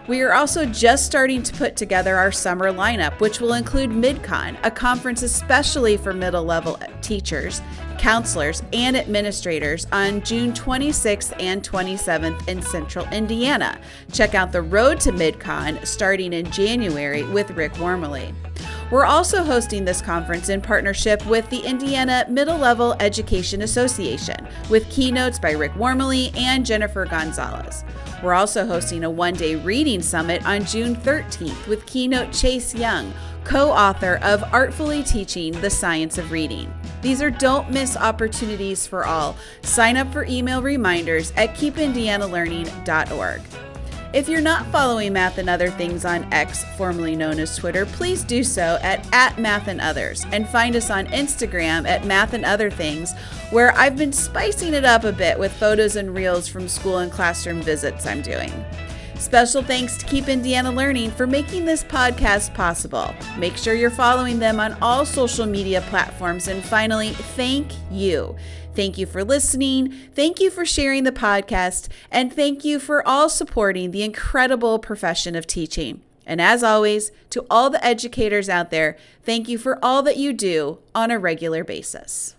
We 0.09 0.21
are 0.21 0.33
also 0.33 0.65
just 0.65 1.05
starting 1.05 1.43
to 1.43 1.53
put 1.53 1.75
together 1.75 2.15
our 2.15 2.31
summer 2.31 2.71
lineup, 2.71 3.19
which 3.19 3.39
will 3.39 3.53
include 3.53 3.91
MidCon, 3.91 4.57
a 4.63 4.71
conference 4.71 5.21
especially 5.21 5.97
for 5.97 6.15
middle 6.15 6.43
level 6.43 6.79
teachers, 7.03 7.61
counselors, 7.99 8.63
and 8.73 8.97
administrators 8.97 9.85
on 9.91 10.23
June 10.23 10.51
26th 10.51 11.39
and 11.39 11.61
27th 11.61 12.47
in 12.47 12.59
Central 12.63 13.07
Indiana. 13.09 13.79
Check 14.11 14.33
out 14.33 14.51
the 14.51 14.63
road 14.63 14.99
to 15.01 15.11
MidCon 15.11 15.85
starting 15.85 16.33
in 16.33 16.49
January 16.49 17.21
with 17.21 17.51
Rick 17.51 17.73
Wormeli. 17.73 18.33
We're 18.89 19.05
also 19.05 19.43
hosting 19.43 19.85
this 19.85 20.01
conference 20.01 20.49
in 20.49 20.59
partnership 20.59 21.23
with 21.27 21.47
the 21.51 21.59
Indiana 21.59 22.25
Middle 22.27 22.57
Level 22.57 22.95
Education 22.99 23.61
Association, 23.61 24.47
with 24.71 24.89
keynotes 24.89 25.37
by 25.37 25.51
Rick 25.51 25.73
Wormeli 25.73 26.35
and 26.35 26.65
Jennifer 26.65 27.05
Gonzalez. 27.05 27.83
We're 28.21 28.33
also 28.33 28.65
hosting 28.65 29.03
a 29.03 29.09
one 29.09 29.33
day 29.33 29.55
reading 29.55 30.01
summit 30.01 30.45
on 30.45 30.65
June 30.65 30.95
13th 30.95 31.67
with 31.67 31.85
keynote 31.85 32.33
Chase 32.33 32.75
Young, 32.75 33.13
co 33.45 33.71
author 33.71 34.19
of 34.23 34.43
Artfully 34.53 35.03
Teaching 35.03 35.53
the 35.61 35.69
Science 35.69 36.17
of 36.17 36.31
Reading. 36.31 36.73
These 37.01 37.21
are 37.21 37.31
don't 37.31 37.71
miss 37.71 37.95
opportunities 37.95 38.85
for 38.85 39.05
all. 39.05 39.37
Sign 39.61 39.95
up 39.95 40.11
for 40.11 40.25
email 40.25 40.61
reminders 40.61 41.31
at 41.37 41.55
keepindianalearning.org. 41.55 43.41
If 44.11 44.27
you're 44.27 44.41
not 44.41 44.65
following 44.71 45.13
Math 45.13 45.37
and 45.37 45.47
Other 45.47 45.69
Things 45.69 46.03
on 46.03 46.25
X, 46.33 46.65
formerly 46.75 47.15
known 47.15 47.39
as 47.39 47.55
Twitter, 47.55 47.85
please 47.85 48.23
do 48.23 48.43
so 48.43 48.79
at, 48.81 49.07
at 49.13 49.37
Math 49.37 49.67
and 49.67 49.79
Others 49.79 50.25
and 50.31 50.49
find 50.49 50.75
us 50.75 50.89
on 50.89 51.05
Instagram 51.07 51.87
at 51.87 52.05
Math 52.05 52.33
and 52.33 52.43
Other 52.43 52.71
Things, 52.71 53.13
where 53.51 53.71
I've 53.77 53.95
been 53.95 54.11
spicing 54.11 54.73
it 54.73 54.83
up 54.83 55.03
a 55.03 55.11
bit 55.11 55.37
with 55.37 55.53
photos 55.53 55.95
and 55.95 56.15
reels 56.15 56.47
from 56.47 56.67
school 56.67 56.97
and 56.97 57.11
classroom 57.11 57.61
visits 57.61 58.07
I'm 58.07 58.23
doing. 58.23 58.51
Special 59.19 59.61
thanks 59.61 59.95
to 59.97 60.05
Keep 60.07 60.27
Indiana 60.27 60.71
Learning 60.71 61.11
for 61.11 61.27
making 61.27 61.65
this 61.65 61.83
podcast 61.83 62.51
possible. 62.55 63.13
Make 63.37 63.57
sure 63.57 63.75
you're 63.75 63.91
following 63.91 64.39
them 64.39 64.59
on 64.59 64.75
all 64.81 65.05
social 65.05 65.45
media 65.45 65.81
platforms. 65.81 66.47
And 66.47 66.63
finally, 66.63 67.09
thank 67.09 67.67
you. 67.91 68.35
Thank 68.79 68.97
you 68.97 69.07
for 69.07 69.25
listening. 69.25 69.91
Thank 70.15 70.39
you 70.39 70.49
for 70.49 70.65
sharing 70.65 71.03
the 71.03 71.11
podcast. 71.11 71.89
And 72.09 72.31
thank 72.31 72.63
you 72.63 72.79
for 72.79 73.05
all 73.05 73.27
supporting 73.27 73.91
the 73.91 74.03
incredible 74.03 74.79
profession 74.79 75.35
of 75.35 75.45
teaching. 75.45 75.99
And 76.25 76.39
as 76.39 76.63
always, 76.63 77.11
to 77.31 77.45
all 77.49 77.69
the 77.69 77.83
educators 77.83 78.47
out 78.47 78.71
there, 78.71 78.95
thank 79.21 79.49
you 79.49 79.57
for 79.57 79.83
all 79.83 80.01
that 80.03 80.15
you 80.15 80.31
do 80.31 80.77
on 80.95 81.11
a 81.11 81.19
regular 81.19 81.65
basis. 81.65 82.37